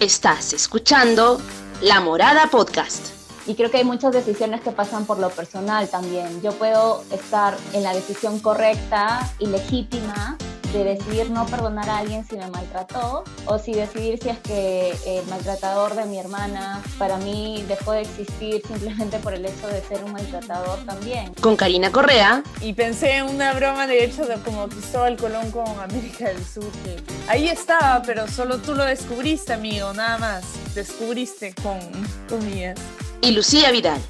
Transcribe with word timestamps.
Estás 0.00 0.52
escuchando 0.52 1.40
La 1.82 2.00
Morada 2.00 2.46
Podcast. 2.46 3.08
Y 3.48 3.56
creo 3.56 3.68
que 3.68 3.78
hay 3.78 3.84
muchas 3.84 4.12
decisiones 4.12 4.60
que 4.60 4.70
pasan 4.70 5.06
por 5.06 5.18
lo 5.18 5.28
personal 5.30 5.88
también. 5.88 6.40
Yo 6.40 6.52
puedo 6.52 7.02
estar 7.10 7.56
en 7.72 7.82
la 7.82 7.92
decisión 7.92 8.38
correcta 8.38 9.28
y 9.40 9.46
legítima 9.46 10.38
de 10.72 10.84
decidir 10.84 11.30
no 11.30 11.46
perdonar 11.46 11.88
a 11.88 11.98
alguien 11.98 12.26
si 12.26 12.36
me 12.36 12.48
maltrató 12.48 13.24
o 13.46 13.58
si 13.58 13.72
decidir 13.72 14.18
si 14.22 14.28
es 14.28 14.38
que 14.38 14.94
el 15.06 15.26
maltratador 15.26 15.94
de 15.94 16.04
mi 16.04 16.18
hermana 16.18 16.82
para 16.98 17.16
mí 17.18 17.64
dejó 17.68 17.92
de 17.92 18.02
existir 18.02 18.62
simplemente 18.66 19.18
por 19.18 19.34
el 19.34 19.46
hecho 19.46 19.66
de 19.68 19.80
ser 19.82 20.04
un 20.04 20.12
maltratador 20.12 20.78
también. 20.84 21.32
Con 21.40 21.56
Karina 21.56 21.90
Correa. 21.90 22.42
Y 22.60 22.72
pensé 22.74 23.16
en 23.16 23.26
una 23.26 23.52
broma 23.54 23.86
de 23.86 24.04
hecho 24.04 24.26
de 24.26 24.36
como 24.36 24.68
Cristóbal 24.68 25.16
Colón 25.16 25.50
con 25.50 25.66
América 25.80 26.28
del 26.28 26.44
Sur, 26.44 26.70
que 26.84 26.96
ahí 27.28 27.48
estaba, 27.48 28.02
pero 28.02 28.28
solo 28.28 28.58
tú 28.58 28.74
lo 28.74 28.84
descubriste, 28.84 29.52
amigo, 29.52 29.92
nada 29.94 30.18
más. 30.18 30.44
Descubriste 30.74 31.54
con 31.62 31.78
comillas. 32.28 32.78
Y 33.20 33.32
Lucía 33.32 33.70
Vidal. 33.70 34.00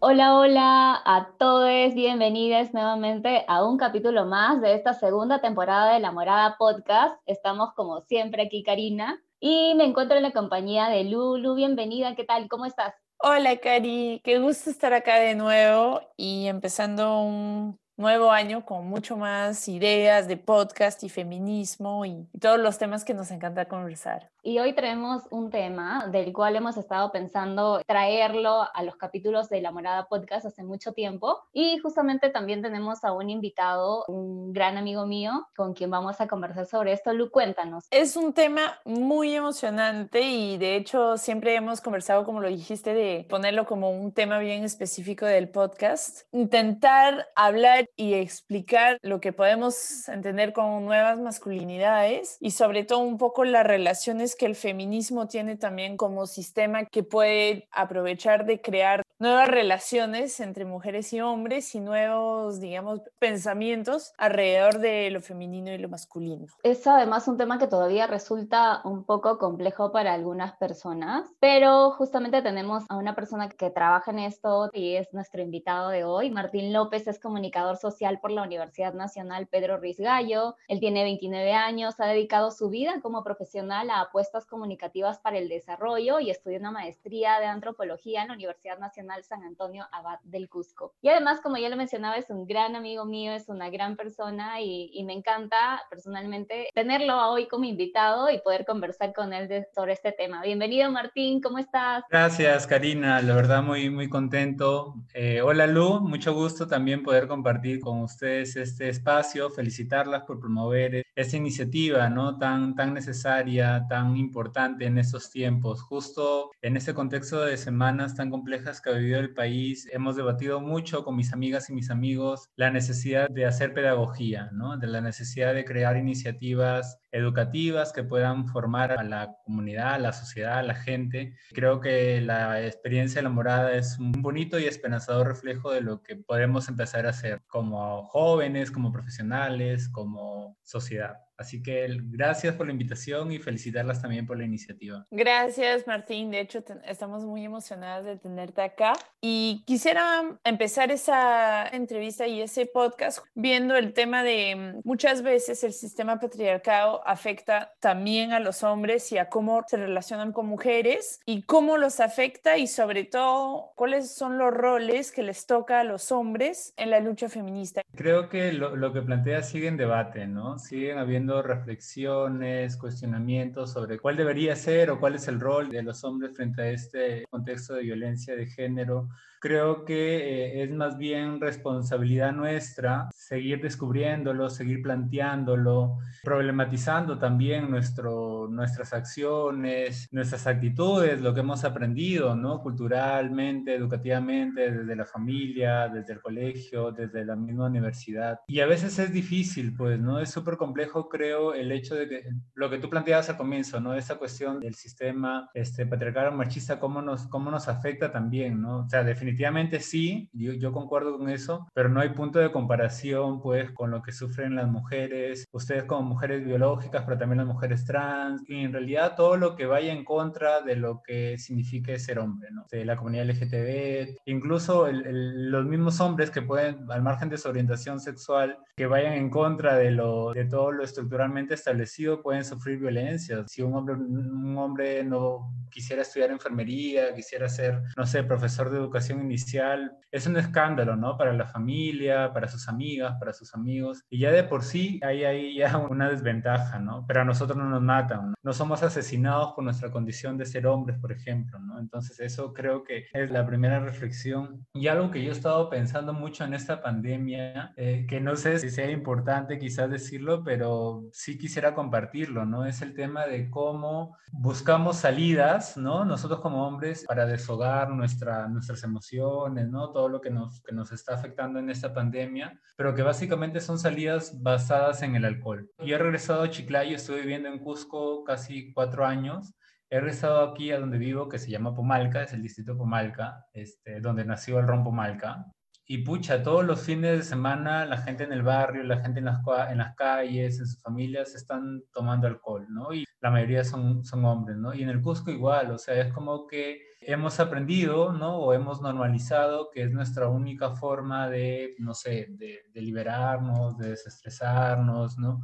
Hola, 0.00 0.38
hola 0.38 1.02
a 1.04 1.32
todos, 1.40 1.92
bienvenidos 1.92 2.72
nuevamente 2.72 3.44
a 3.48 3.64
un 3.64 3.76
capítulo 3.78 4.26
más 4.26 4.60
de 4.60 4.74
esta 4.74 4.94
segunda 4.94 5.40
temporada 5.40 5.94
de 5.94 5.98
La 5.98 6.12
Morada 6.12 6.56
Podcast. 6.56 7.20
Estamos 7.26 7.74
como 7.74 8.02
siempre 8.02 8.44
aquí, 8.44 8.62
Karina, 8.62 9.20
y 9.40 9.74
me 9.74 9.84
encuentro 9.84 10.16
en 10.16 10.22
la 10.22 10.30
compañía 10.30 10.88
de 10.88 11.02
Lulu. 11.02 11.56
Bienvenida, 11.56 12.14
¿qué 12.14 12.22
tal? 12.22 12.48
¿Cómo 12.48 12.64
estás? 12.64 12.94
Hola, 13.18 13.56
Cari, 13.56 14.20
qué 14.22 14.38
gusto 14.38 14.70
estar 14.70 14.92
acá 14.92 15.16
de 15.16 15.34
nuevo 15.34 16.00
y 16.16 16.46
empezando 16.46 17.20
un 17.20 17.80
nuevo 17.98 18.30
año 18.30 18.64
con 18.64 18.86
mucho 18.86 19.16
más 19.16 19.68
ideas 19.68 20.28
de 20.28 20.36
podcast 20.36 21.02
y 21.02 21.08
feminismo 21.08 22.06
y, 22.06 22.26
todos 22.40 22.60
los 22.60 22.78
temas 22.78 23.04
que 23.04 23.12
nos 23.12 23.32
encanta 23.32 23.66
conversar. 23.66 24.30
Y 24.44 24.60
hoy 24.60 24.72
traemos 24.72 25.24
un 25.30 25.50
tema 25.50 26.06
del 26.06 26.32
cual 26.32 26.54
hemos 26.54 26.76
estado 26.76 27.10
pensando 27.10 27.82
traerlo 27.84 28.66
a 28.72 28.82
los 28.84 28.96
capítulos 28.96 29.48
de 29.48 29.60
La 29.60 29.72
Morada 29.72 30.06
Podcast 30.06 30.46
hace 30.46 30.62
mucho 30.62 30.92
tiempo. 30.92 31.42
Y 31.52 31.78
justamente 31.78 32.30
también 32.30 32.62
tenemos 32.62 33.04
a 33.04 33.12
un 33.12 33.28
invitado, 33.28 34.04
un 34.06 34.52
gran 34.52 34.78
amigo 34.78 35.04
mío, 35.04 35.48
con 35.56 35.74
quien 35.74 35.90
vamos 35.90 36.20
a 36.20 36.28
conversar 36.28 36.66
sobre 36.66 36.92
esto. 36.92 37.12
Lu, 37.12 37.30
cuéntanos. 37.30 37.86
Es 37.90 38.16
un 38.16 38.32
tema 38.32 38.78
muy 38.84 39.34
emocionante 39.34 40.20
y 40.22 40.56
de 40.56 40.76
hecho 40.76 41.18
siempre 41.18 41.56
hemos 41.56 41.80
conversado, 41.80 42.24
como 42.24 42.40
lo 42.40 42.48
dijiste, 42.48 42.94
de 42.94 43.26
ponerlo 43.28 43.66
como 43.66 43.90
un 43.90 44.12
tema 44.12 44.38
bien 44.38 44.64
específico 44.64 45.26
del 45.26 45.48
podcast. 45.48 46.22
Intentar 46.32 47.26
hablar 47.34 47.87
y 47.96 48.14
explicar 48.14 48.98
lo 49.02 49.20
que 49.20 49.32
podemos 49.32 50.08
entender 50.08 50.52
como 50.52 50.80
nuevas 50.80 51.18
masculinidades 51.18 52.36
y 52.40 52.52
sobre 52.52 52.84
todo 52.84 53.00
un 53.00 53.18
poco 53.18 53.44
las 53.44 53.66
relaciones 53.66 54.36
que 54.36 54.46
el 54.46 54.54
feminismo 54.54 55.28
tiene 55.28 55.56
también 55.56 55.96
como 55.96 56.26
sistema 56.26 56.84
que 56.84 57.02
puede 57.02 57.68
aprovechar 57.70 58.46
de 58.46 58.60
crear 58.60 59.02
nuevas 59.18 59.48
relaciones 59.48 60.38
entre 60.40 60.64
mujeres 60.64 61.12
y 61.12 61.20
hombres 61.20 61.74
y 61.74 61.80
nuevos, 61.80 62.60
digamos, 62.60 63.00
pensamientos 63.18 64.12
alrededor 64.16 64.78
de 64.78 65.10
lo 65.10 65.20
femenino 65.20 65.72
y 65.72 65.78
lo 65.78 65.88
masculino. 65.88 66.46
Es 66.62 66.86
además 66.86 67.26
un 67.26 67.36
tema 67.36 67.58
que 67.58 67.66
todavía 67.66 68.06
resulta 68.06 68.80
un 68.84 69.04
poco 69.04 69.38
complejo 69.38 69.90
para 69.90 70.12
algunas 70.14 70.56
personas, 70.56 71.28
pero 71.40 71.90
justamente 71.92 72.42
tenemos 72.42 72.84
a 72.88 72.96
una 72.96 73.14
persona 73.14 73.48
que 73.48 73.70
trabaja 73.70 74.10
en 74.12 74.20
esto 74.20 74.70
y 74.72 74.94
es 74.94 75.12
nuestro 75.12 75.42
invitado 75.42 75.90
de 75.90 76.04
hoy. 76.04 76.30
Martín 76.30 76.72
López 76.72 77.06
es 77.08 77.18
comunicador 77.18 77.76
social 77.80 78.20
por 78.20 78.30
la 78.30 78.42
Universidad 78.42 78.94
Nacional 78.94 79.46
Pedro 79.46 79.78
Ruiz 79.78 79.98
Gallo. 79.98 80.56
Él 80.68 80.80
tiene 80.80 81.04
29 81.04 81.52
años, 81.52 81.98
ha 81.98 82.06
dedicado 82.06 82.50
su 82.50 82.68
vida 82.68 83.00
como 83.02 83.24
profesional 83.24 83.90
a 83.90 84.00
apuestas 84.00 84.46
comunicativas 84.46 85.18
para 85.18 85.38
el 85.38 85.48
desarrollo 85.48 86.20
y 86.20 86.30
estudió 86.30 86.58
una 86.58 86.70
maestría 86.70 87.38
de 87.40 87.46
antropología 87.46 88.22
en 88.22 88.28
la 88.28 88.34
Universidad 88.34 88.78
Nacional 88.78 89.24
San 89.24 89.42
Antonio 89.42 89.86
Abad 89.92 90.18
del 90.24 90.48
Cusco. 90.48 90.94
Y 91.00 91.08
además, 91.08 91.40
como 91.40 91.56
ya 91.56 91.68
lo 91.68 91.76
mencionaba, 91.76 92.16
es 92.16 92.30
un 92.30 92.46
gran 92.46 92.76
amigo 92.76 93.04
mío, 93.04 93.32
es 93.32 93.48
una 93.48 93.70
gran 93.70 93.96
persona 93.96 94.60
y, 94.60 95.04
me 95.08 95.14
encanta 95.14 95.80
personalmente 95.88 96.68
tenerlo 96.74 97.30
hoy 97.30 97.48
como 97.48 97.64
invitado 97.64 98.28
y 98.28 98.40
poder 98.40 98.66
conversar 98.66 99.14
con 99.14 99.32
él 99.32 99.66
sobre 99.74 99.94
este 99.94 100.12
tema. 100.12 100.42
Bienvenido 100.42 100.90
Martín, 100.90 101.40
¿cómo 101.40 101.58
estás? 101.58 102.04
Gracias 102.10 102.66
Karina, 102.66 103.22
la 103.22 103.34
verdad 103.34 103.62
muy, 103.62 103.88
muy 103.88 104.10
contento. 104.10 104.94
Eh, 105.14 105.40
hola 105.40 105.66
Lu, 105.66 106.00
mucho 106.00 106.34
gusto 106.34 106.66
también 106.66 107.02
poder 107.02 107.26
compartir 107.26 107.67
con 107.76 108.00
ustedes 108.02 108.56
este 108.56 108.88
espacio, 108.88 109.50
felicitarlas 109.50 110.22
por 110.22 110.40
promover 110.40 111.04
esta 111.14 111.36
iniciativa 111.36 112.08
¿no? 112.08 112.38
tan, 112.38 112.74
tan 112.74 112.94
necesaria, 112.94 113.84
tan 113.88 114.16
importante 114.16 114.86
en 114.86 114.98
estos 114.98 115.30
tiempos, 115.30 115.82
justo 115.82 116.50
en 116.62 116.76
este 116.76 116.94
contexto 116.94 117.40
de 117.40 117.56
semanas 117.56 118.14
tan 118.14 118.30
complejas 118.30 118.80
que 118.80 118.92
vivido 118.92 119.20
el 119.20 119.34
país, 119.34 119.88
hemos 119.92 120.16
debatido 120.16 120.60
mucho 120.60 121.04
con 121.04 121.16
mis 121.16 121.32
amigas 121.32 121.68
y 121.70 121.74
mis 121.74 121.90
amigos 121.90 122.48
la 122.56 122.70
necesidad 122.70 123.28
de 123.28 123.46
hacer 123.46 123.74
pedagogía, 123.74 124.50
¿no? 124.52 124.76
de 124.76 124.86
la 124.86 125.00
necesidad 125.00 125.54
de 125.54 125.64
crear 125.64 125.96
iniciativas 125.96 126.98
educativas 127.12 127.92
que 127.92 128.04
puedan 128.04 128.48
formar 128.48 128.92
a 128.92 129.02
la 129.02 129.36
comunidad, 129.44 129.94
a 129.94 129.98
la 129.98 130.12
sociedad, 130.12 130.58
a 130.58 130.62
la 130.62 130.74
gente. 130.74 131.36
Creo 131.52 131.80
que 131.80 132.20
la 132.20 132.64
experiencia 132.64 133.20
de 133.20 133.24
la 133.24 133.30
morada 133.30 133.72
es 133.72 133.98
un 133.98 134.12
bonito 134.12 134.58
y 134.58 134.64
esperanzador 134.64 135.28
reflejo 135.28 135.72
de 135.72 135.80
lo 135.80 136.02
que 136.02 136.16
podemos 136.16 136.68
empezar 136.68 137.06
a 137.06 137.10
hacer 137.10 137.42
como 137.46 138.04
jóvenes, 138.04 138.70
como 138.70 138.92
profesionales, 138.92 139.88
como 139.88 140.56
sociedad. 140.62 141.27
Así 141.38 141.62
que 141.62 141.86
gracias 142.10 142.56
por 142.56 142.66
la 142.66 142.72
invitación 142.72 143.30
y 143.30 143.38
felicitarlas 143.38 144.02
también 144.02 144.26
por 144.26 144.36
la 144.36 144.44
iniciativa. 144.44 145.06
Gracias, 145.12 145.86
Martín. 145.86 146.32
De 146.32 146.40
hecho, 146.40 146.64
estamos 146.84 147.24
muy 147.24 147.44
emocionadas 147.44 148.04
de 148.04 148.16
tenerte 148.16 148.60
acá. 148.60 148.94
Y 149.20 149.62
quisiera 149.64 150.36
empezar 150.42 150.90
esa 150.90 151.68
entrevista 151.68 152.26
y 152.26 152.40
ese 152.40 152.66
podcast 152.66 153.20
viendo 153.36 153.76
el 153.76 153.92
tema 153.92 154.24
de 154.24 154.56
mm, 154.56 154.80
muchas 154.82 155.22
veces 155.22 155.62
el 155.62 155.72
sistema 155.72 156.18
patriarcado 156.18 157.06
afecta 157.06 157.72
también 157.78 158.32
a 158.32 158.40
los 158.40 158.64
hombres 158.64 159.12
y 159.12 159.18
a 159.18 159.28
cómo 159.28 159.64
se 159.68 159.76
relacionan 159.76 160.32
con 160.32 160.46
mujeres 160.46 161.20
y 161.24 161.42
cómo 161.42 161.76
los 161.76 162.00
afecta 162.00 162.58
y 162.58 162.66
sobre 162.66 163.04
todo 163.04 163.70
cuáles 163.76 164.12
son 164.12 164.38
los 164.38 164.52
roles 164.52 165.12
que 165.12 165.22
les 165.22 165.46
toca 165.46 165.80
a 165.80 165.84
los 165.84 166.10
hombres 166.10 166.74
en 166.76 166.90
la 166.90 166.98
lucha 166.98 167.28
feminista. 167.28 167.82
Creo 167.94 168.28
que 168.28 168.52
lo, 168.52 168.74
lo 168.74 168.92
que 168.92 169.02
plantea 169.02 169.42
sigue 169.42 169.68
en 169.68 169.76
debate, 169.76 170.26
¿no? 170.26 170.58
Siguen 170.58 170.98
habiendo 170.98 171.27
reflexiones, 171.42 172.76
cuestionamientos 172.76 173.72
sobre 173.72 173.98
cuál 173.98 174.16
debería 174.16 174.56
ser 174.56 174.90
o 174.90 174.98
cuál 174.98 175.14
es 175.14 175.28
el 175.28 175.38
rol 175.38 175.68
de 175.70 175.82
los 175.82 176.02
hombres 176.04 176.34
frente 176.34 176.62
a 176.62 176.70
este 176.70 177.24
contexto 177.30 177.74
de 177.74 177.82
violencia 177.82 178.34
de 178.34 178.46
género 178.46 179.08
creo 179.40 179.84
que 179.84 180.16
eh, 180.16 180.62
es 180.62 180.70
más 180.70 180.96
bien 180.98 181.40
responsabilidad 181.40 182.32
nuestra 182.32 183.08
seguir 183.14 183.60
descubriéndolo, 183.60 184.48
seguir 184.48 184.82
planteándolo, 184.82 185.98
problematizando 186.22 187.18
también 187.18 187.70
nuestro, 187.70 188.48
nuestras 188.50 188.92
acciones, 188.92 190.08
nuestras 190.12 190.46
actitudes, 190.46 191.20
lo 191.20 191.34
que 191.34 191.40
hemos 191.40 191.64
aprendido, 191.64 192.34
¿no? 192.34 192.60
Culturalmente, 192.62 193.74
educativamente, 193.74 194.70
desde 194.72 194.96
la 194.96 195.04
familia, 195.04 195.88
desde 195.88 196.14
el 196.14 196.20
colegio, 196.20 196.90
desde 196.90 197.24
la 197.24 197.36
misma 197.36 197.66
universidad. 197.66 198.40
Y 198.46 198.60
a 198.60 198.66
veces 198.66 198.98
es 198.98 199.12
difícil, 199.12 199.74
pues, 199.76 200.00
¿no? 200.00 200.20
Es 200.20 200.30
súper 200.30 200.56
complejo, 200.56 201.08
creo, 201.08 201.54
el 201.54 201.70
hecho 201.72 201.94
de 201.94 202.08
que 202.08 202.24
lo 202.54 202.70
que 202.70 202.78
tú 202.78 202.88
planteabas 202.88 203.28
al 203.28 203.36
comienzo, 203.36 203.80
¿no? 203.80 203.94
Esa 203.94 204.16
cuestión 204.16 204.60
del 204.60 204.74
sistema 204.74 205.50
este, 205.54 205.86
patriarcal 205.86 206.28
o 206.28 206.32
machista, 206.32 206.80
cómo 206.80 207.02
nos, 207.02 207.26
cómo 207.26 207.50
nos 207.50 207.68
afecta 207.68 208.10
también, 208.10 208.60
¿no? 208.60 208.80
O 208.80 208.88
sea, 208.88 209.04
definitivamente 209.04 209.27
definitivamente 209.28 209.80
sí, 209.80 210.30
yo, 210.32 210.54
yo, 210.54 210.72
concuerdo 210.72 211.18
con 211.18 211.28
eso, 211.28 211.68
pero 211.74 211.90
no 211.90 212.00
hay 212.00 212.10
punto 212.10 212.38
de 212.38 212.50
comparación 212.50 213.42
pues 213.42 213.70
con 213.72 213.90
lo 213.90 214.02
que 214.02 214.12
sufren 214.12 214.54
las 214.54 214.68
mujeres, 214.68 215.46
ustedes 215.52 215.84
como 215.84 216.02
mujeres 216.02 216.44
biológicas, 216.44 217.04
pero 217.04 217.18
también 217.18 217.38
las 217.38 217.46
mujeres 217.46 217.84
trans, 217.84 218.42
y 218.48 218.64
en 218.64 218.72
realidad 218.72 219.16
todo 219.16 219.36
lo 219.36 219.54
que 219.54 219.66
vaya 219.66 219.92
en 219.92 220.04
contra 220.04 220.62
de 220.62 220.76
lo 220.76 221.02
que 221.02 221.36
significa 221.36 221.96
ser 221.98 222.18
hombre, 222.18 222.50
¿no? 222.50 222.66
De 222.70 222.86
la 222.86 222.96
comunidad 222.96 223.26
LGTB, 223.26 224.16
incluso 224.24 224.88
los 224.90 225.66
mismos 225.66 226.00
hombres 226.00 226.30
que 226.30 226.40
pueden, 226.40 226.90
al 226.90 227.02
margen 227.02 227.28
de 227.28 227.36
su 227.36 227.48
orientación 227.48 228.00
sexual, 228.00 228.58
que 228.76 228.86
vayan 228.86 229.12
en 229.12 229.28
contra 229.28 229.76
de, 229.76 229.90
lo, 229.90 230.32
de 230.32 230.46
todo 230.46 230.72
lo 230.72 230.84
estructuralmente 230.84 231.54
establecido, 231.54 232.22
pueden 232.22 232.44
sufrir 232.44 232.78
violencia. 232.78 233.44
Si 233.46 233.60
un 233.60 233.74
hombre, 233.74 233.94
un 233.94 234.56
hombre 234.56 235.04
no 235.04 235.52
quisiera 235.70 236.02
estudiar 236.02 236.30
enfermería, 236.30 237.14
quisiera 237.14 237.48
ser, 237.48 237.82
no 237.96 238.06
sé, 238.06 238.22
profesor 238.24 238.70
de 238.70 238.78
educación 238.78 239.17
inicial 239.22 239.98
es 240.10 240.26
un 240.26 240.36
escándalo, 240.36 240.96
¿no? 240.96 241.16
Para 241.16 241.32
la 241.32 241.46
familia, 241.46 242.32
para 242.32 242.48
sus 242.48 242.68
amigas, 242.68 243.16
para 243.18 243.32
sus 243.32 243.54
amigos. 243.54 244.02
Y 244.08 244.20
ya 244.20 244.30
de 244.30 244.44
por 244.44 244.62
sí 244.62 245.00
hay 245.02 245.24
ahí 245.24 245.56
ya 245.56 245.76
una 245.90 246.08
desventaja, 246.08 246.78
¿no? 246.78 247.04
Pero 247.06 247.22
a 247.22 247.24
nosotros 247.24 247.58
no 247.58 247.68
nos 247.68 247.82
matan, 247.82 248.34
¿no? 248.42 248.52
Somos 248.52 248.82
asesinados 248.82 249.52
por 249.52 249.64
nuestra 249.64 249.90
condición 249.90 250.38
de 250.38 250.46
ser 250.46 250.66
hombres, 250.66 250.98
por 250.98 251.12
ejemplo. 251.12 251.58
¿no? 251.58 251.78
Entonces 251.78 252.18
eso 252.20 252.52
creo 252.52 252.82
que 252.84 253.06
es 253.12 253.30
la 253.30 253.46
primera 253.46 253.80
reflexión. 253.80 254.66
Y 254.72 254.88
algo 254.88 255.10
que 255.10 255.22
yo 255.22 255.30
he 255.30 255.34
estado 255.34 255.68
pensando 255.68 256.12
mucho 256.12 256.44
en 256.44 256.54
esta 256.54 256.82
pandemia, 256.82 257.72
eh, 257.76 258.06
que 258.08 258.20
no 258.20 258.36
sé 258.36 258.58
si 258.58 258.70
sea 258.70 258.90
importante 258.90 259.58
quizás 259.58 259.90
decirlo, 259.90 260.42
pero 260.42 261.04
sí 261.12 261.38
quisiera 261.38 261.74
compartirlo, 261.74 262.46
¿no? 262.46 262.64
Es 262.64 262.82
el 262.82 262.94
tema 262.94 263.26
de 263.26 263.50
cómo 263.50 264.16
buscamos 264.32 264.96
salidas, 264.96 265.76
¿no? 265.76 266.04
Nosotros 266.04 266.40
como 266.40 266.66
hombres 266.66 267.04
para 267.06 267.26
deshogar 267.26 267.90
nuestra, 267.90 268.48
nuestras 268.48 268.82
emociones, 268.84 269.07
¿no? 269.12 269.92
Todo 269.92 270.08
lo 270.08 270.20
que 270.20 270.30
nos, 270.30 270.62
que 270.62 270.74
nos 270.74 270.92
está 270.92 271.14
afectando 271.14 271.58
en 271.58 271.70
esta 271.70 271.94
pandemia, 271.94 272.60
pero 272.76 272.94
que 272.94 273.02
básicamente 273.02 273.60
son 273.60 273.78
salidas 273.78 274.42
basadas 274.42 275.02
en 275.02 275.16
el 275.16 275.24
alcohol. 275.24 275.70
Yo 275.78 275.96
he 275.96 275.98
regresado 275.98 276.42
a 276.42 276.50
Chiclayo, 276.50 276.96
estuve 276.96 277.20
viviendo 277.20 277.48
en 277.48 277.58
Cusco 277.58 278.24
casi 278.24 278.72
cuatro 278.72 279.04
años 279.04 279.54
he 279.90 280.00
regresado 280.00 280.42
aquí 280.42 280.70
a 280.70 280.80
donde 280.80 280.98
vivo, 280.98 281.28
que 281.28 281.38
se 281.38 281.50
llama 281.50 281.74
Pomalca, 281.74 282.22
es 282.22 282.32
el 282.32 282.42
distrito 282.42 282.76
Pomalca, 282.76 283.46
este, 283.52 284.00
donde 284.00 284.24
nació 284.24 284.58
el 284.58 284.66
ron 284.66 284.84
Pomalca. 284.84 285.46
Y 285.86 285.98
pucha, 285.98 286.42
todos 286.42 286.64
los 286.66 286.82
fines 286.82 287.18
de 287.18 287.24
semana 287.24 287.86
la 287.86 287.96
gente 287.96 288.24
en 288.24 288.32
el 288.32 288.42
barrio, 288.42 288.82
la 288.82 288.98
gente 288.98 289.20
en 289.20 289.24
las, 289.24 289.40
en 289.70 289.78
las 289.78 289.96
calles, 289.96 290.58
en 290.60 290.66
sus 290.66 290.82
familias, 290.82 291.34
están 291.34 291.82
tomando 291.92 292.26
alcohol, 292.26 292.66
¿no? 292.68 292.92
Y 292.92 293.06
la 293.20 293.30
mayoría 293.30 293.64
son, 293.64 294.04
son 294.04 294.24
hombres, 294.26 294.58
¿no? 294.58 294.74
Y 294.74 294.82
en 294.82 294.90
el 294.90 295.00
Cusco 295.00 295.30
igual, 295.30 295.70
o 295.70 295.78
sea, 295.78 295.98
es 295.98 296.12
como 296.12 296.46
que 296.46 296.82
hemos 297.00 297.40
aprendido, 297.40 298.12
¿no? 298.12 298.38
O 298.38 298.52
hemos 298.52 298.80
normalizado 298.82 299.70
que 299.70 299.82
es 299.82 299.90
nuestra 299.90 300.28
única 300.28 300.76
forma 300.76 301.28
de, 301.28 301.74
no 301.78 301.94
sé, 301.94 302.26
de, 302.30 302.62
de 302.72 302.82
liberarnos, 302.82 303.78
de 303.78 303.90
desestresarnos, 303.90 305.18
¿no? 305.18 305.40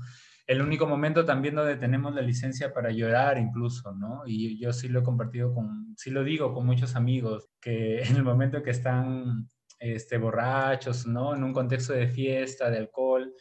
el 0.47 0.61
único 0.61 0.87
momento 0.87 1.25
también 1.25 1.55
donde 1.55 1.77
tenemos 1.77 2.15
la 2.15 2.21
licencia 2.21 2.73
para 2.73 2.91
llorar 2.91 3.39
incluso, 3.39 3.95
¿no? 3.95 4.23
Y 4.27 4.59
yo 4.59 4.73
sí 4.73 4.89
lo 4.89 5.01
he 5.01 5.03
compartido 5.03 5.55
con, 5.55 5.95
sí 5.97 6.11
lo 6.11 6.23
digo 6.23 6.53
con 6.53 6.67
muchos 6.67 6.97
amigos, 6.97 7.49
que 7.61 8.03
en 8.03 8.17
el 8.17 8.25
momento 8.25 8.63
que 8.63 8.71
están 8.71 9.49
este, 9.79 10.19
borrachos, 10.19 11.07
¿no? 11.07 11.35
En 11.35 11.45
un 11.45 11.53
contexto 11.53 11.95
de 11.95 12.09
fiesta, 12.09 12.71
de 12.71 12.79
alcohol, 12.79 13.33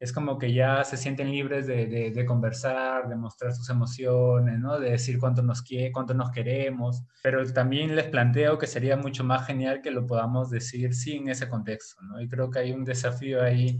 es 0.00 0.14
como 0.14 0.38
que 0.38 0.54
ya 0.54 0.82
se 0.82 0.96
sienten 0.96 1.30
libres 1.30 1.66
de, 1.66 1.86
de, 1.86 2.24
conversar, 2.24 3.06
de 3.06 3.16
mostrar 3.16 3.52
sus 3.52 3.68
emociones, 3.68 4.58
¿no? 4.58 4.80
De 4.80 4.92
decir 4.92 5.18
cuánto 5.18 5.42
nos, 5.42 5.60
quiere, 5.60 5.92
cuánto 5.92 6.14
nos 6.14 6.30
queremos, 6.30 7.04
pero 7.22 7.44
también 7.52 7.94
les 7.94 8.06
planteo 8.06 8.56
que 8.56 8.66
sería 8.66 8.96
mucho 8.96 9.24
más 9.24 9.46
genial 9.46 9.82
que 9.82 9.90
lo 9.90 10.06
podamos 10.06 10.48
decir 10.48 10.94
sin 10.94 11.28
ese 11.28 11.50
contexto, 11.50 12.00
¿no? 12.00 12.18
Y 12.18 12.28
creo 12.28 12.50
que 12.50 12.60
hay 12.60 12.72
un 12.72 12.86
desafío 12.86 13.42
ahí 13.42 13.78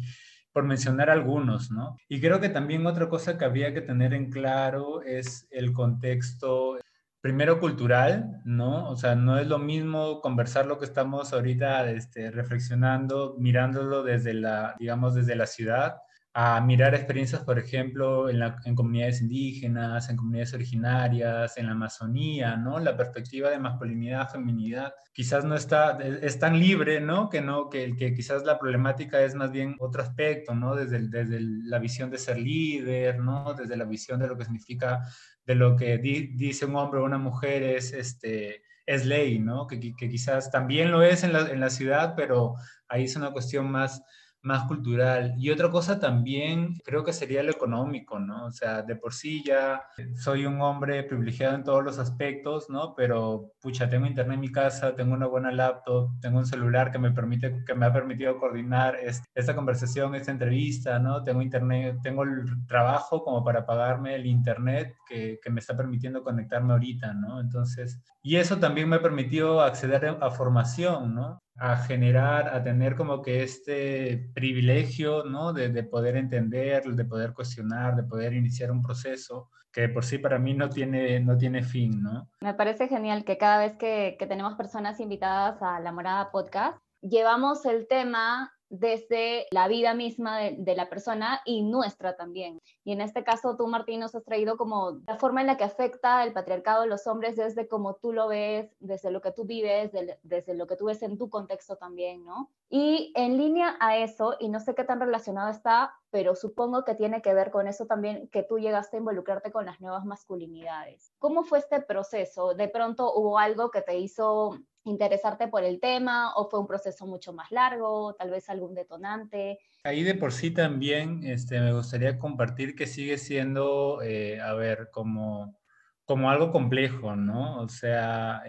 por 0.53 0.65
mencionar 0.65 1.09
algunos, 1.09 1.71
¿no? 1.71 1.97
Y 2.07 2.21
creo 2.21 2.39
que 2.39 2.51
también 2.51 2.87
otra 2.87 3.09
cosa 3.09 3.39
que 3.39 3.47
habría 3.47 3.73
que 3.73 3.81
tener 3.81 4.13
en 4.13 4.31
claro 4.31 5.01
es 5.01 5.49
el 5.51 5.73
contexto, 5.73 6.77
primero 7.23 7.61
cultural, 7.61 8.43
¿no? 8.45 8.91
O 8.91 8.97
sea, 8.97 9.15
no 9.15 9.39
es 9.39 9.47
lo 9.47 9.59
mismo 9.59 10.21
conversar 10.21 10.67
lo 10.67 10.79
que 10.79 10.85
estamos 10.85 11.33
ahorita 11.33 11.91
este, 11.91 12.31
reflexionando, 12.31 13.37
mirándolo 13.39 14.03
desde 14.03 14.35
la, 14.35 14.77
digamos, 14.79 15.15
desde 15.15 15.35
la 15.35 15.47
ciudad, 15.47 15.97
a 16.33 16.61
mirar 16.61 16.95
experiencias, 16.95 17.43
por 17.43 17.59
ejemplo, 17.59 18.29
en, 18.31 18.75
comunidades 18.77 19.21
indígenas, 19.21 20.09
en 20.09 20.17
comunidades 20.17 20.55
originarias, 20.55 21.57
en 21.57 21.67
la 21.67 21.73
Amazonía, 21.73 22.57
¿no? 22.57 22.79
La 22.79 22.97
perspectiva 22.97 23.51
de 23.51 23.59
masculinidad, 23.59 24.31
feminidad, 24.31 24.95
quizás 25.13 25.45
no 25.45 25.57
está, 25.57 25.99
es 25.99 26.39
tan 26.39 26.59
libre, 26.61 27.01
¿no? 27.01 27.29
Que, 27.29 27.41
no, 27.41 27.69
que, 27.69 27.97
que 27.97 28.15
quizás 28.15 28.45
la 28.45 28.61
problemática 28.61 29.21
es 29.23 29.35
más 29.35 29.51
bien 29.51 29.75
otro 29.81 30.03
aspecto, 30.03 30.55
¿no? 30.55 30.77
Desde, 30.77 31.09
desde 31.09 31.41
la 31.41 31.81
visión 31.81 32.11
de 32.11 32.19
ser 32.19 32.39
líder, 32.39 33.19
¿no? 33.19 33.55
Desde 33.55 33.77
la 33.77 33.85
visión 33.85 34.21
de 34.21 34.29
lo 34.29 34.39
que 34.39 34.45
significa, 34.45 35.01
de 35.45 35.57
lo 35.57 35.75
que 35.75 35.99
dice 35.99 36.65
un 36.65 36.77
hombre 36.77 37.01
o 37.01 37.05
una 37.05 37.19
mujer 37.19 37.65
es, 37.65 37.93
este, 37.93 38.63
es 38.87 39.05
ley, 39.05 39.41
¿no? 39.41 39.67
Que, 39.67 39.81
que, 39.81 40.09
quizás 40.09 40.49
también 40.49 40.93
lo 40.93 41.03
es 41.03 41.25
en 41.25 41.33
la, 41.33 41.51
en 41.51 41.59
la 41.59 41.71
ciudad, 41.71 42.15
pero 42.15 42.55
ahí 42.89 43.05
es 43.05 43.17
una 43.17 43.33
cuestión 43.33 43.69
más 43.69 44.01
más 44.43 44.65
cultural. 44.65 45.35
Y 45.39 45.51
otra 45.51 45.71
cosa 45.71 45.99
también 46.01 46.79
creo 46.85 47.05
que 47.05 47.13
sería 47.13 47.43
lo 47.43 47.51
económico, 47.51 48.19
¿no? 48.19 48.47
O 48.47 48.51
sea, 48.51 48.83
de 48.83 48.97
por 48.97 49.13
sí 49.13 49.43
ya 49.45 49.83
soy 50.17 50.47
un 50.47 50.61
hombre 50.61 51.03
privilegiado 51.05 51.55
en 51.57 51.65
todos 51.65 51.85
los 51.85 51.99
aspectos, 51.99 52.71
¿no? 52.71 52.95
Pero, 52.95 53.53
pucha, 53.61 53.89
tengo 53.89 54.07
internet 54.07 54.35
en 54.35 54.41
mi 54.41 54.53
casa, 54.53 54.95
tengo 54.95 55.15
una 55.15 55.27
buena 55.27 55.53
laptop, 55.53 56.11
tengo 56.21 56.39
un 56.39 56.47
celular 56.47 56.91
que 56.91 56.99
me 56.99 57.11
permite, 57.11 57.65
que 57.65 57.75
me 57.75 57.87
ha 57.87 57.93
permitido 57.93 58.39
coordinar 58.39 58.97
esta 59.35 59.55
conversación, 59.55 60.15
esta 60.15 60.33
entrevista, 60.33 60.99
¿no? 60.99 61.23
Tengo 61.23 61.43
internet, 61.43 61.99
tengo 62.03 62.23
el 62.23 62.67
trabajo 62.67 63.23
como 63.25 63.45
para 63.45 63.67
pagarme 63.67 64.15
el 64.15 64.27
internet 64.27 64.95
que, 65.09 65.39
que 65.43 65.51
me 65.51 65.61
está 65.61 65.77
permitiendo 65.77 66.23
conectarme 66.23 66.73
ahorita, 66.73 67.13
¿no? 67.13 67.41
Entonces, 67.41 68.01
y 68.23 68.37
eso 68.37 68.59
también 68.59 68.89
me 68.89 68.97
ha 68.97 69.03
permitido 69.03 69.61
acceder 69.61 70.17
a 70.21 70.31
formación, 70.31 71.15
¿no? 71.15 71.43
A 71.61 71.77
generar, 71.77 72.49
a 72.49 72.63
tener 72.63 72.97
como 72.97 73.21
que 73.21 73.43
este 73.43 74.31
privilegio, 74.35 75.25
¿no? 75.25 75.53
De, 75.53 75.69
de, 75.69 75.83
poder 75.83 76.17
entender, 76.17 76.83
de 76.85 77.05
poder 77.05 77.35
cuestionar, 77.35 77.97
de 77.97 78.03
poder 78.03 78.33
iniciar 78.33 78.71
un 78.71 78.81
proceso 78.83 79.51
que 79.71 79.91
por 79.91 80.05
sí 80.05 80.17
para 80.17 80.39
mí 80.39 80.55
no 80.55 80.71
tiene, 80.71 81.21
no 81.21 81.37
tiene 81.37 81.63
fin, 81.63 82.03
¿no? 82.03 82.31
Me 82.41 82.55
parece 82.55 82.89
genial 82.89 83.25
que 83.25 83.37
cada 83.37 83.59
vez 83.59 83.77
que 83.77 84.17
tenemos 84.27 84.55
personas 84.55 85.01
invitadas 85.01 85.61
a 85.61 85.79
La 85.81 85.93
Morada 85.93 86.31
Podcast, 86.31 86.79
llevamos 87.03 87.67
el 87.67 87.87
tema 87.87 88.51
desde 88.71 89.47
la 89.51 89.69
vida 89.69 89.95
misma 89.95 90.39
de, 90.39 90.75
la 90.75 90.89
persona 90.89 91.43
y 91.45 91.63
nuestra 91.63 92.17
también. 92.17 92.61
Y 92.85 92.93
en 92.93 93.01
este 93.01 93.25
caso 93.25 93.57
tú, 93.57 93.67
Martín, 93.67 94.01
nos 94.01 94.15
has 94.15 94.25
traído 94.25 94.57
como 94.57 95.01
la 95.07 95.17
forma 95.17 95.41
en 95.41 95.49
la 95.49 95.57
que 95.57 95.65
afecta 95.65 96.23
el 96.23 96.33
patriarcado 96.33 96.83
de 96.83 96.89
los 96.89 97.07
hombres 97.07 97.37
desde 97.37 97.67
como 97.67 97.97
tú 97.97 98.13
lo 98.13 98.29
ves, 98.29 98.71
desde 98.79 99.11
lo 99.11 99.21
que 99.21 99.33
tú 99.33 99.45
vives, 99.45 99.91
desde 100.23 100.55
lo 100.55 100.67
que 100.69 100.77
tú 100.77 100.87
ves 100.87 101.03
en 101.03 101.19
tu 101.19 101.29
contexto 101.29 101.77
también, 101.77 102.25
¿no? 102.25 102.51
Y 102.69 103.13
en 103.17 103.37
línea 103.37 103.77
a 103.81 103.97
eso, 103.97 104.37
y 104.39 104.49
no 104.49 104.61
sé 104.61 104.77
qué 104.77 104.85
tan 104.85 105.01
relacionado 105.01 105.51
está, 105.51 105.93
pero 106.11 106.37
supongo 106.37 106.85
que 106.85 106.95
tiene 106.95 107.21
que 107.23 107.35
ver 107.35 107.51
con 107.51 107.67
eso 107.67 107.87
también, 107.87 108.29
que 108.29 108.45
tú 108.45 108.59
llegaste 108.59 108.97
a 108.97 109.01
involucrarte 109.01 109.51
con 109.51 109.67
las 109.67 109.81
nuevas 109.81 110.05
masculinidades. 110.05 111.13
¿Cómo 111.19 111.43
fue 111.43 111.59
este 111.59 111.81
proceso? 111.81 112.55
¿De 112.55 112.69
pronto 112.69 113.13
hubo 113.15 113.39
algo 113.39 113.73
que 113.73 113.83
te 113.83 113.99
hizo 113.99 114.57
interesarte 114.85 115.49
por 115.49 115.65
el 115.65 115.81
tema 115.81 116.33
o 116.35 116.49
fue 116.49 116.61
un 116.61 116.67
proceso 116.67 117.07
mucho 117.07 117.33
más 117.33 117.51
largo, 117.51 118.15
tal 118.15 118.31
vez 118.31 118.49
algún 118.49 118.75
detonante? 118.75 119.59
Ahí 119.85 120.03
de 120.03 120.15
por 120.15 120.33
sí 120.33 120.51
también 120.51 121.25
este, 121.25 121.61
me 121.61 121.73
gustaría 121.73 122.19
compartir 122.19 122.75
que 122.75 122.87
sigue 122.87 123.19
siendo, 123.19 124.01
eh, 124.03 124.41
a 124.41 124.55
ver, 124.55 124.91
como, 124.91 125.59
como 126.05 126.31
algo 126.31 126.51
complejo, 126.51 127.15
¿no? 127.15 127.61
O 127.61 127.69
sea, 127.69 128.43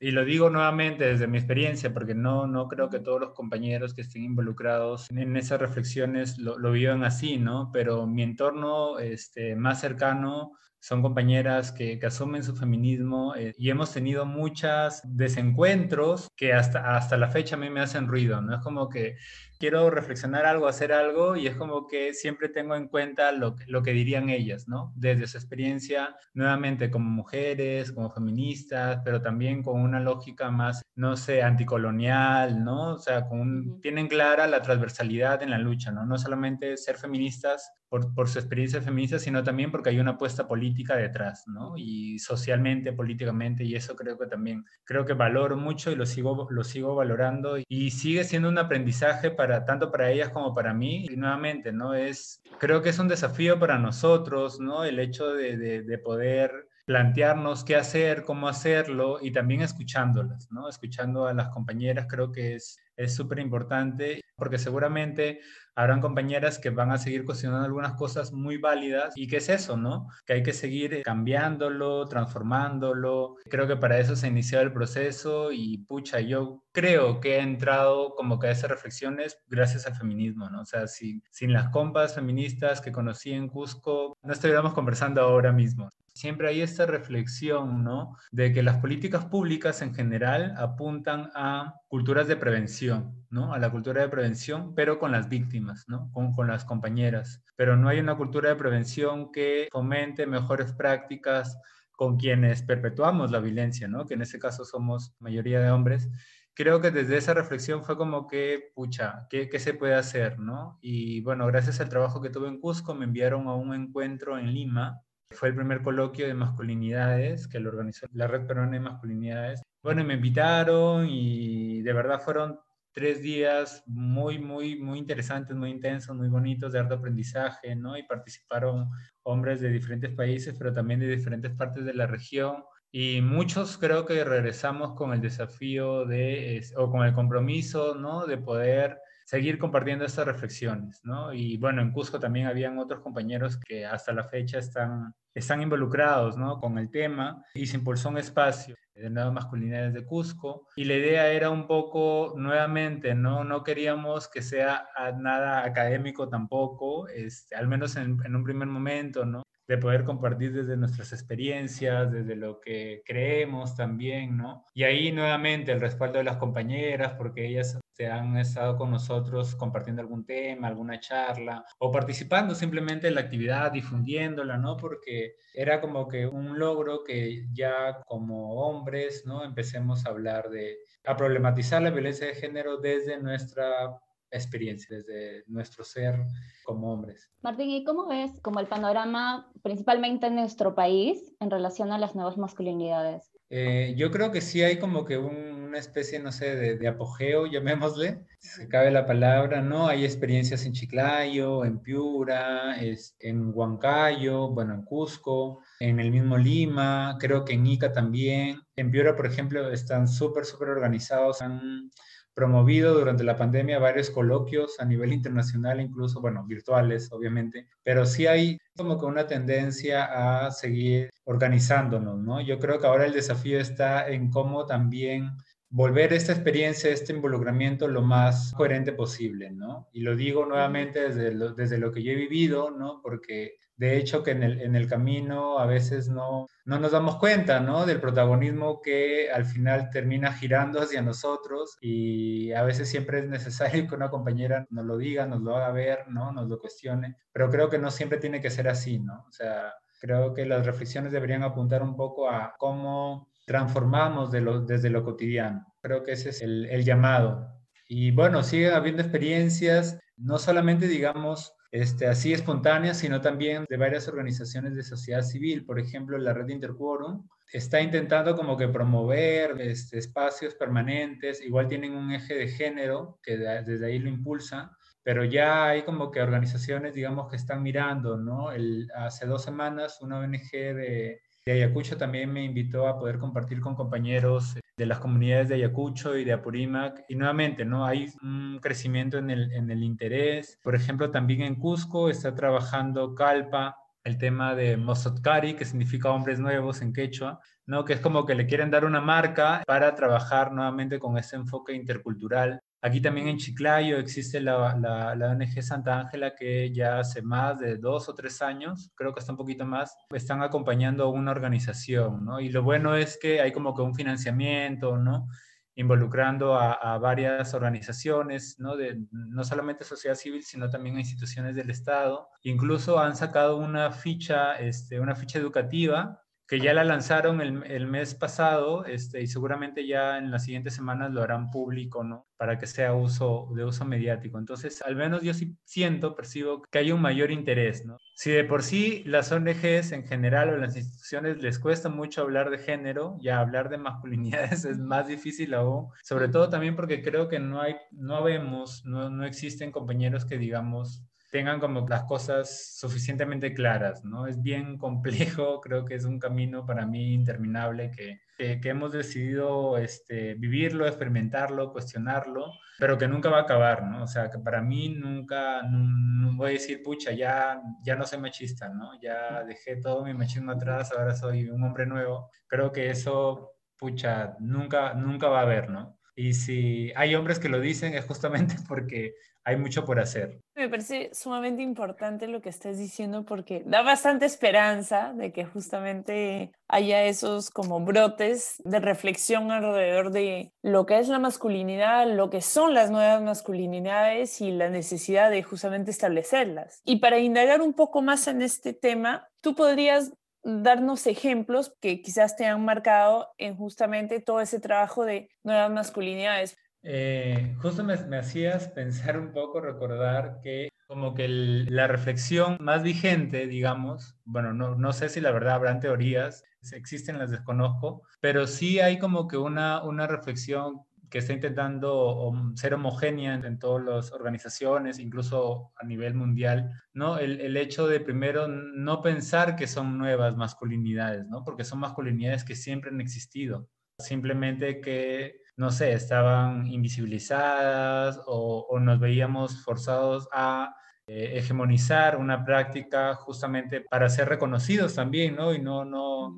y 0.00 0.10
lo 0.10 0.24
digo 0.24 0.50
nuevamente 0.50 1.06
desde 1.06 1.26
mi 1.26 1.38
experiencia, 1.38 1.92
porque 1.94 2.14
no, 2.14 2.46
no 2.46 2.68
creo 2.68 2.90
que 2.90 3.00
todos 3.00 3.20
los 3.20 3.32
compañeros 3.32 3.94
que 3.94 4.02
estén 4.02 4.24
involucrados 4.24 5.10
en 5.10 5.36
esas 5.36 5.60
reflexiones 5.60 6.38
lo, 6.38 6.58
lo 6.58 6.72
vivan 6.72 7.04
así, 7.04 7.38
¿no? 7.38 7.70
Pero 7.72 8.06
mi 8.06 8.22
entorno 8.22 8.98
este, 8.98 9.56
más 9.56 9.80
cercano 9.80 10.52
son 10.86 11.02
compañeras 11.02 11.72
que, 11.72 11.98
que 11.98 12.06
asumen 12.06 12.44
su 12.44 12.54
feminismo 12.54 13.34
eh, 13.34 13.56
y 13.58 13.70
hemos 13.70 13.92
tenido 13.92 14.24
muchos 14.24 15.00
desencuentros 15.02 16.28
que 16.36 16.52
hasta, 16.52 16.96
hasta 16.96 17.16
la 17.16 17.28
fecha 17.28 17.56
a 17.56 17.58
mí 17.58 17.68
me 17.70 17.80
hacen 17.80 18.06
ruido, 18.06 18.40
¿no? 18.40 18.54
Es 18.54 18.62
como 18.62 18.88
que 18.88 19.16
quiero 19.58 19.90
reflexionar 19.90 20.46
algo, 20.46 20.66
hacer 20.66 20.92
algo 20.92 21.36
y 21.36 21.46
es 21.46 21.56
como 21.56 21.86
que 21.86 22.14
siempre 22.14 22.48
tengo 22.48 22.74
en 22.74 22.88
cuenta 22.88 23.32
lo, 23.32 23.56
lo 23.66 23.82
que 23.82 23.92
dirían 23.92 24.28
ellas, 24.28 24.68
¿no? 24.68 24.92
Desde 24.96 25.26
su 25.26 25.36
experiencia, 25.38 26.16
nuevamente 26.34 26.90
como 26.90 27.08
mujeres, 27.10 27.92
como 27.92 28.10
feministas, 28.10 29.00
pero 29.04 29.22
también 29.22 29.62
con 29.62 29.80
una 29.80 30.00
lógica 30.00 30.50
más, 30.50 30.82
no 30.94 31.16
sé, 31.16 31.42
anticolonial, 31.42 32.64
¿no? 32.64 32.94
O 32.94 32.98
sea, 32.98 33.26
con 33.28 33.80
tienen 33.80 34.08
clara 34.08 34.46
la 34.46 34.62
transversalidad 34.62 35.42
en 35.42 35.50
la 35.50 35.58
lucha, 35.58 35.90
¿no? 35.90 36.04
No 36.04 36.18
solamente 36.18 36.76
ser 36.76 36.96
feministas 36.96 37.72
por, 37.88 38.12
por, 38.14 38.28
su 38.28 38.38
experiencia 38.38 38.82
feminista, 38.82 39.18
sino 39.18 39.44
también 39.44 39.70
porque 39.70 39.90
hay 39.90 40.00
una 40.00 40.12
apuesta 40.12 40.48
política 40.48 40.96
detrás, 40.96 41.44
¿no? 41.46 41.74
Y 41.76 42.18
socialmente, 42.18 42.92
políticamente, 42.92 43.64
y 43.64 43.76
eso 43.76 43.94
creo 43.94 44.18
que 44.18 44.26
también, 44.26 44.64
creo 44.84 45.04
que 45.04 45.12
valoro 45.12 45.56
mucho 45.56 45.92
y 45.92 45.94
lo 45.94 46.04
sigo, 46.04 46.48
lo 46.50 46.64
sigo 46.64 46.94
valorando 46.96 47.58
y 47.68 47.90
sigue 47.92 48.24
siendo 48.24 48.48
un 48.48 48.58
aprendizaje 48.58 49.30
para 49.30 49.45
tanto 49.64 49.90
para 49.90 50.10
ellas 50.10 50.30
como 50.30 50.54
para 50.54 50.74
mí. 50.74 51.06
Y 51.10 51.16
nuevamente, 51.16 51.72
¿no? 51.72 51.94
Es, 51.94 52.42
creo 52.58 52.82
que 52.82 52.90
es 52.90 52.98
un 52.98 53.08
desafío 53.08 53.58
para 53.58 53.78
nosotros, 53.78 54.60
¿no? 54.60 54.84
El 54.84 54.98
hecho 54.98 55.32
de, 55.32 55.56
de, 55.82 55.98
poder 55.98 56.65
plantearnos 56.86 57.64
qué 57.64 57.74
hacer, 57.76 58.22
cómo 58.22 58.48
hacerlo 58.48 59.18
y 59.20 59.32
también 59.32 59.60
escuchándolas, 59.60 60.50
¿no? 60.52 60.68
Escuchando 60.68 61.26
a 61.26 61.34
las 61.34 61.48
compañeras 61.48 62.06
creo 62.08 62.30
que 62.30 62.54
es, 62.54 62.78
es 62.96 63.14
súper 63.14 63.40
importante 63.40 64.22
porque 64.36 64.56
seguramente 64.56 65.40
habrán 65.74 66.00
compañeras 66.00 66.60
que 66.60 66.70
van 66.70 66.92
a 66.92 66.98
seguir 66.98 67.24
cuestionando 67.24 67.66
algunas 67.66 67.94
cosas 67.94 68.32
muy 68.32 68.56
válidas 68.56 69.14
y 69.16 69.26
qué 69.26 69.38
es 69.38 69.48
eso, 69.48 69.76
¿no? 69.76 70.06
Que 70.24 70.34
hay 70.34 70.42
que 70.44 70.52
seguir 70.52 71.02
cambiándolo, 71.02 72.06
transformándolo. 72.06 73.36
Creo 73.50 73.66
que 73.66 73.76
para 73.76 73.98
eso 73.98 74.14
se 74.14 74.28
inició 74.28 74.60
el 74.60 74.72
proceso 74.72 75.50
y 75.50 75.78
pucha, 75.78 76.20
yo 76.20 76.62
creo 76.70 77.18
que 77.18 77.36
he 77.36 77.40
entrado 77.40 78.14
como 78.14 78.38
que 78.38 78.46
a 78.46 78.52
esas 78.52 78.70
reflexiones 78.70 79.38
gracias 79.48 79.86
al 79.88 79.96
feminismo, 79.96 80.48
¿no? 80.50 80.60
O 80.60 80.66
sea, 80.66 80.86
sin 80.86 81.52
las 81.52 81.70
compas 81.70 82.14
feministas 82.14 82.80
que 82.80 82.92
conocí 82.92 83.32
en 83.32 83.48
Cusco, 83.48 84.16
no 84.22 84.32
estuviéramos 84.32 84.72
conversando 84.72 85.20
ahora 85.20 85.50
mismo 85.50 85.90
siempre 86.16 86.48
hay 86.48 86.62
esta 86.62 86.86
reflexión, 86.86 87.84
¿no? 87.84 88.16
De 88.32 88.52
que 88.52 88.62
las 88.62 88.78
políticas 88.78 89.26
públicas 89.26 89.82
en 89.82 89.94
general 89.94 90.54
apuntan 90.56 91.30
a 91.34 91.74
culturas 91.88 92.26
de 92.26 92.36
prevención, 92.36 93.26
¿no? 93.28 93.52
A 93.52 93.58
la 93.58 93.70
cultura 93.70 94.00
de 94.00 94.08
prevención, 94.08 94.74
pero 94.74 94.98
con 94.98 95.12
las 95.12 95.28
víctimas, 95.28 95.84
¿no? 95.88 96.10
Con, 96.12 96.32
con 96.32 96.48
las 96.48 96.64
compañeras. 96.64 97.44
Pero 97.54 97.76
no 97.76 97.88
hay 97.88 98.00
una 98.00 98.16
cultura 98.16 98.48
de 98.48 98.56
prevención 98.56 99.30
que 99.30 99.68
fomente 99.70 100.26
mejores 100.26 100.72
prácticas 100.72 101.58
con 101.92 102.16
quienes 102.16 102.62
perpetuamos 102.62 103.30
la 103.30 103.40
violencia, 103.40 103.86
¿no? 103.86 104.06
Que 104.06 104.14
en 104.14 104.22
ese 104.22 104.38
caso 104.38 104.64
somos 104.64 105.14
mayoría 105.20 105.60
de 105.60 105.70
hombres 105.70 106.08
creo 106.54 106.80
que 106.80 106.90
desde 106.90 107.18
esa 107.18 107.34
reflexión 107.34 107.84
fue 107.84 107.98
como 107.98 108.26
que, 108.26 108.72
pucha, 108.74 109.26
¿qué, 109.28 109.50
¿qué, 109.50 109.58
se 109.58 109.74
puede 109.74 109.94
hacer, 109.94 110.38
no? 110.38 110.78
Y 110.80 111.20
bueno, 111.20 111.46
gracias 111.46 111.82
al 111.82 111.90
trabajo 111.90 112.22
que 112.22 112.30
tuve 112.30 112.48
en 112.48 112.60
Cusco, 112.60 112.94
me 112.94 113.04
enviaron 113.04 113.46
a 113.46 113.54
un 113.54 113.74
encuentro 113.74 114.38
en 114.38 114.54
Lima 114.54 115.02
fue 115.30 115.48
el 115.48 115.54
primer 115.54 115.82
coloquio 115.82 116.26
de 116.26 116.34
masculinidades 116.34 117.48
que 117.48 117.60
lo 117.60 117.70
organizó 117.70 118.06
la 118.12 118.26
Red 118.26 118.46
Peruana 118.46 118.72
de 118.72 118.80
Masculinidades. 118.80 119.62
Bueno, 119.82 120.04
me 120.04 120.14
invitaron 120.14 121.06
y 121.08 121.82
de 121.82 121.92
verdad 121.92 122.20
fueron 122.20 122.58
tres 122.92 123.20
días 123.20 123.82
muy, 123.86 124.38
muy, 124.38 124.76
muy 124.76 124.98
interesantes, 124.98 125.54
muy 125.54 125.70
intensos, 125.70 126.16
muy 126.16 126.28
bonitos, 126.28 126.72
de 126.72 126.78
alto 126.78 126.94
aprendizaje, 126.94 127.76
¿no? 127.76 127.96
Y 127.98 128.04
participaron 128.04 128.88
hombres 129.22 129.60
de 129.60 129.68
diferentes 129.68 130.14
países, 130.14 130.54
pero 130.58 130.72
también 130.72 131.00
de 131.00 131.08
diferentes 131.08 131.52
partes 131.52 131.84
de 131.84 131.92
la 131.92 132.06
región. 132.06 132.64
Y 132.90 133.20
muchos 133.20 133.76
creo 133.76 134.06
que 134.06 134.24
regresamos 134.24 134.94
con 134.94 135.12
el 135.12 135.20
desafío 135.20 136.06
de, 136.06 136.64
o 136.76 136.90
con 136.90 137.04
el 137.04 137.12
compromiso, 137.12 137.94
¿no? 137.94 138.26
De 138.26 138.38
poder 138.38 138.98
seguir 139.26 139.58
compartiendo 139.58 140.04
estas 140.04 140.24
reflexiones, 140.24 141.00
¿no? 141.04 141.32
Y 141.32 141.58
bueno, 141.58 141.82
en 141.82 141.90
Cusco 141.90 142.20
también 142.20 142.46
habían 142.46 142.78
otros 142.78 143.00
compañeros 143.00 143.58
que 143.58 143.84
hasta 143.84 144.12
la 144.12 144.22
fecha 144.22 144.58
están, 144.58 145.14
están 145.34 145.60
involucrados, 145.60 146.38
¿no? 146.38 146.60
Con 146.60 146.78
el 146.78 146.90
tema 146.90 147.44
y 147.52 147.66
se 147.66 147.76
impulsó 147.76 148.08
un 148.08 148.18
espacio 148.18 148.76
de 148.94 149.10
nuevas 149.10 149.32
masculinidades 149.32 149.92
de 149.94 150.06
Cusco 150.06 150.68
y 150.76 150.84
la 150.84 150.94
idea 150.94 151.28
era 151.32 151.50
un 151.50 151.66
poco 151.66 152.34
nuevamente, 152.36 153.16
¿no? 153.16 153.42
No 153.42 153.64
queríamos 153.64 154.28
que 154.28 154.42
sea 154.42 154.88
nada 155.18 155.64
académico 155.64 156.28
tampoco, 156.28 157.08
este, 157.08 157.56
al 157.56 157.66
menos 157.66 157.96
en, 157.96 158.18
en 158.24 158.36
un 158.36 158.44
primer 158.44 158.68
momento, 158.68 159.26
¿no? 159.26 159.42
de 159.68 159.78
poder 159.78 160.04
compartir 160.04 160.52
desde 160.52 160.76
nuestras 160.76 161.12
experiencias, 161.12 162.12
desde 162.12 162.36
lo 162.36 162.60
que 162.60 163.02
creemos 163.04 163.74
también, 163.74 164.36
¿no? 164.36 164.64
Y 164.74 164.84
ahí 164.84 165.10
nuevamente 165.10 165.72
el 165.72 165.80
respaldo 165.80 166.18
de 166.18 166.24
las 166.24 166.36
compañeras, 166.36 167.14
porque 167.18 167.48
ellas 167.48 167.76
se 167.96 168.06
han 168.08 168.36
estado 168.36 168.76
con 168.76 168.90
nosotros 168.90 169.54
compartiendo 169.54 170.02
algún 170.02 170.26
tema, 170.26 170.68
alguna 170.68 171.00
charla, 171.00 171.64
o 171.78 171.90
participando 171.90 172.54
simplemente 172.54 173.08
en 173.08 173.14
la 173.14 173.22
actividad, 173.22 173.72
difundiéndola, 173.72 174.58
¿no? 174.58 174.76
Porque 174.76 175.36
era 175.54 175.80
como 175.80 176.06
que 176.06 176.26
un 176.26 176.58
logro 176.58 177.02
que 177.04 177.46
ya 177.52 178.02
como 178.06 178.66
hombres, 178.66 179.24
¿no? 179.24 179.42
Empecemos 179.44 180.04
a 180.04 180.10
hablar 180.10 180.50
de, 180.50 180.76
a 181.06 181.16
problematizar 181.16 181.80
la 181.80 181.90
violencia 181.90 182.26
de 182.26 182.34
género 182.34 182.76
desde 182.76 183.18
nuestra 183.18 183.98
experiencia, 184.30 184.96
desde 184.96 185.44
nuestro 185.46 185.84
ser 185.84 186.16
como 186.64 186.92
hombres. 186.92 187.30
Martín, 187.42 187.70
¿y 187.70 187.84
cómo 187.84 188.06
ves 188.06 188.32
como 188.42 188.60
el 188.60 188.66
panorama 188.66 189.50
principalmente 189.62 190.26
en 190.26 190.36
nuestro 190.36 190.74
país 190.74 191.32
en 191.40 191.50
relación 191.50 191.92
a 191.92 191.98
las 191.98 192.14
nuevas 192.14 192.36
masculinidades? 192.36 193.32
Eh, 193.48 193.94
yo 193.96 194.10
creo 194.10 194.32
que 194.32 194.40
sí 194.40 194.62
hay 194.62 194.78
como 194.78 195.04
que 195.04 195.18
una 195.18 195.78
especie, 195.78 196.18
no 196.18 196.32
sé, 196.32 196.56
de, 196.76 196.88
apogeo, 196.88 197.46
llamémosle, 197.46 198.24
si 198.40 198.68
cabe 198.68 198.90
la 198.90 199.06
palabra, 199.06 199.62
¿no? 199.62 199.86
Hay 199.86 200.04
experiencias 200.04 200.66
en 200.66 200.72
Chiclayo, 200.72 201.64
en 201.64 201.78
Piura, 201.78 202.76
en 202.80 203.52
Huancayo, 203.54 204.48
bueno, 204.48 204.74
en 204.74 204.82
Cusco, 204.82 205.60
en 205.78 206.00
el 206.00 206.10
mismo 206.10 206.36
Lima, 206.36 207.16
creo 207.20 207.44
que 207.44 207.52
en 207.52 207.66
Ica 207.66 207.92
también. 207.92 208.60
En 208.74 208.90
Piura, 208.90 209.14
por 209.14 209.26
ejemplo, 209.26 209.70
están 209.70 210.08
súper, 210.08 210.44
súper 210.44 210.70
organizados, 210.70 211.40
han 211.40 211.90
promovido 212.36 212.92
durante 212.92 213.24
la 213.24 213.34
pandemia 213.34 213.78
varios 213.78 214.10
coloquios 214.10 214.78
a 214.78 214.84
nivel 214.84 215.14
internacional, 215.14 215.80
incluso, 215.80 216.20
bueno, 216.20 216.44
virtuales, 216.44 217.10
obviamente, 217.10 217.66
pero 217.82 218.04
sí 218.04 218.26
hay 218.26 218.58
como 218.76 219.00
que 219.00 219.06
una 219.06 219.26
tendencia 219.26 220.44
a 220.44 220.50
seguir 220.50 221.08
organizándonos, 221.24 222.18
¿no? 222.18 222.42
Yo 222.42 222.58
creo 222.58 222.78
que 222.78 222.86
ahora 222.86 223.06
el 223.06 223.14
desafío 223.14 223.58
está 223.58 224.06
en 224.06 224.30
cómo 224.30 224.66
también 224.66 225.30
volver 225.70 226.12
esta 226.12 226.32
experiencia, 226.32 226.90
este 226.90 227.14
involucramiento 227.14 227.88
lo 227.88 228.02
más 228.02 228.52
coherente 228.52 228.92
posible, 228.92 229.50
¿no? 229.50 229.88
Y 229.94 230.00
lo 230.00 230.14
digo 230.14 230.44
nuevamente 230.44 231.08
desde 231.08 231.32
lo, 231.32 231.54
desde 231.54 231.78
lo 231.78 231.90
que 231.90 232.02
yo 232.02 232.12
he 232.12 232.16
vivido, 232.16 232.70
¿no? 232.70 233.00
Porque 233.02 233.56
de 233.76 233.98
hecho 233.98 234.22
que 234.22 234.30
en 234.30 234.42
el, 234.42 234.60
en 234.60 234.74
el 234.74 234.88
camino 234.88 235.58
a 235.58 235.66
veces 235.66 236.08
no, 236.08 236.46
no 236.64 236.78
nos 236.78 236.92
damos 236.92 237.16
cuenta, 237.16 237.60
¿no? 237.60 237.84
Del 237.84 238.00
protagonismo 238.00 238.80
que 238.80 239.30
al 239.30 239.44
final 239.44 239.90
termina 239.90 240.32
girando 240.32 240.80
hacia 240.80 241.02
nosotros 241.02 241.76
y 241.80 242.52
a 242.52 242.62
veces 242.62 242.88
siempre 242.88 243.18
es 243.20 243.28
necesario 243.28 243.86
que 243.86 243.94
una 243.94 244.10
compañera 244.10 244.66
nos 244.70 244.86
lo 244.86 244.96
diga, 244.96 245.26
nos 245.26 245.42
lo 245.42 245.56
haga 245.56 245.70
ver, 245.72 246.08
¿no? 246.08 246.32
Nos 246.32 246.48
lo 246.48 246.58
cuestione, 246.58 247.16
pero 247.32 247.50
creo 247.50 247.68
que 247.68 247.78
no 247.78 247.90
siempre 247.90 248.18
tiene 248.18 248.40
que 248.40 248.50
ser 248.50 248.68
así, 248.68 248.98
¿no? 248.98 249.24
O 249.28 249.32
sea, 249.32 249.74
creo 250.00 250.32
que 250.32 250.46
las 250.46 250.64
reflexiones 250.64 251.12
deberían 251.12 251.42
apuntar 251.42 251.82
un 251.82 251.96
poco 251.96 252.30
a 252.30 252.54
cómo 252.58 253.28
transformamos 253.46 254.30
desde 254.32 254.90
lo 254.90 255.04
cotidiano. 255.04 255.66
Creo 255.80 256.02
que 256.02 256.12
ese 256.12 256.30
es 256.30 256.42
el, 256.42 256.66
el 256.66 256.84
llamado. 256.84 257.46
Y 257.88 258.10
bueno, 258.10 258.42
sigue 258.42 258.72
habiendo 258.72 259.02
experiencias, 259.02 260.00
no 260.16 260.38
solamente 260.38 260.88
digamos 260.88 261.55
este, 261.70 262.06
así 262.06 262.32
espontáneas, 262.32 262.98
sino 262.98 263.20
también 263.20 263.64
de 263.68 263.76
varias 263.76 264.08
organizaciones 264.08 264.74
de 264.74 264.82
sociedad 264.82 265.22
civil. 265.22 265.64
Por 265.64 265.78
ejemplo, 265.78 266.18
la 266.18 266.32
red 266.32 266.48
Interquorum 266.48 267.26
está 267.52 267.80
intentando 267.80 268.36
como 268.36 268.56
que 268.56 268.68
promover 268.68 269.60
este, 269.60 269.98
espacios 269.98 270.54
permanentes, 270.54 271.42
igual 271.42 271.68
tienen 271.68 271.92
un 271.92 272.12
eje 272.12 272.34
de 272.34 272.48
género 272.48 273.18
que 273.22 273.36
desde 273.36 273.86
ahí 273.86 273.98
lo 273.98 274.08
impulsa, 274.08 274.76
pero 275.02 275.24
ya 275.24 275.66
hay 275.68 275.82
como 275.82 276.10
que 276.10 276.20
organizaciones, 276.20 276.94
digamos, 276.94 277.30
que 277.30 277.36
están 277.36 277.62
mirando, 277.62 278.16
¿no? 278.16 278.48
Hace 278.94 279.26
dos 279.26 279.44
semanas 279.44 279.98
una 280.00 280.18
ONG 280.18 280.50
de, 280.50 281.20
de 281.44 281.52
Ayacucho 281.52 281.96
también 281.96 282.32
me 282.32 282.44
invitó 282.44 282.88
a 282.88 282.98
poder 282.98 283.18
compartir 283.18 283.60
con 283.60 283.76
compañeros 283.76 284.56
de 284.76 284.86
las 284.86 284.98
comunidades 284.98 285.48
de 285.48 285.56
Ayacucho 285.56 286.16
y 286.16 286.24
de 286.24 286.34
Apurímac. 286.34 287.04
Y 287.08 287.16
nuevamente, 287.16 287.64
¿no? 287.64 287.86
Hay 287.86 288.12
un 288.22 288.58
crecimiento 288.60 289.18
en 289.18 289.30
el, 289.30 289.52
en 289.52 289.70
el 289.70 289.82
interés. 289.82 290.58
Por 290.62 290.74
ejemplo, 290.74 291.10
también 291.10 291.42
en 291.42 291.56
Cusco 291.56 292.10
está 292.10 292.34
trabajando 292.34 293.14
Calpa, 293.14 293.76
el 294.04 294.18
tema 294.18 294.54
de 294.54 294.76
Mozotkari, 294.76 295.54
que 295.54 295.64
significa 295.64 296.10
hombres 296.10 296.38
nuevos 296.38 296.80
en 296.80 296.92
quechua, 296.92 297.40
¿no? 297.66 297.84
que 297.84 297.94
es 297.94 298.00
como 298.00 298.24
que 298.24 298.36
le 298.36 298.46
quieren 298.46 298.70
dar 298.70 298.84
una 298.84 299.00
marca 299.00 299.64
para 299.66 299.94
trabajar 299.94 300.52
nuevamente 300.52 301.00
con 301.00 301.18
ese 301.18 301.36
enfoque 301.36 301.72
intercultural 301.72 302.60
Aquí 302.86 303.00
también 303.00 303.26
en 303.26 303.36
Chiclayo 303.36 303.98
existe 303.98 304.40
la, 304.40 304.76
la, 304.78 305.30
ONG 305.30 305.60
Santa 305.60 305.98
Ángela 305.98 306.36
que 306.36 306.72
ya 306.72 307.00
hace 307.00 307.20
más 307.20 307.58
de 307.58 307.78
dos 307.78 308.08
o 308.08 308.14
tres 308.14 308.40
años, 308.42 308.92
creo 308.94 309.12
que 309.12 309.18
hasta 309.18 309.32
un 309.32 309.38
poquito 309.38 309.66
más, 309.66 309.96
están 310.10 310.40
acompañando 310.40 311.02
a 311.02 311.10
una 311.10 311.32
organización, 311.32 312.24
¿no? 312.24 312.38
Y 312.38 312.48
lo 312.48 312.62
bueno 312.62 312.94
es 312.94 313.18
que 313.20 313.40
hay 313.40 313.50
como 313.50 313.74
que 313.74 313.82
un 313.82 313.92
financiamiento, 313.92 314.98
¿no? 314.98 315.26
Involucrando 315.74 316.54
a, 316.56 316.96
varias 316.98 317.54
organizaciones, 317.54 318.54
¿no? 318.60 318.76
De, 318.76 319.02
no 319.10 319.42
solamente 319.42 319.82
sociedad 319.82 320.14
civil, 320.14 320.44
sino 320.44 320.70
también 320.70 320.94
a 320.96 321.00
instituciones 321.00 321.56
del 321.56 321.70
Estado. 321.70 322.28
Incluso 322.42 323.00
han 323.00 323.16
sacado 323.16 323.56
una 323.56 323.90
ficha, 323.90 324.60
este, 324.60 325.00
una 325.00 325.16
ficha 325.16 325.40
educativa 325.40 326.22
que 326.46 326.60
ya 326.60 326.72
la 326.72 326.84
lanzaron 326.84 327.40
el, 327.40 327.64
el, 327.64 327.86
mes 327.86 328.14
pasado 328.14 328.84
este, 328.84 329.20
y 329.20 329.26
seguramente 329.26 329.86
ya 329.86 330.16
en 330.18 330.30
las 330.30 330.44
siguientes 330.44 330.74
semanas 330.74 331.10
lo 331.10 331.22
harán 331.22 331.50
público, 331.50 332.04
¿no? 332.04 332.26
Para 332.36 332.56
que 332.58 332.68
sea 332.68 332.94
uso, 332.94 333.48
de 333.56 333.64
uso 333.64 333.84
mediático. 333.84 334.38
Entonces, 334.38 334.80
al 334.82 334.94
menos 334.94 335.22
yo 335.22 335.34
sí 335.34 335.56
siento, 335.64 336.14
percibo 336.14 336.62
que 336.62 336.78
hay 336.78 336.92
un 336.92 337.00
mayor 337.00 337.32
interés, 337.32 337.84
¿no? 337.84 337.98
Si 338.14 338.30
de 338.30 338.44
por 338.44 338.62
sí 338.62 339.02
las 339.06 339.32
ONGs 339.32 339.90
en 339.90 340.04
general 340.06 340.50
o 340.50 340.56
las 340.56 340.76
instituciones 340.76 341.42
les 341.42 341.58
cuesta 341.58 341.88
mucho 341.88 342.22
hablar 342.22 342.50
de 342.50 342.58
género, 342.58 343.18
ya 343.20 343.40
hablar 343.40 343.68
de 343.68 343.78
masculinidades 343.78 344.64
es 344.64 344.78
más 344.78 345.08
difícil 345.08 345.52
aún, 345.52 345.88
sobre 346.04 346.28
todo 346.28 346.48
también 346.48 346.76
porque 346.76 347.02
creo 347.02 347.28
que 347.28 347.40
no 347.40 347.60
hay, 347.60 347.74
no 347.90 348.22
vemos, 348.22 348.84
no, 348.84 349.10
no 349.10 349.24
existen 349.24 349.72
compañeros 349.72 350.24
que 350.24 350.38
digamos 350.38 351.04
tengan 351.30 351.60
como 351.60 351.86
las 351.88 352.04
cosas 352.04 352.76
suficientemente 352.78 353.54
claras, 353.54 354.04
¿no? 354.04 354.26
Es 354.26 354.42
bien 354.42 354.78
complejo, 354.78 355.60
creo 355.60 355.84
que 355.84 355.94
es 355.94 356.04
un 356.04 356.18
camino 356.18 356.64
para 356.64 356.86
mí 356.86 357.14
interminable 357.14 357.90
que, 357.90 358.20
que, 358.36 358.68
hemos 358.68 358.92
decidido 358.92 359.78
este, 359.78 360.34
vivirlo, 360.34 360.86
experimentarlo, 360.86 361.72
cuestionarlo, 361.72 362.52
pero 362.78 362.98
que 362.98 363.08
nunca 363.08 363.30
va 363.30 363.38
a 363.38 363.42
acabar, 363.42 363.84
¿no? 363.84 364.02
O 364.02 364.06
sea, 364.06 364.30
que 364.30 364.38
para 364.38 364.60
mí 364.60 364.90
nunca, 364.90 365.62
no, 365.62 366.36
voy 366.36 366.50
a 366.50 366.52
decir, 366.52 366.82
pucha, 366.82 367.12
ya, 367.12 367.60
ya 367.82 367.96
no 367.96 368.04
soy 368.04 368.20
machista, 368.20 368.68
¿no? 368.68 369.00
Ya 369.00 369.42
dejé 369.44 369.76
todo 369.76 370.04
mi 370.04 370.14
machismo 370.14 370.52
atrás, 370.52 370.92
ahora 370.92 371.14
soy 371.14 371.48
un 371.48 371.62
hombre 371.62 371.86
nuevo. 371.86 372.30
Creo 372.46 372.72
que 372.72 372.90
eso, 372.90 373.54
pucha, 373.78 374.36
nunca, 374.40 374.94
nunca 374.94 375.28
va 375.28 375.40
a 375.40 375.42
haber, 375.42 375.70
¿no? 375.70 375.96
Y 376.14 376.32
si 376.32 376.92
hay 376.96 377.14
hombres 377.14 377.38
que 377.38 377.50
lo 377.50 377.60
dicen 377.60 377.94
es 377.94 378.04
justamente 378.06 378.56
porque 378.68 379.14
hay 379.46 379.56
mucho 379.56 379.84
por 379.84 380.00
hacer. 380.00 380.40
Me 380.56 380.68
parece 380.68 381.10
sumamente 381.14 381.62
importante 381.62 382.26
lo 382.26 382.42
que 382.42 382.48
estás 382.48 382.78
diciendo 382.78 383.24
porque 383.24 383.62
da 383.64 383.82
bastante 383.82 384.26
esperanza 384.26 385.12
de 385.14 385.32
que 385.32 385.44
justamente 385.44 386.50
haya 386.66 387.04
esos 387.04 387.50
como 387.50 387.78
brotes 387.78 388.60
de 388.64 388.80
reflexión 388.80 389.52
alrededor 389.52 390.10
de 390.10 390.52
lo 390.62 390.84
que 390.84 390.98
es 390.98 391.06
la 391.06 391.20
masculinidad, 391.20 392.08
lo 392.08 392.28
que 392.28 392.40
son 392.40 392.74
las 392.74 392.90
nuevas 392.90 393.22
masculinidades 393.22 394.40
y 394.40 394.50
la 394.50 394.68
necesidad 394.68 395.30
de 395.30 395.44
justamente 395.44 395.92
establecerlas. 395.92 396.80
Y 396.84 396.96
para 396.96 397.20
indagar 397.20 397.62
un 397.62 397.72
poco 397.72 398.02
más 398.02 398.26
en 398.26 398.42
este 398.42 398.72
tema, 398.72 399.28
tú 399.42 399.54
podrías 399.54 400.12
darnos 400.42 401.06
ejemplos 401.06 401.74
que 401.80 402.00
quizás 402.00 402.36
te 402.36 402.46
han 402.46 402.64
marcado 402.64 403.28
en 403.38 403.56
justamente 403.56 404.20
todo 404.20 404.40
ese 404.40 404.58
trabajo 404.58 405.04
de 405.04 405.28
nuevas 405.44 405.70
masculinidades. 405.70 406.56
Eh, 406.88 407.56
justo 407.60 407.82
me, 407.82 407.94
hacías 408.16 408.68
pensar 408.68 409.18
un 409.18 409.32
poco, 409.32 409.60
recordar 409.60 410.38
que 410.40 410.68
como 410.86 411.14
que 411.14 411.26
la 411.26 411.88
reflexión 411.88 412.58
más 412.60 412.84
vigente, 412.84 413.48
digamos, 413.48 414.16
bueno, 414.24 414.54
no, 414.54 414.76
no 414.76 414.92
sé 414.92 415.08
si 415.08 415.20
la 415.20 415.32
verdad 415.32 415.56
habrán 415.56 415.80
teorías, 415.80 416.44
existen, 416.70 417.18
las 417.18 417.32
desconozco, 417.32 418.02
pero 418.20 418.46
sí 418.46 418.78
hay 418.78 419.00
como 419.00 419.26
que 419.26 419.36
una, 419.36 419.82
una 419.82 420.06
reflexión 420.06 420.82
que 421.10 421.18
está 421.18 421.32
intentando 421.32 422.32
ser 422.54 422.74
homogénea 422.74 423.34
en, 423.34 423.58
todas 423.58 423.84
las 423.84 424.12
organizaciones, 424.12 425.00
incluso 425.00 425.72
a 425.76 425.84
nivel 425.84 426.14
mundial, 426.14 426.70
¿no? 426.94 427.18
El, 427.18 427.40
el, 427.40 427.56
hecho 427.56 427.88
de 427.88 427.98
primero 427.98 428.46
no 428.46 429.02
pensar 429.02 429.56
que 429.56 429.66
son 429.66 429.98
nuevas 429.98 430.36
masculinidades, 430.36 431.26
¿no? 431.26 431.42
Porque 431.42 431.64
son 431.64 431.80
masculinidades 431.80 432.44
que 432.44 432.54
siempre 432.54 432.90
han 432.90 433.00
existido. 433.00 433.68
Simplemente 433.98 434.80
que 434.80 435.45
no 435.56 435.70
sé, 435.70 435.92
estaban 435.92 436.66
invisibilizadas 436.66 438.20
o, 438.26 438.78
nos 438.78 439.00
veíamos 439.00 439.62
forzados 439.62 440.28
a 440.32 440.76
eh, 441.06 441.38
hegemonizar 441.38 442.18
una 442.18 442.44
práctica 442.44 443.14
justamente 443.14 443.80
para 443.80 444.08
ser 444.08 444.28
reconocidos 444.28 444.94
también, 444.94 445.36
¿no? 445.36 445.54
Y 445.54 445.60
no, 445.60 445.84
no, 445.84 446.36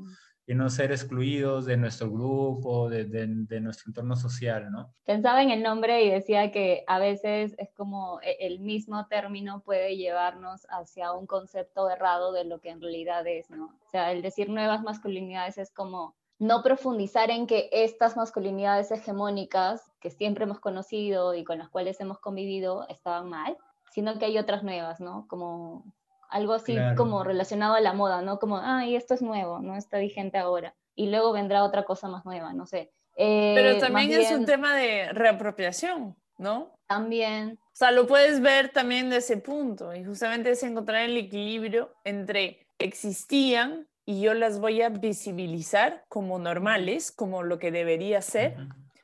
y 0.48 0.54
no 0.54 0.70
ser 0.70 0.92
excluidos 0.92 1.66
de 1.66 1.76
nuestro 1.76 2.10
grupo, 2.10 2.88
de, 2.88 3.04
de, 3.04 3.60
nuestro 3.60 3.90
entorno 3.90 4.16
social, 4.16 4.70
¿no? 4.70 4.94
Pensaba 5.04 5.42
en 5.42 5.50
el 5.50 5.62
nombre 5.62 6.04
y 6.04 6.10
decía 6.10 6.50
que 6.52 6.84
a 6.86 6.98
veces 6.98 7.54
es 7.58 7.70
como 7.72 8.18
e, 8.22 8.36
el 8.40 8.60
mismo 8.60 9.06
término 9.08 9.60
puede 9.60 9.98
llevarnos 9.98 10.66
hacia 10.70 11.12
un 11.12 11.26
concepto 11.26 11.90
errado 11.90 12.32
de 12.32 12.44
lo 12.44 12.60
que 12.60 12.70
en 12.70 12.80
realidad 12.80 13.26
es, 13.26 13.50
¿no? 13.50 13.66
O 13.66 13.90
sea, 13.90 14.10
el 14.10 14.22
decir 14.22 14.48
nuevas 14.48 14.82
masculinidades 14.82 15.58
es 15.58 15.70
como 15.70 16.14
no 16.38 16.62
profundizar 16.62 17.30
en 17.30 17.46
que 17.46 17.68
estas 17.72 18.16
masculinidades 18.16 18.90
hegemónicas 18.90 19.82
que 20.00 20.10
siempre 20.10 20.44
hemos 20.44 20.60
conocido 20.60 21.34
y 21.34 21.44
con 21.44 21.58
las 21.58 21.68
cuales 21.68 22.00
hemos 22.00 22.18
convivido 22.20 22.86
estaban 22.88 23.28
mal, 23.28 23.56
sino 23.90 24.18
que 24.18 24.26
hay 24.26 24.38
otras 24.38 24.62
nuevas, 24.62 25.00
¿no? 25.00 25.26
Como 25.28 25.84
algo 26.30 26.52
así 26.52 26.76
como 26.96 27.24
relacionado 27.24 27.74
a 27.74 27.80
la 27.80 27.92
moda, 27.92 28.22
¿no? 28.22 28.38
Como, 28.38 28.58
ay, 28.58 28.94
esto 28.94 29.14
es 29.14 29.22
nuevo, 29.22 29.60
no 29.60 29.74
está 29.76 29.98
vigente 29.98 30.38
ahora. 30.38 30.74
Y 30.94 31.10
luego 31.10 31.32
vendrá 31.32 31.64
otra 31.64 31.84
cosa 31.84 32.08
más 32.08 32.24
nueva, 32.24 32.52
no 32.52 32.66
sé. 32.66 32.92
Eh, 33.16 33.52
Pero 33.56 33.78
también 33.78 34.12
es 34.12 34.30
un 34.30 34.44
tema 34.44 34.76
de 34.76 35.12
reapropiación, 35.12 36.16
¿no? 36.36 36.72
También. 36.86 37.58
O 37.60 37.76
sea, 37.78 37.90
lo 37.90 38.06
puedes 38.06 38.40
ver 38.40 38.68
también 38.68 39.10
de 39.10 39.16
ese 39.16 39.38
punto 39.38 39.94
y 39.94 40.04
justamente 40.04 40.50
es 40.50 40.62
encontrar 40.62 41.02
el 41.02 41.16
equilibrio 41.16 41.94
entre 42.04 42.68
existían 42.78 43.87
y 44.08 44.22
yo 44.22 44.32
las 44.32 44.58
voy 44.58 44.80
a 44.80 44.88
visibilizar 44.88 46.02
como 46.08 46.38
normales, 46.38 47.12
como 47.12 47.42
lo 47.42 47.58
que 47.58 47.70
debería 47.70 48.22
ser, 48.22 48.56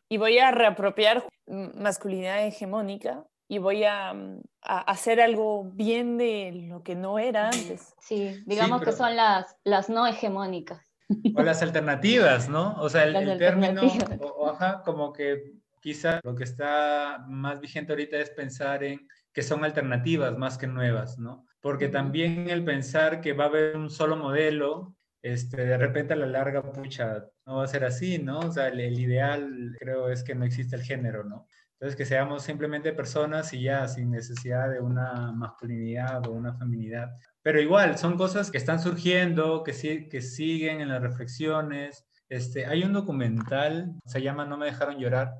y 0.09 0.17
voy 0.17 0.39
a 0.39 0.51
reapropiar 0.51 1.29
masculinidad 1.47 2.47
hegemónica 2.47 3.23
y 3.47 3.59
voy 3.59 3.85
a, 3.85 4.15
mm, 4.15 4.41
hacer 4.63 5.21
algo 5.21 5.65
bien 5.65 6.17
de 6.17 6.53
lo 6.71 6.83
que 6.83 6.95
no 6.95 7.19
era 7.19 7.49
antes. 7.49 7.95
Sí, 8.01 8.43
digamos 8.47 8.81
que 8.81 8.93
son 8.93 9.15
las, 9.15 9.55
las 9.63 9.91
no 9.91 10.07
hegemónicas. 10.07 10.91
O 11.37 11.43
las 11.43 11.61
alternativas, 11.61 12.49
¿no? 12.49 12.75
O 12.79 12.89
sea, 12.89 13.05
el, 13.05 13.37
término, 13.37 13.83
o, 14.23 14.57
como 14.87 15.13
que 15.13 15.53
quizá 15.83 16.19
lo 16.25 16.35
que 16.35 16.45
está 16.45 17.23
más 17.29 17.61
vigente 17.61 17.93
ahorita 17.93 18.17
es 18.17 18.31
pensar 18.31 18.83
en 18.83 19.07
que 19.35 19.43
son 19.43 19.67
alternativas 19.67 20.39
más 20.39 20.57
que 20.57 20.67
nuevas, 20.67 21.19
¿no? 21.19 21.45
Porque 21.65 21.89
también 21.89 22.51
el 22.51 22.63
pensar 22.63 23.23
que 23.23 23.33
va 23.33 23.45
a 23.45 23.47
haber 23.47 23.75
un 23.79 23.89
solo 23.89 24.17
modelo, 24.17 24.95
este, 25.23 25.65
de 25.65 25.79
repente 25.79 26.13
a 26.13 26.17
la 26.17 26.27
larga, 26.27 26.63
pucha, 26.63 27.25
no 27.47 27.57
va 27.57 27.65
a 27.65 27.69
ser 27.69 27.87
así, 27.87 28.19
¿no? 28.19 28.41
O 28.41 28.53
sea, 28.53 28.69
el, 28.69 29.01
ideal 29.01 29.75
creo 29.81 30.11
es 30.11 30.23
que 30.23 30.35
no 30.35 30.45
existe 30.45 30.77
el 30.77 30.83
género, 30.83 31.25
¿no? 31.25 31.49
Entonces, 31.73 31.97
que 31.97 32.05
seamos 32.05 32.43
simplemente 32.43 32.93
personas 32.93 33.51
y 33.55 33.63
ya, 33.63 33.89
sin 33.89 34.11
necesidad 34.11 34.69
de 34.69 34.81
una 34.81 35.33
masculinidad 35.33 36.27
o 36.27 36.33
una 36.33 36.53
feminidad. 36.53 37.13
Pero 37.41 37.59
igual, 37.63 37.97
son 37.97 38.19
cosas 38.19 38.51
que 38.51 38.59
están 38.59 38.79
surgiendo, 38.79 39.65
que, 39.65 39.73
que 40.11 40.21
siguen 40.21 40.83
en 40.83 40.91
las 40.91 41.01
reflexiones. 41.01 42.05
Este, 42.29 42.67
hay 42.67 42.85
un 42.85 42.93
documental, 42.93 43.95
se 44.05 44.21
llama 44.21 44.45
No 44.45 44.59
me 44.59 44.67
dejaron 44.67 44.99
llorar, 44.99 45.33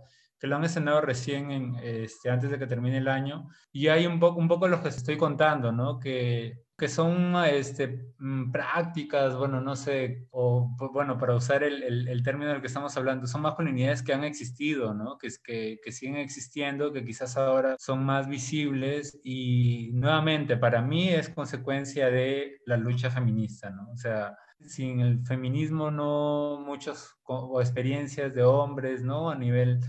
que 0.45 0.49
lo 0.49 0.57
han 0.57 0.65
estrenado 0.65 1.01
recién 1.01 1.51
en, 1.51 1.75
este, 1.83 2.29
antes 2.29 2.51
de 2.51 2.59
que 2.59 2.67
termine 2.67 2.99
el 2.99 3.09
año. 3.09 3.49
Y 3.73 3.89
hay 3.89 4.07
un 4.07 4.21
poco, 4.21 4.39
un 4.39 4.47
poco 4.47 4.69
lo 4.69 4.83
que 4.83 4.91
estoy 4.91 5.17
contando, 5.17 5.73
¿no? 5.73 5.99
Que, 5.99 6.67
que 6.77 6.87
son 6.87 7.35
este, 7.47 8.13
mm, 8.19 8.53
prácticas, 8.53 9.35
bueno, 9.39 9.63
no 9.63 9.75
sé, 9.75 10.29
o 10.33 10.77
bueno, 10.93 11.17
para 11.17 11.35
usar 11.35 11.63
el, 11.63 12.07
el, 12.07 12.23
término 12.23 12.51
del 12.51 12.61
que 12.61 12.67
estamos 12.67 12.95
hablando, 12.99 13.27
son 13.27 13.41
masculinidades 13.41 14.03
que 14.03 14.13
han 14.13 14.23
existido, 14.23 14.93
¿no? 14.93 15.17
Que, 15.17 15.31
que, 15.43 15.81
que 15.83 15.93
siguen 15.93 16.17
existiendo, 16.17 16.93
que 16.93 17.07
quizás 17.07 17.39
ahora 17.39 17.77
son 17.79 18.05
más 18.05 18.29
visibles 18.29 19.19
y 19.25 19.93
nuevamente 19.95 20.59
para 20.59 20.83
mí 20.83 21.09
es 21.09 21.31
consecuencia 21.31 22.11
de 22.11 22.61
la 22.67 22.77
lucha 22.77 23.11
feminista, 23.11 23.71
¿no? 23.71 23.91
O 23.93 23.97
sea, 23.97 24.37
sin 24.61 25.01
el 25.01 25.25
feminismo 25.25 25.91
no 25.91 26.63
muchas 26.67 27.17
experiencias 27.61 28.35
de 28.35 28.43
hombres, 28.43 29.03
¿no? 29.03 29.31
A 29.31 29.37
nivel 29.37 29.81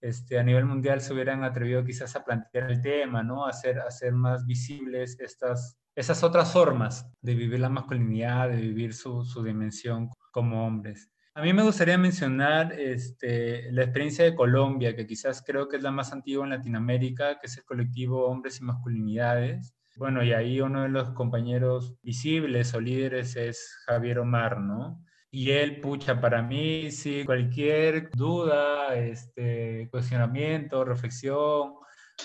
este, 0.00 0.38
a 0.38 0.42
nivel 0.42 0.64
mundial 0.64 1.00
se 1.00 1.12
hubieran 1.12 1.44
atrevido 1.44 1.84
quizás 1.84 2.14
a 2.16 2.24
plantear 2.24 2.70
el 2.70 2.80
tema, 2.80 3.22
¿no? 3.22 3.46
Hacer, 3.46 3.80
hacer 3.80 4.12
más 4.12 4.46
visibles 4.46 5.18
estas, 5.20 5.78
esas 5.94 6.22
otras 6.22 6.52
formas 6.52 7.10
de 7.20 7.34
vivir 7.34 7.60
la 7.60 7.68
masculinidad, 7.68 8.48
de 8.48 8.56
vivir 8.56 8.94
su, 8.94 9.24
su 9.24 9.42
dimensión 9.42 10.10
como 10.30 10.66
hombres. 10.66 11.10
A 11.36 11.42
mí 11.42 11.52
me 11.52 11.62
gustaría 11.62 11.98
mencionar 11.98 12.72
este, 12.72 13.70
la 13.70 13.82
experiencia 13.82 14.24
de 14.24 14.34
Colombia, 14.34 14.96
que 14.96 15.06
quizás 15.06 15.42
creo 15.46 15.68
que 15.68 15.76
es 15.76 15.82
la 15.82 15.90
más 15.90 16.10
antigua 16.12 16.44
en 16.44 16.50
Latinoamérica, 16.50 17.38
que 17.38 17.46
es 17.46 17.58
el 17.58 17.64
colectivo 17.64 18.26
Hombres 18.26 18.58
y 18.58 18.64
Masculinidades. 18.64 19.74
Bueno, 19.96 20.22
y 20.22 20.32
ahí 20.32 20.62
uno 20.62 20.84
de 20.84 20.88
los 20.88 21.10
compañeros 21.10 21.94
visibles 22.02 22.72
o 22.72 22.80
líderes 22.80 23.36
es 23.36 23.70
Javier 23.84 24.20
Omar, 24.20 24.60
¿no? 24.60 25.04
Y 25.38 25.50
él, 25.50 25.80
pucha, 25.82 26.18
para 26.18 26.40
mí, 26.40 26.90
sí, 26.90 27.22
cualquier 27.26 28.10
duda, 28.12 28.96
este, 28.96 29.86
cuestionamiento, 29.90 30.82
reflexión, 30.82 31.74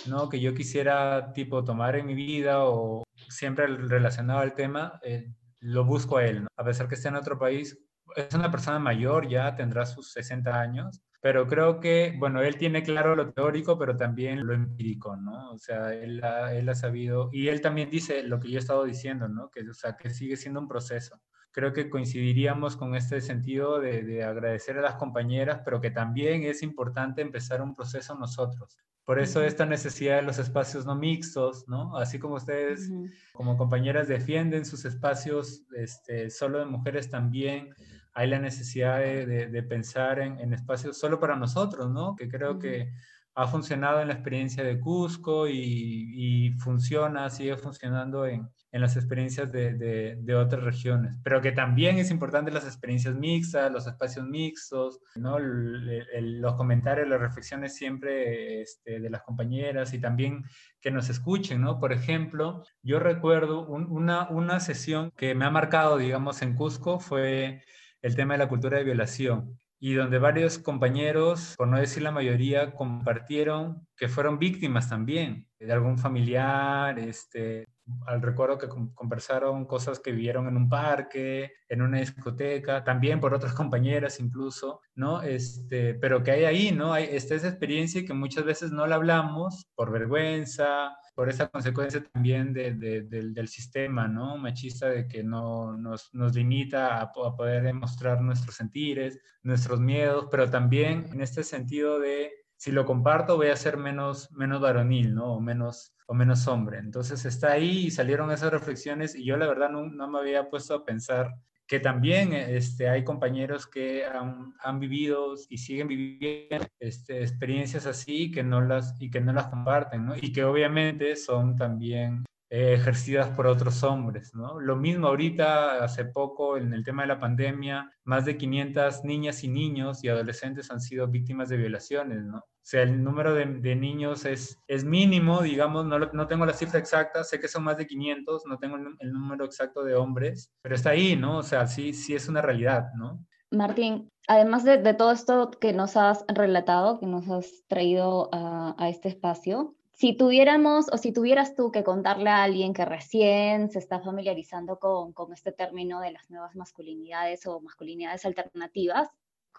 ¿no? 0.07 0.29
Que 0.29 0.39
yo 0.39 0.53
quisiera, 0.53 1.33
tipo, 1.33 1.61
tomar 1.61 1.97
en 1.97 2.05
mi 2.05 2.13
vida 2.13 2.63
o 2.63 3.03
siempre 3.27 3.67
relacionado 3.67 4.39
al 4.39 4.53
tema, 4.53 4.97
eh, 5.03 5.29
lo 5.59 5.83
busco 5.83 6.19
a 6.19 6.25
él, 6.25 6.43
¿no? 6.43 6.47
A 6.55 6.63
pesar 6.63 6.87
que 6.87 6.95
esté 6.95 7.09
en 7.09 7.17
otro 7.17 7.37
país, 7.37 7.77
es 8.15 8.33
una 8.33 8.49
persona 8.49 8.79
mayor, 8.79 9.27
ya 9.27 9.57
tendrá 9.57 9.85
sus 9.85 10.13
60 10.13 10.57
años, 10.61 11.01
pero 11.19 11.47
creo 11.47 11.81
que, 11.81 12.15
bueno, 12.17 12.41
él 12.41 12.55
tiene 12.55 12.81
claro 12.81 13.17
lo 13.17 13.33
teórico, 13.33 13.77
pero 13.77 13.97
también 13.97 14.47
lo 14.47 14.53
empírico, 14.53 15.17
¿no? 15.17 15.51
O 15.51 15.57
sea, 15.57 15.93
él 15.93 16.23
ha, 16.23 16.53
él 16.53 16.69
ha 16.69 16.75
sabido, 16.75 17.29
y 17.33 17.49
él 17.49 17.59
también 17.59 17.89
dice 17.89 18.23
lo 18.23 18.39
que 18.39 18.49
yo 18.49 18.55
he 18.55 18.61
estado 18.61 18.85
diciendo, 18.85 19.27
¿no? 19.27 19.49
Que, 19.49 19.69
o 19.69 19.73
sea, 19.73 19.97
que 19.97 20.11
sigue 20.11 20.37
siendo 20.37 20.61
un 20.61 20.69
proceso 20.69 21.21
creo 21.51 21.73
que 21.73 21.89
coincidiríamos 21.89 22.77
con 22.77 22.95
este 22.95 23.21
sentido 23.21 23.79
de, 23.79 24.23
agradecer 24.23 24.77
a 24.77 24.81
las 24.81 24.95
compañeras, 24.95 25.61
pero 25.63 25.81
que 25.81 25.91
también 25.91 26.43
es 26.43 26.63
importante 26.63 27.21
empezar 27.21 27.61
un 27.61 27.75
proceso 27.75 28.15
nosotros. 28.15 28.77
Por 29.03 29.19
eso 29.19 29.43
esta 29.43 29.65
necesidad 29.65 30.17
de 30.17 30.21
los 30.21 30.37
espacios 30.37 30.85
no 30.85 30.95
mixtos, 30.95 31.67
¿no? 31.67 31.97
Así 31.97 32.19
como 32.19 32.35
ustedes 32.35 32.89
como 33.33 33.57
compañeras 33.57 34.07
defienden 34.07 34.63
sus 34.63 34.85
espacios 34.85 35.63
este, 35.75 36.29
solo 36.29 36.59
de 36.59 36.65
mujeres 36.65 37.09
también, 37.09 37.73
hay 38.13 38.27
la 38.27 38.39
necesidad 38.39 38.99
de, 38.99 39.65
pensar 39.67 40.19
en, 40.19 40.53
espacios 40.53 40.97
solo 40.97 41.19
para 41.19 41.35
nosotros, 41.35 41.89
¿no? 41.89 42.15
Que 42.15 42.29
creo 42.29 42.59
que 42.59 42.93
ha 43.33 43.47
funcionado 43.47 44.01
en 44.01 44.09
la 44.09 44.13
experiencia 44.13 44.63
de 44.63 44.79
Cusco 44.79 45.47
y, 45.47 46.53
funciona, 46.59 47.29
sigue 47.29 47.55
funcionando 47.57 48.25
en, 48.25 48.49
las 48.71 48.95
experiencias 48.95 49.51
de, 49.51 49.73
de, 50.17 50.35
otras 50.35 50.63
regiones, 50.63 51.17
pero 51.23 51.41
que 51.41 51.51
también 51.51 51.97
es 51.97 52.09
importante 52.09 52.51
las 52.51 52.65
experiencias 52.65 53.15
mixtas, 53.15 53.71
los 53.71 53.85
espacios 53.85 54.25
mixtos, 54.25 55.01
¿no? 55.15 55.37
los 55.39 56.55
comentarios, 56.55 57.07
las 57.07 57.19
reflexiones 57.19 57.75
siempre 57.75 58.61
este, 58.61 58.99
de 58.99 59.09
las 59.09 59.23
compañeras 59.23 59.93
y 59.93 59.99
también 59.99 60.43
que 60.79 60.91
nos 60.91 61.09
escuchen, 61.09 61.61
¿no? 61.61 61.79
Por 61.79 61.91
ejemplo, 61.91 62.63
yo 62.81 62.99
recuerdo 62.99 63.67
una, 63.67 64.29
una 64.29 64.59
sesión 64.61 65.11
que 65.17 65.35
me 65.35 65.45
ha 65.45 65.51
marcado, 65.51 65.97
digamos, 65.97 66.41
en 66.41 66.55
Cusco 66.55 66.99
fue 66.99 67.63
el 68.01 68.15
tema 68.15 68.35
de 68.35 68.39
la 68.39 68.49
cultura 68.49 68.77
de 68.77 68.85
violación 68.85 69.59
y 69.83 69.95
donde 69.95 70.19
varios 70.19 70.59
compañeros, 70.59 71.55
por 71.57 71.67
no 71.67 71.79
decir 71.79 72.03
la 72.03 72.11
mayoría, 72.11 72.71
compartieron 72.75 73.87
que 73.97 74.07
fueron 74.07 74.37
víctimas 74.37 74.87
también 74.87 75.47
de 75.59 75.73
algún 75.73 75.97
familiar, 75.97 76.99
este, 76.99 77.65
al 78.07 78.21
recuerdo 78.21 78.57
que 78.57 78.67
conversaron 78.93 79.65
cosas 79.65 79.99
que 79.99 80.11
vivieron 80.11 80.47
en 80.47 80.57
un 80.57 80.69
parque, 80.69 81.53
en 81.69 81.81
una 81.81 81.99
discoteca, 81.99 82.83
también 82.83 83.19
por 83.19 83.33
otras 83.33 83.53
compañeras 83.61 84.19
incluso, 84.19 84.81
¿no? 84.95 85.21
Este, 85.21 85.93
pero 85.95 86.23
que 86.23 86.31
hay 86.31 86.45
ahí, 86.45 86.71
¿no? 86.71 86.93
Hay 86.93 87.07
esta 87.11 87.35
esa 87.35 87.47
experiencia 87.47 88.05
que 88.05 88.13
muchas 88.13 88.45
veces 88.45 88.71
no 88.71 88.87
la 88.87 88.95
hablamos 88.95 89.67
por 89.75 89.91
vergüenza, 89.91 90.95
por 91.15 91.29
esa 91.29 91.49
consecuencia 91.49 92.03
también 92.03 92.53
del, 92.53 93.47
sistema 93.47 94.07
¿no? 94.07 94.37
machista 94.37 94.89
de 94.89 95.07
que 95.07 95.23
no, 95.23 95.77
nos, 95.77 96.13
nos 96.13 96.33
limita 96.33 97.01
a, 97.01 97.11
poder 97.11 97.63
demostrar 97.63 98.21
nuestros 98.21 98.55
sentires, 98.55 99.19
nuestros 99.43 99.79
miedos, 99.79 100.27
pero 100.31 100.49
también 100.49 101.09
en 101.11 101.21
este 101.21 101.43
sentido 101.43 101.99
de 101.99 102.31
si 102.61 102.71
lo 102.71 102.85
comparto 102.85 103.37
voy 103.37 103.47
a 103.47 103.55
ser 103.55 103.75
menos, 103.77 104.31
menos 104.33 104.61
varonil, 104.61 105.15
¿no? 105.15 105.33
O 105.33 105.39
menos, 105.39 105.95
o 106.05 106.13
menos 106.13 106.47
hombre. 106.47 106.77
Entonces 106.77 107.25
está 107.25 107.53
ahí 107.53 107.87
y 107.87 107.89
salieron 107.89 108.31
esas 108.31 108.51
reflexiones 108.51 109.15
y 109.15 109.25
yo 109.25 109.35
la 109.35 109.47
verdad 109.47 109.71
no, 109.71 109.87
no 109.87 110.07
me 110.07 110.19
había 110.19 110.47
puesto 110.47 110.75
a 110.75 110.85
pensar 110.85 111.33
que 111.65 111.79
también 111.79 112.33
este, 112.33 112.87
hay 112.87 113.03
compañeros 113.03 113.65
que 113.65 114.05
han, 114.05 114.53
han 114.59 114.79
vivido 114.79 115.33
y 115.49 115.57
siguen 115.57 115.87
viviendo 115.87 116.67
este, 116.79 117.23
experiencias 117.23 117.87
así 117.87 118.29
que 118.29 118.43
no 118.43 118.61
las, 118.61 118.95
y 119.01 119.09
que 119.09 119.21
no 119.21 119.33
las 119.33 119.47
comparten, 119.47 120.05
¿no? 120.05 120.15
Y 120.15 120.31
que 120.31 120.43
obviamente 120.43 121.15
son 121.15 121.55
también 121.55 122.25
eh, 122.51 122.73
ejercidas 122.73 123.29
por 123.29 123.47
otros 123.47 123.81
hombres, 123.81 124.35
¿no? 124.35 124.59
Lo 124.59 124.75
mismo 124.75 125.07
ahorita, 125.07 125.83
hace 125.83 126.05
poco, 126.05 126.57
en 126.57 126.73
el 126.73 126.83
tema 126.83 127.01
de 127.01 127.07
la 127.07 127.19
pandemia, 127.19 127.91
más 128.03 128.25
de 128.25 128.37
500 128.37 129.03
niñas 129.03 129.43
y 129.43 129.47
niños 129.47 130.03
y 130.03 130.09
adolescentes 130.09 130.69
han 130.69 130.81
sido 130.81 131.07
víctimas 131.07 131.49
de 131.49 131.57
violaciones, 131.57 132.23
¿no? 132.23 132.43
O 132.61 132.65
sea, 132.71 132.83
el 132.83 133.03
número 133.03 133.33
de, 133.33 133.75
niños 133.75 134.23
es, 134.25 134.59
es 134.67 134.83
mínimo, 134.83 135.41
digamos, 135.41 135.85
no, 135.85 135.97
no, 135.97 136.27
tengo 136.27 136.45
la 136.45 136.53
cifra 136.53 136.77
exacta, 136.77 137.23
sé 137.23 137.39
que 137.39 137.47
son 137.47 137.63
más 137.63 137.75
de 137.77 137.87
500, 137.87 138.45
no 138.45 138.59
tengo 138.59 138.77
el, 138.77 139.11
número 139.11 139.45
exacto 139.45 139.83
de 139.83 139.95
hombres, 139.95 140.53
pero 140.61 140.75
está 140.75 140.91
ahí, 140.91 141.15
¿no? 141.15 141.39
O 141.39 141.43
sea, 141.43 141.65
sí, 141.65 141.91
sí 141.91 142.13
es 142.13 142.29
una 142.29 142.41
realidad, 142.41 142.85
¿no? 142.95 143.25
Martín, 143.49 144.11
además 144.27 144.63
de, 144.63 144.77
de, 144.77 144.93
todo 144.93 145.11
esto 145.11 145.49
que 145.49 145.73
nos 145.73 145.97
has 145.97 146.23
relatado, 146.27 146.99
que 146.99 147.07
nos 147.07 147.27
has 147.29 147.63
traído 147.67 148.29
a, 148.31 148.75
a 148.77 148.89
este 148.89 149.09
espacio, 149.09 149.75
si 150.01 150.15
tuviéramos 150.15 150.87
o 150.91 150.97
si 150.97 151.11
tuvieras 151.11 151.53
tú 151.53 151.71
que 151.71 151.83
contarle 151.83 152.31
a 152.31 152.43
alguien 152.43 152.73
que 152.73 152.85
recién 152.85 153.69
se 153.69 153.77
está 153.77 153.99
familiarizando 153.99 154.79
con, 154.79 155.13
con, 155.13 155.31
este 155.31 155.51
término 155.51 155.99
de 156.01 156.11
las 156.11 156.29
nuevas 156.31 156.55
masculinidades 156.55 157.45
o 157.45 157.59
masculinidades 157.59 158.25
alternativas, 158.25 159.09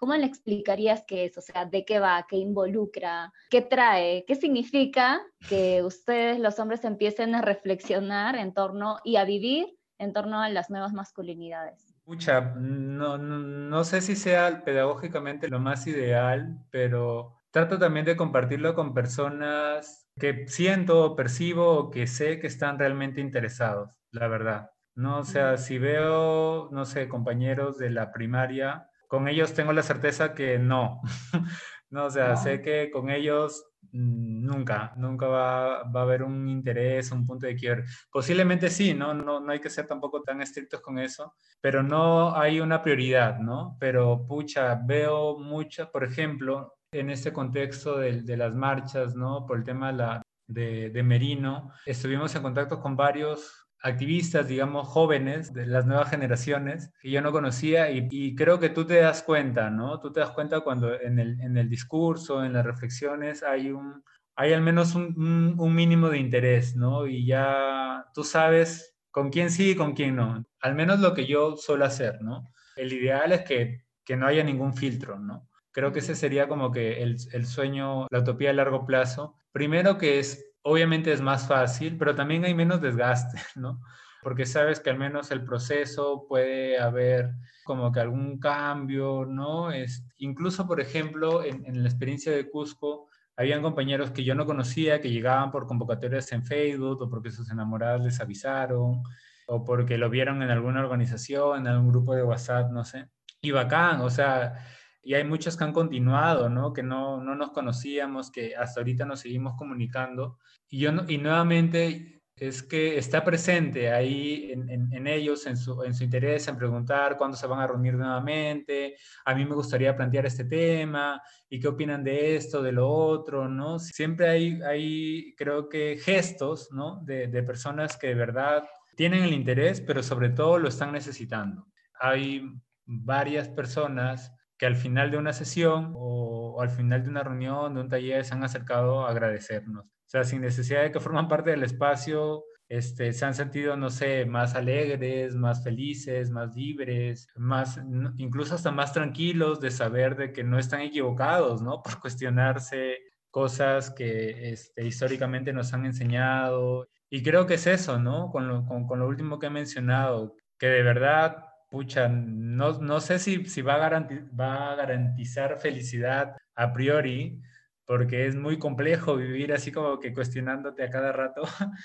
¿cómo 0.03 0.17
le 0.17 0.27
explicarías 0.27 1.05
qué 1.07 1.27
es? 1.27 1.38
O 1.38 1.41
sea, 1.41 1.65
¿de 1.65 1.85
qué 1.85 2.01
va? 2.01 2.27
¿Qué 2.29 2.35
involucra? 2.35 3.33
¿Qué 3.49 3.62
trae? 3.62 4.25
¿Qué 4.27 4.35
significa 4.35 5.21
que 5.49 5.81
ustedes, 5.85 6.41
los 6.41 6.59
hombres, 6.59 6.83
empiecen 6.83 7.37
a 7.37 7.41
reflexionar 7.41 8.35
en 8.35 8.53
torno 8.53 8.99
y 9.05 9.15
a 9.15 9.25
vivir 9.25 9.79
en 9.99 10.12
torno 10.12 10.41
a 10.41 10.49
las 10.49 10.71
nuevas 10.71 10.93
masculinidades? 10.93 11.95
Mucha, 12.05 12.41
no, 12.57 13.17
no, 13.17 13.38
no 13.38 13.85
sé 13.85 14.01
si 14.01 14.17
sea 14.17 14.65
pedagógicamente 14.65 15.49
lo 15.49 15.61
más 15.61 15.87
ideal, 15.87 16.59
pero 16.73 17.38
trato 17.53 17.79
también 17.79 18.05
de 18.05 18.17
compartirlo 18.17 18.75
con 18.75 18.95
personas 18.95 20.09
que 20.19 20.49
siento, 20.49 21.15
percibo, 21.15 21.93
que 21.93 22.09
sé 22.09 22.41
que 22.41 22.49
están 22.49 22.77
realmente 22.77 23.21
interesados, 23.21 23.91
la 24.11 24.27
verdad. 24.27 24.73
No, 24.97 25.21
o 25.21 25.25
sea, 25.25 25.59
si 25.59 25.79
veo, 25.79 26.71
no 26.73 26.87
sé, 26.87 27.09
compañeros 27.09 27.79
de 27.79 27.91
la 27.91 28.11
primaria, 28.11 28.88
con 29.12 29.29
ellos 29.29 29.53
tengo 29.53 29.75
la 29.75 29.83
certeza 29.83 30.33
que 30.33 30.59
no. 30.59 31.03
no, 31.90 32.07
o 32.07 32.11
sea, 32.11 32.35
sé 32.35 32.62
que 32.62 32.90
con 32.90 33.11
ellos 33.11 33.62
mm, 33.92 34.42
nunca, 34.42 34.94
nunca 34.96 35.27
va, 35.27 35.83
va, 35.83 36.01
a 36.01 36.03
haber 36.05 36.22
un 36.22 36.48
interés, 36.48 37.12
un 37.12 37.27
punto 37.27 37.44
de 37.44 37.55
quiebre. 37.55 37.85
Posiblemente 38.11 38.70
sí, 38.70 38.94
¿no? 38.94 39.12
¿no? 39.12 39.38
No 39.38 39.53
hay 39.53 39.61
que 39.61 39.68
ser 39.68 39.87
tampoco 39.87 40.22
tan 40.22 40.40
estrictos 40.40 40.81
con 40.81 40.98
eso, 40.98 41.35
pero 41.61 41.83
no 41.83 42.35
hay 42.35 42.59
una 42.61 42.83
prioridad, 42.83 43.38
¿no? 43.38 43.77
Pero 43.79 44.27
pucha, 44.27 44.81
veo 44.83 45.38
muchas, 45.38 45.90
por 45.90 46.05
ejemplo, 46.05 46.79
en 46.90 47.11
este 47.11 47.35
contexto 47.35 47.98
de, 47.98 48.22
de, 48.22 48.37
las 48.38 48.55
marchas, 48.55 49.14
¿no? 49.14 49.44
Por 49.44 49.59
el 49.59 49.64
tema 49.64 49.88
de, 49.88 49.98
la, 49.98 50.22
de, 50.46 50.88
de, 50.88 51.03
Merino, 51.03 51.70
estuvimos 51.85 52.35
en 52.35 52.40
contacto 52.40 52.81
con 52.81 52.96
varios 52.96 53.62
activistas, 53.83 54.47
digamos, 54.47 54.87
jóvenes 54.88 55.53
de 55.53 55.66
las 55.66 55.87
nuevas 55.87 56.09
generaciones 56.09 56.92
que 57.01 57.11
yo 57.11 57.21
no 57.21 57.33
conocía 57.33 57.90
y, 57.90 58.07
y, 58.11 58.35
creo 58.35 58.61
que 58.61 58.68
tú 58.68 58.87
te 58.87 58.97
das 58.97 59.23
cuenta, 59.23 59.71
¿no? 59.71 59.99
Tú 59.99 60.12
te 60.12 60.21
das 60.21 60.31
cuenta 60.31 60.61
cuando 60.61 60.99
en 61.01 61.18
el, 61.18 61.40
en 61.40 61.57
el 61.57 61.68
discurso, 61.68 62.45
en 62.45 62.53
las 62.53 62.64
reflexiones, 62.64 63.42
hay 63.42 63.71
un... 63.71 64.03
Hay 64.35 64.55
al 64.55 64.62
menos 64.62 64.95
un, 64.95 65.57
un, 65.59 65.75
mínimo 65.75 66.09
de 66.09 66.16
interés, 66.16 66.75
¿no? 66.75 67.07
Y 67.07 67.27
ya 67.27 68.07
tú 68.14 68.25
sabes 68.25 68.97
con 69.11 69.29
quién 69.29 69.51
sí 69.51 69.73
y 69.73 69.75
con 69.77 69.92
quién 69.92 70.16
no. 70.16 70.47
Al 70.61 70.75
menos 70.75 71.01
lo 71.01 71.12
que 71.12 71.27
yo 71.27 71.57
suelo 71.59 71.85
hacer, 71.85 72.23
¿no? 72.23 72.49
El 72.77 72.95
ideal 72.95 73.33
es 73.33 73.42
que, 73.42 73.85
que 74.05 74.16
no 74.16 74.27
haya 74.27 74.42
ningún 74.42 74.73
filtro, 74.75 75.18
¿no? 75.18 75.51
Creo 75.71 75.92
que 75.92 75.99
ese 75.99 76.14
sería 76.14 76.49
como 76.49 76.73
que 76.73 77.03
el, 77.03 77.18
el 77.33 77.47
sueño, 77.47 78.07
la 78.11 78.21
utopía 78.21 78.51
a 78.51 78.55
largo 78.55 78.87
plazo. 78.87 79.37
Primero 79.53 79.99
que 79.99 80.18
es, 80.18 80.52
obviamente 80.62 81.12
es 81.12 81.20
más 81.20 81.46
fácil, 81.46 81.96
pero 81.98 82.14
también 82.14 82.44
hay 82.44 82.55
menos 82.55 82.81
desgaste, 82.81 83.38
¿no? 83.57 83.81
Porque 84.22 84.46
sabes 84.46 84.81
que 84.81 84.90
al 84.90 84.98
menos 84.98 85.31
el 85.31 85.44
proceso 85.44 86.27
puede 86.29 86.79
haber 86.79 87.35
como 87.64 87.90
que 87.90 88.01
algún 88.01 88.38
cambio, 88.38 89.25
¿no? 89.27 89.72
Es, 89.72 90.05
incluso, 90.18 90.66
por 90.66 90.81
ejemplo, 90.81 91.42
en, 91.42 91.64
en 91.66 91.83
la 91.83 91.88
experiencia 91.88 92.33
de 92.33 92.48
Cusco, 92.48 93.09
habían 93.37 93.62
compañeros 93.62 94.11
que 94.11 94.25
yo 94.25 94.35
no 94.35 94.46
conocía 94.46 95.01
que 95.01 95.11
llegaban 95.11 95.51
por 95.51 95.66
convocatorias 95.66 96.31
en 96.33 96.44
Facebook 96.44 97.03
o 97.03 97.11
porque 97.11 97.31
sus 97.31 97.51
enamoradas 97.51 98.03
les 98.03 98.20
avisaron 98.20 99.03
o 99.46 99.64
porque 99.64 99.98
lo 99.98 100.11
vieron 100.11 100.42
en 100.42 100.51
alguna 100.51 100.81
organización, 100.81 101.61
en 101.61 101.66
algún 101.66 101.90
grupo 101.90 102.14
de 102.14 102.22
WhatsApp, 102.22 102.70
no 102.70 102.85
sé. 102.85 103.09
Y 103.40 103.51
bacán, 103.51 104.01
o 104.03 104.11
sea, 104.11 104.64
y 105.03 105.15
hay 105.15 105.25
muchos 105.25 105.57
que 105.57 105.65
han 105.65 105.73
continuado, 105.73 106.49
¿no? 106.49 106.73
Que 106.73 106.83
no, 106.83 107.23
no 107.23 107.35
nos 107.35 107.51
conocíamos, 107.51 108.31
que 108.31 108.55
hasta 108.55 108.81
ahorita 108.81 109.05
nos 109.05 109.21
seguimos 109.21 109.55
comunicando. 109.57 110.38
Y, 110.69 110.79
yo, 110.79 110.93
y 111.09 111.19
nuevamente 111.19 112.23
es 112.37 112.62
que 112.62 112.97
está 112.97 113.25
presente 113.25 113.91
ahí 113.91 114.51
en, 114.53 114.93
en, 114.93 115.07
ellos, 115.07 115.47
en 115.47 115.57
su, 115.57 115.83
en 115.83 115.93
su, 115.93 116.05
interés 116.05 116.49
en 116.49 116.57
preguntar 116.57 117.17
cuándo 117.17 117.37
se 117.37 117.47
van 117.49 117.61
a 117.61 117.67
reunir 117.67 117.95
nuevamente. 117.95 118.97
A 119.25 119.35
mí 119.35 119.45
me 119.45 119.57
gustaría 119.57 119.95
plantear 119.97 120.27
este 120.27 120.45
tema 120.45 121.21
y 121.49 121.59
qué 121.59 121.69
opinan 121.69 122.05
de 122.05 122.37
esto, 122.37 122.62
de 122.62 122.73
lo 122.73 122.88
otro, 122.88 123.49
¿no? 123.49 123.81
Siempre 123.81 124.29
hay, 124.29 124.62
hay 124.62 125.35
creo 125.37 125.69
que, 125.69 125.99
gestos, 126.01 126.71
¿no? 126.73 127.01
De, 127.05 127.27
de 127.27 127.43
personas 127.43 127.97
que 127.97 128.09
de 128.09 128.15
verdad 128.15 128.65
tienen 128.97 129.25
el 129.25 129.33
interés, 129.33 129.81
pero 129.81 130.03
sobre 130.03 130.31
todo 130.31 130.59
lo 130.59 130.69
están 130.69 130.93
necesitando. 130.93 131.67
Hay 132.01 132.43
varias 132.85 133.49
personas 133.49 134.33
que 134.62 134.66
al 134.66 134.77
final 134.77 135.11
de 135.11 135.16
una 135.16 135.33
sesión 135.33 135.92
o, 135.96 136.62
al 136.62 136.70
final 136.70 137.03
de 137.03 137.11
una 137.11 137.25
reunión, 137.25 137.75
de 137.75 137.81
un 137.81 137.88
taller, 137.88 138.25
se 138.25 138.33
han 138.33 138.44
acercado 138.44 139.05
a 139.05 139.11
agradecernos. 139.11 139.88
O 139.88 140.07
sea, 140.07 140.22
sin 140.22 140.40
necesidad 140.40 140.83
de 140.83 140.92
que 140.92 141.01
forman 141.01 141.27
parte 141.27 141.51
del 141.51 141.64
espacio, 141.64 142.44
este, 142.68 143.12
se 143.12 143.25
han 143.25 143.35
sentido, 143.35 143.77
no 143.77 143.90
sé, 143.90 144.25
más 144.25 144.55
alegres, 144.55 145.35
más 145.35 145.64
felices, 145.64 146.31
más 146.31 146.55
libres, 146.55 147.27
más, 147.35 147.81
incluso 148.18 148.55
hasta 148.55 148.70
más 148.70 148.92
tranquilos 148.92 149.59
de 149.59 149.72
saber 149.72 150.14
de 150.14 150.33
que 150.33 150.44
no 150.44 150.61
están 150.61 150.83
equivocados, 150.83 151.61
¿no? 151.61 151.83
Por 151.83 151.98
cuestionarse 151.98 152.98
cosas 153.33 153.90
que 153.90 154.53
este, 154.53 154.87
históricamente 154.87 155.53
nos 155.53 155.75
han 155.75 155.87
enseñado. 155.87 156.87
Y 157.11 157.25
creo 157.25 157.46
que 157.46 157.55
es 157.55 157.66
eso, 157.66 157.98
¿no? 157.98 158.31
Con 158.31 158.46
lo, 158.46 158.64
con, 158.64 158.87
con 158.87 159.01
lo 159.01 159.09
último 159.09 159.40
que 159.40 159.46
he 159.46 159.51
mencionado, 159.51 160.37
que 160.57 160.68
de 160.68 160.85
verdad 160.85 161.52
pucha, 161.73 162.07
no, 162.07 162.75
no 162.81 163.01
sé 163.01 163.19
si, 163.19 163.47
si 163.47 163.63
va, 163.63 163.77
a 163.87 164.09
va 164.39 164.73
a 164.73 164.77
garantizar 164.77 165.59
felicidad 165.59 166.37
a 166.55 166.71
priori, 166.71 167.41
porque 167.87 168.27
es 168.27 168.37
muy 168.37 168.59
complejo 168.59 169.17
vivir 169.17 169.55
así 169.55 169.73
como 169.73 169.99
que 169.99 170.13
cuestionándote 170.13 170.85
a 170.85 170.91
cada 170.91 171.13
rato, 171.13 171.43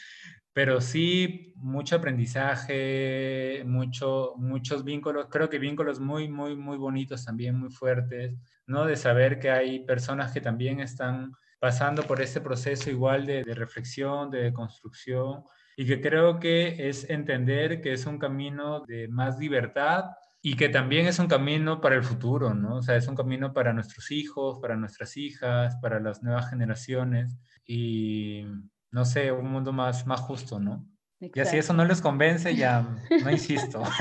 pero 0.51 0.81
sí 0.81 1.53
mucho 1.55 1.95
aprendizaje, 1.95 3.63
mucho, 3.65 4.33
muchos 4.35 4.83
vínculos, 4.83 5.27
creo 5.31 5.49
que 5.49 5.57
vínculos 5.57 6.01
muy, 6.01 6.27
muy, 6.27 6.57
muy 6.57 6.77
bonitos 6.77 7.23
también, 7.23 7.57
muy 7.57 7.69
fuertes, 7.69 8.35
¿no? 8.65 8.85
De 8.85 8.97
saber 8.97 9.39
que 9.39 9.51
hay 9.51 9.85
personas 9.85 10.33
que 10.33 10.41
también 10.41 10.81
están 10.81 11.31
pasando 11.59 12.03
por 12.03 12.21
este 12.21 12.41
proceso 12.41 12.89
igual 12.89 13.25
de, 13.25 13.45
de 13.45 13.55
reflexión, 13.55 14.29
de 14.31 14.51
construcción, 14.51 15.45
y 15.79 15.85
que 15.85 16.01
creo 16.01 16.39
que 16.39 16.89
es 16.89 17.07
entender 17.07 17.81
que 17.81 17.93
es 17.93 18.07
un 18.07 18.17
camino 18.17 18.81
de 18.81 19.07
más 19.09 19.37
libertad 19.37 20.05
y 20.41 20.55
que 20.55 20.69
también 20.69 21.05
es 21.05 21.19
un 21.19 21.27
camino 21.27 21.81
para 21.81 21.95
el 21.95 22.03
futuro, 22.03 22.55
¿no? 22.55 22.77
O 22.77 22.81
sea, 22.81 22.95
es 22.95 23.07
un 23.07 23.15
camino 23.15 23.53
para 23.53 23.73
nuestros 23.73 24.09
hijos, 24.09 24.57
para 24.59 24.75
nuestras 24.75 25.15
hijas, 25.17 25.75
para 25.79 25.99
las 25.99 26.23
nuevas 26.23 26.49
generaciones 26.49 27.37
y, 27.63 28.43
no 28.89 29.05
sé, 29.05 29.31
un 29.31 29.51
mundo 29.51 29.71
más, 29.71 30.07
más 30.07 30.19
justo, 30.21 30.59
¿no? 30.59 30.83
Y 31.19 31.39
así 31.39 31.57
eso 31.57 31.73
no 31.73 31.85
les 31.85 32.01
convence, 32.01 32.55
ya 32.55 32.81
no 33.23 33.31
insisto. 33.31 33.83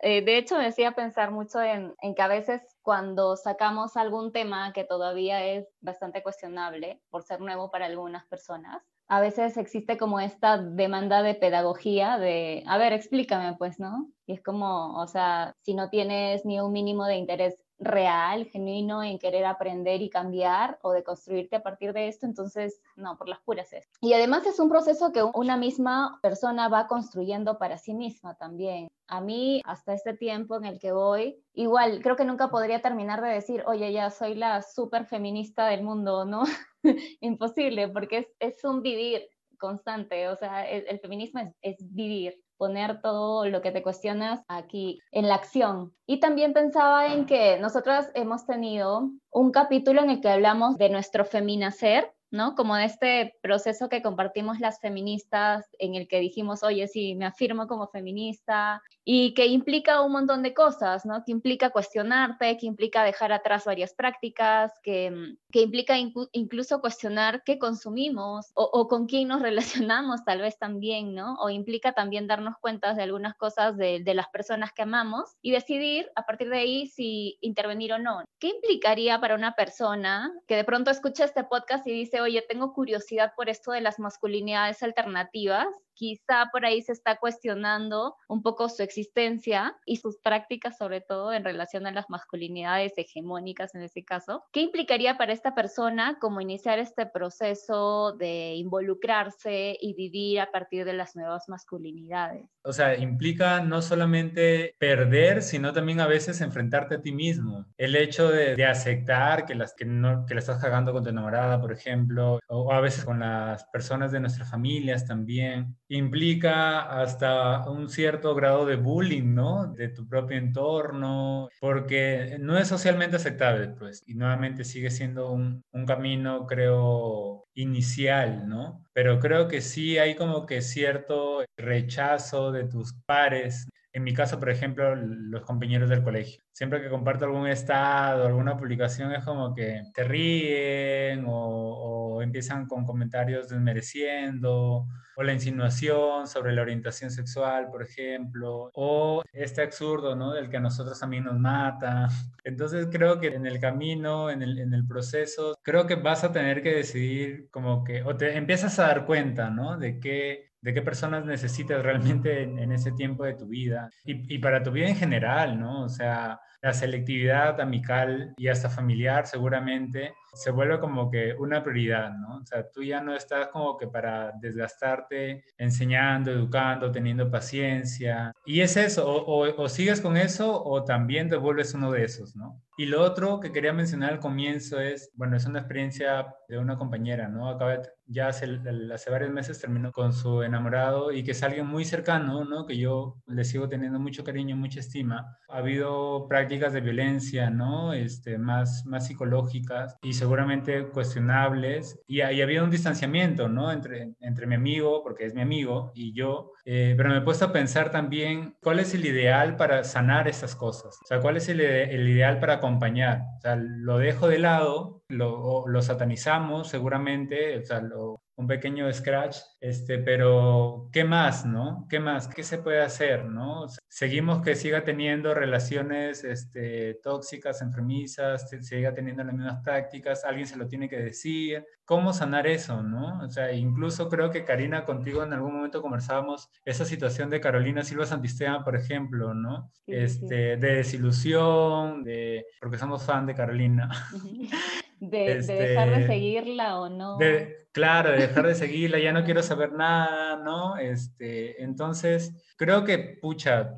Eh, 0.00 0.22
de 0.24 0.38
hecho, 0.38 0.56
me 0.56 0.66
decía 0.66 0.92
pensar 0.92 1.32
mucho 1.32 1.60
en, 1.60 1.92
en, 2.00 2.14
que 2.14 2.22
a 2.22 2.28
veces 2.28 2.62
cuando 2.82 3.34
sacamos 3.34 3.96
algún 3.96 4.30
tema 4.30 4.72
que 4.72 4.84
todavía 4.84 5.44
es 5.44 5.66
bastante 5.80 6.22
cuestionable 6.22 7.02
por 7.10 7.24
ser 7.24 7.40
nuevo 7.40 7.72
para 7.72 7.86
algunas 7.86 8.24
personas, 8.26 8.80
a 9.08 9.20
veces 9.20 9.56
existe 9.56 9.96
como 9.96 10.20
esta 10.20 10.58
demanda 10.58 11.22
de 11.22 11.34
pedagogía 11.34 12.18
de, 12.18 12.62
a 12.66 12.76
ver, 12.76 12.92
explícame 12.92 13.56
pues, 13.56 13.80
¿no? 13.80 14.10
Y 14.26 14.34
es 14.34 14.42
como, 14.42 15.00
o 15.00 15.06
sea, 15.06 15.56
si 15.62 15.74
no 15.74 15.88
tienes 15.88 16.44
ni 16.44 16.60
un 16.60 16.72
mínimo 16.72 17.06
de 17.06 17.16
interés 17.16 17.56
real, 17.78 18.44
genuino 18.46 19.02
en 19.02 19.18
querer 19.18 19.46
aprender 19.46 20.02
y 20.02 20.10
cambiar 20.10 20.78
o 20.82 20.92
de 20.92 21.04
construirte 21.04 21.56
a 21.56 21.62
partir 21.62 21.92
de 21.92 22.08
esto, 22.08 22.26
entonces 22.26 22.82
no, 22.96 23.16
por 23.16 23.28
las 23.28 23.40
puras 23.40 23.72
es. 23.72 23.88
Y 24.00 24.12
además 24.12 24.46
es 24.46 24.58
un 24.58 24.68
proceso 24.68 25.12
que 25.12 25.22
una 25.22 25.56
misma 25.56 26.18
persona 26.20 26.68
va 26.68 26.86
construyendo 26.86 27.58
para 27.58 27.78
sí 27.78 27.94
misma 27.94 28.34
también. 28.34 28.88
A 29.06 29.20
mí, 29.20 29.62
hasta 29.64 29.94
este 29.94 30.12
tiempo 30.12 30.56
en 30.56 30.66
el 30.66 30.78
que 30.78 30.92
voy, 30.92 31.42
igual 31.54 32.00
creo 32.02 32.16
que 32.16 32.24
nunca 32.24 32.50
podría 32.50 32.82
terminar 32.82 33.22
de 33.22 33.30
decir, 33.30 33.62
oye, 33.66 33.92
ya 33.92 34.10
soy 34.10 34.34
la 34.34 34.60
súper 34.62 35.06
feminista 35.06 35.66
del 35.66 35.82
mundo, 35.82 36.24
¿no? 36.26 36.42
Imposible, 37.20 37.88
porque 37.88 38.18
es, 38.18 38.26
es, 38.38 38.64
un 38.64 38.82
vivir 38.82 39.28
constante, 39.58 40.28
o 40.28 40.36
sea, 40.36 40.68
el, 40.68 40.98
feminismo 41.00 41.40
es, 41.40 41.54
es 41.62 41.94
vivir 41.94 42.40
poner 42.58 43.00
todo 43.00 43.46
lo 43.46 43.62
que 43.62 43.70
te 43.70 43.82
cuestionas 43.82 44.44
aquí 44.48 45.00
en 45.12 45.28
la 45.28 45.36
acción. 45.36 45.94
Y 46.06 46.20
también 46.20 46.52
pensaba 46.52 47.12
en 47.14 47.24
que 47.24 47.58
nosotras 47.58 48.10
hemos 48.14 48.44
tenido 48.46 49.10
un 49.30 49.52
capítulo 49.52 50.02
en 50.02 50.10
el 50.10 50.20
que 50.20 50.28
hablamos 50.28 50.76
de 50.76 50.90
nuestro 50.90 51.24
feminacer, 51.24 52.12
¿no? 52.30 52.54
Como 52.54 52.76
este 52.76 53.34
proceso 53.42 53.88
que 53.88 54.02
compartimos 54.02 54.60
las 54.60 54.80
feministas 54.80 55.66
en 55.78 55.94
el 55.94 56.08
que 56.08 56.20
dijimos, 56.20 56.62
oye, 56.62 56.86
sí, 56.88 57.14
me 57.14 57.26
afirmo 57.26 57.66
como 57.66 57.88
feminista 57.88 58.82
y 59.04 59.32
que 59.34 59.46
implica 59.46 60.02
un 60.02 60.12
montón 60.12 60.42
de 60.42 60.52
cosas, 60.52 61.06
¿no? 61.06 61.24
Que 61.24 61.32
implica 61.32 61.70
cuestionarte, 61.70 62.58
que 62.58 62.66
implica 62.66 63.04
dejar 63.04 63.32
atrás 63.32 63.64
varias 63.64 63.94
prácticas, 63.94 64.72
que, 64.82 65.34
que 65.50 65.62
implica 65.62 65.96
incluso 66.32 66.80
cuestionar 66.80 67.42
qué 67.44 67.58
consumimos 67.58 68.50
o, 68.54 68.64
o, 68.64 68.88
con 68.88 69.06
quién 69.06 69.28
nos 69.28 69.42
relacionamos 69.88 70.24
tal 70.24 70.40
vez 70.40 70.58
también, 70.58 71.14
¿no? 71.14 71.36
O 71.36 71.48
implica 71.50 71.92
también 71.92 72.26
darnos 72.26 72.56
cuenta 72.60 72.94
de 72.94 73.02
algunas 73.02 73.34
cosas 73.34 73.76
de, 73.76 74.00
de 74.00 74.14
las 74.14 74.28
personas 74.28 74.72
que 74.72 74.82
amamos 74.82 75.30
y 75.40 75.52
decidir 75.52 76.10
a 76.14 76.22
partir 76.26 76.50
de 76.50 76.58
ahí 76.58 76.86
si 76.86 77.38
intervenir 77.40 77.92
o 77.94 77.98
no. 77.98 78.24
¿Qué 78.38 78.48
implicaría 78.48 79.20
para 79.20 79.34
una 79.34 79.52
persona 79.52 80.32
que 80.46 80.56
de 80.56 80.64
pronto 80.64 80.90
escucha 80.90 81.24
este 81.24 81.44
podcast 81.44 81.86
y 81.86 81.92
dice, 81.92 82.17
oye, 82.20 82.44
tengo 82.48 82.72
curiosidad 82.72 83.32
por 83.36 83.48
esto 83.48 83.72
de 83.72 83.80
las 83.80 83.98
masculinidades 83.98 84.82
alternativas, 84.82 85.66
quizá 85.98 86.46
por 86.52 86.64
ahí 86.64 86.80
se 86.80 86.92
está 86.92 87.16
cuestionando 87.16 88.14
un 88.28 88.42
poco 88.42 88.68
su 88.68 88.82
existencia 88.84 89.76
y 89.84 89.96
sus 89.96 90.16
prácticas, 90.18 90.78
sobre 90.78 91.00
todo 91.00 91.32
en 91.32 91.44
relación 91.44 91.86
a 91.86 91.90
las 91.90 92.08
masculinidades 92.08 92.92
hegemónicas 92.96 93.74
en 93.74 93.82
ese 93.82 94.04
caso. 94.04 94.44
¿Qué 94.52 94.60
implicaría 94.60 95.18
para 95.18 95.32
esta 95.32 95.56
persona 95.56 96.18
como 96.20 96.40
iniciar 96.40 96.78
este 96.78 97.04
proceso 97.06 98.12
de 98.12 98.54
involucrarse 98.54 99.76
y 99.80 99.94
vivir 99.94 100.40
a 100.40 100.52
partir 100.52 100.84
de 100.84 100.92
las 100.92 101.16
nuevas 101.16 101.48
masculinidades? 101.48 102.46
O 102.62 102.72
sea, 102.72 102.96
implica 102.96 103.60
no 103.60 103.82
solamente 103.82 104.76
perder, 104.78 105.42
sino 105.42 105.72
también 105.72 106.00
a 106.00 106.06
veces 106.06 106.40
enfrentarte 106.40 106.96
a 106.96 107.02
ti 107.02 107.10
mismo. 107.10 107.66
El 107.76 107.96
hecho 107.96 108.30
de, 108.30 108.54
de 108.54 108.66
aceptar 108.66 109.46
que, 109.46 109.56
las, 109.56 109.74
que, 109.74 109.84
no, 109.84 110.26
que 110.26 110.34
la 110.34 110.40
estás 110.40 110.62
cagando 110.62 110.92
con 110.92 111.02
tu 111.02 111.10
enamorada, 111.10 111.60
por 111.60 111.72
ejemplo, 111.72 112.38
o 112.46 112.72
a 112.72 112.80
veces 112.80 113.04
con 113.04 113.18
las 113.18 113.64
personas 113.64 114.12
de 114.12 114.20
nuestras 114.20 114.48
familias 114.48 115.04
también 115.04 115.76
implica 115.88 117.00
hasta 117.00 117.68
un 117.70 117.88
cierto 117.88 118.34
grado 118.34 118.66
de 118.66 118.76
bullying, 118.76 119.34
¿no? 119.34 119.72
De 119.72 119.88
tu 119.88 120.06
propio 120.08 120.36
entorno, 120.36 121.48
porque 121.60 122.36
no 122.40 122.58
es 122.58 122.68
socialmente 122.68 123.16
aceptable, 123.16 123.68
pues, 123.68 124.02
y 124.06 124.14
nuevamente 124.14 124.64
sigue 124.64 124.90
siendo 124.90 125.30
un, 125.32 125.62
un 125.72 125.86
camino, 125.86 126.46
creo, 126.46 127.44
inicial, 127.54 128.48
¿no? 128.48 128.84
Pero 128.92 129.18
creo 129.18 129.48
que 129.48 129.60
sí 129.60 129.98
hay 129.98 130.14
como 130.14 130.46
que 130.46 130.62
cierto 130.62 131.44
rechazo 131.56 132.52
de 132.52 132.64
tus 132.64 132.94
pares. 133.06 133.68
En 133.92 134.04
mi 134.04 134.12
caso, 134.14 134.38
por 134.38 134.50
ejemplo, 134.50 134.94
los 134.94 135.42
compañeros 135.42 135.88
del 135.88 136.02
colegio. 136.04 136.40
Siempre 136.52 136.80
que 136.82 136.90
comparto 136.90 137.24
algún 137.24 137.48
estado, 137.48 138.26
alguna 138.26 138.56
publicación, 138.56 139.12
es 139.12 139.24
como 139.24 139.54
que 139.54 139.82
te 139.94 140.04
ríen 140.04 141.24
o, 141.26 142.16
o 142.16 142.22
empiezan 142.22 142.66
con 142.66 142.84
comentarios 142.84 143.48
desmereciendo 143.48 144.86
o 145.18 145.24
la 145.24 145.32
insinuación 145.32 146.28
sobre 146.28 146.52
la 146.52 146.62
orientación 146.62 147.10
sexual, 147.10 147.68
por 147.72 147.82
ejemplo, 147.82 148.70
o 148.72 149.24
este 149.32 149.62
absurdo, 149.62 150.14
¿no? 150.14 150.32
Del 150.32 150.48
que 150.48 150.58
a 150.58 150.60
nosotros 150.60 151.00
también 151.00 151.24
nos 151.24 151.36
mata. 151.36 152.06
Entonces 152.44 152.86
creo 152.88 153.18
que 153.18 153.26
en 153.26 153.44
el 153.44 153.58
camino, 153.58 154.30
en 154.30 154.42
el, 154.42 154.60
en 154.60 154.72
el 154.72 154.86
proceso, 154.86 155.58
creo 155.64 155.88
que 155.88 155.96
vas 155.96 156.22
a 156.22 156.30
tener 156.30 156.62
que 156.62 156.72
decidir 156.72 157.48
como 157.50 157.82
que, 157.82 158.04
o 158.04 158.16
te 158.16 158.36
empiezas 158.36 158.78
a 158.78 158.86
dar 158.86 159.06
cuenta, 159.06 159.50
¿no? 159.50 159.76
De 159.76 159.98
qué, 159.98 160.52
de 160.60 160.72
qué 160.72 160.82
personas 160.82 161.24
necesitas 161.24 161.82
realmente 161.82 162.44
en, 162.44 162.60
en 162.60 162.70
ese 162.70 162.92
tiempo 162.92 163.24
de 163.24 163.34
tu 163.34 163.48
vida 163.48 163.90
y, 164.04 164.32
y, 164.32 164.38
para 164.38 164.62
tu 164.62 164.70
vida 164.70 164.86
en 164.86 164.94
general, 164.94 165.58
¿no? 165.58 165.82
O 165.82 165.88
sea, 165.88 166.40
la 166.62 166.72
selectividad 166.72 167.60
amical 167.60 168.34
y 168.36 168.46
hasta 168.46 168.70
familiar 168.70 169.26
seguramente 169.26 170.14
se 170.38 170.52
vuelve 170.52 170.78
como 170.78 171.10
que 171.10 171.34
una 171.34 171.64
prioridad, 171.64 172.12
¿no? 172.12 172.36
O 172.36 172.46
sea, 172.46 172.70
tú 172.70 172.84
ya 172.84 173.00
no 173.00 173.12
estás 173.12 173.48
como 173.48 173.76
que 173.76 173.88
para 173.88 174.30
desgastarte 174.40 175.44
enseñando, 175.58 176.30
educando, 176.30 176.92
teniendo 176.92 177.28
paciencia. 177.28 178.32
Y 178.46 178.60
es 178.60 178.76
eso, 178.76 179.04
o, 179.04 179.68
sigues 179.68 180.00
con 180.00 180.16
eso 180.16 180.62
o 180.64 180.84
también 180.84 181.28
te 181.28 181.36
vuelves 181.36 181.74
uno 181.74 181.90
de 181.90 182.04
esos, 182.04 182.36
¿no? 182.36 182.62
Y 182.76 182.86
lo 182.86 183.02
otro 183.02 183.40
que 183.40 183.50
quería 183.50 183.72
mencionar 183.72 184.12
al 184.12 184.20
comienzo 184.20 184.78
es, 184.78 185.10
bueno, 185.14 185.36
es 185.36 185.44
una 185.44 185.58
experiencia 185.58 186.32
de 186.48 186.58
una 186.58 186.78
compañera, 186.78 187.26
¿no? 187.26 187.48
Acaba 187.48 187.82
ya 188.08 188.28
hace, 188.28 188.58
hace 188.92 189.10
varios 189.10 189.30
meses 189.30 189.60
terminó 189.60 189.92
con 189.92 190.12
su 190.12 190.42
enamorado 190.42 191.12
y 191.12 191.22
que 191.22 191.32
es 191.32 191.42
alguien 191.42 191.66
muy 191.66 191.84
cercano, 191.84 192.44
¿no? 192.44 192.66
Que 192.66 192.78
yo 192.78 193.18
le 193.26 193.44
sigo 193.44 193.68
teniendo 193.68 194.00
mucho 194.00 194.24
cariño, 194.24 194.56
mucha 194.56 194.80
estima. 194.80 195.36
Ha 195.48 195.58
habido 195.58 196.26
prácticas 196.26 196.72
de 196.72 196.80
violencia, 196.80 197.50
¿no? 197.50 197.92
Este, 197.92 198.38
más, 198.38 198.84
más 198.86 199.06
psicológicas 199.06 199.96
y 200.02 200.14
seguramente 200.14 200.88
cuestionables. 200.88 202.00
Y, 202.06 202.16
y 202.18 202.42
había 202.42 202.64
un 202.64 202.70
distanciamiento, 202.70 203.48
¿no? 203.48 203.70
Entre, 203.70 204.14
entre 204.20 204.46
mi 204.46 204.54
amigo, 204.54 205.02
porque 205.02 205.26
es 205.26 205.34
mi 205.34 205.42
amigo, 205.42 205.92
y 205.94 206.12
yo. 206.12 206.52
Eh, 206.70 206.92
pero 206.98 207.08
me 207.08 207.16
he 207.16 207.20
puesto 207.22 207.46
a 207.46 207.52
pensar 207.52 207.90
también 207.90 208.54
cuál 208.60 208.78
es 208.78 208.92
el 208.92 209.06
ideal 209.06 209.56
para 209.56 209.84
sanar 209.84 210.28
estas 210.28 210.54
cosas. 210.54 210.98
O 211.02 211.06
sea, 211.06 211.18
cuál 211.18 211.38
es 211.38 211.48
el, 211.48 211.62
el 211.62 212.06
ideal 212.06 212.40
para 212.40 212.54
acompañar. 212.56 213.22
O 213.38 213.40
sea, 213.40 213.56
lo 213.56 213.96
dejo 213.96 214.28
de 214.28 214.38
lado, 214.38 215.02
lo, 215.08 215.66
lo 215.66 215.80
satanizamos 215.80 216.68
seguramente, 216.68 217.56
o 217.56 217.64
sea, 217.64 217.80
lo, 217.80 218.20
un 218.38 218.46
pequeño 218.46 218.90
scratch, 218.92 219.36
este, 219.60 219.98
pero 219.98 220.88
¿qué 220.92 221.02
más, 221.02 221.44
no? 221.44 221.86
¿Qué 221.90 221.98
más? 221.98 222.28
¿Qué 222.28 222.44
se 222.44 222.58
puede 222.58 222.80
hacer, 222.80 223.24
no? 223.24 223.66
Seguimos 223.88 224.42
que 224.42 224.54
siga 224.54 224.84
teniendo 224.84 225.34
relaciones 225.34 226.22
este, 226.22 226.94
tóxicas, 227.02 227.62
enfermizas, 227.62 228.48
siga 228.60 228.94
teniendo 228.94 229.24
las 229.24 229.34
mismas 229.34 229.60
prácticas, 229.64 230.24
alguien 230.24 230.46
se 230.46 230.56
lo 230.56 230.68
tiene 230.68 230.88
que 230.88 230.98
decir. 230.98 231.66
¿Cómo 231.84 232.12
sanar 232.12 232.46
eso, 232.46 232.80
no? 232.80 233.24
O 233.24 233.28
sea, 233.28 233.52
incluso 233.52 234.08
creo 234.08 234.30
que 234.30 234.44
Karina, 234.44 234.84
contigo 234.84 235.24
en 235.24 235.32
algún 235.32 235.56
momento 235.56 235.82
conversábamos 235.82 236.48
esa 236.64 236.84
situación 236.84 237.30
de 237.30 237.40
Carolina 237.40 237.82
Silva 237.82 238.06
Santisteban, 238.06 238.62
por 238.62 238.76
ejemplo, 238.76 239.34
¿no? 239.34 239.72
Sí, 239.84 239.94
este, 239.94 240.54
sí. 240.54 240.60
De 240.60 240.74
desilusión, 240.76 242.04
de, 242.04 242.46
porque 242.60 242.78
somos 242.78 243.04
fan 243.04 243.26
de 243.26 243.34
Carolina. 243.34 243.90
De, 245.00 245.38
este, 245.38 245.52
de, 245.52 245.68
dejar 245.68 245.90
de 245.90 246.06
seguirla 246.08 246.80
o 246.80 246.88
no. 246.88 247.18
De, 247.18 247.67
claro, 247.78 248.10
de 248.10 248.18
dejar 248.18 248.46
de 248.46 248.54
seguirla, 248.56 248.98
ya 248.98 249.12
no 249.12 249.24
quiero 249.24 249.40
saber 249.40 249.72
nada, 249.72 250.36
¿no? 250.42 250.76
Este, 250.78 251.62
entonces, 251.62 252.32
creo 252.56 252.84
que, 252.84 252.98
pucha, 252.98 253.70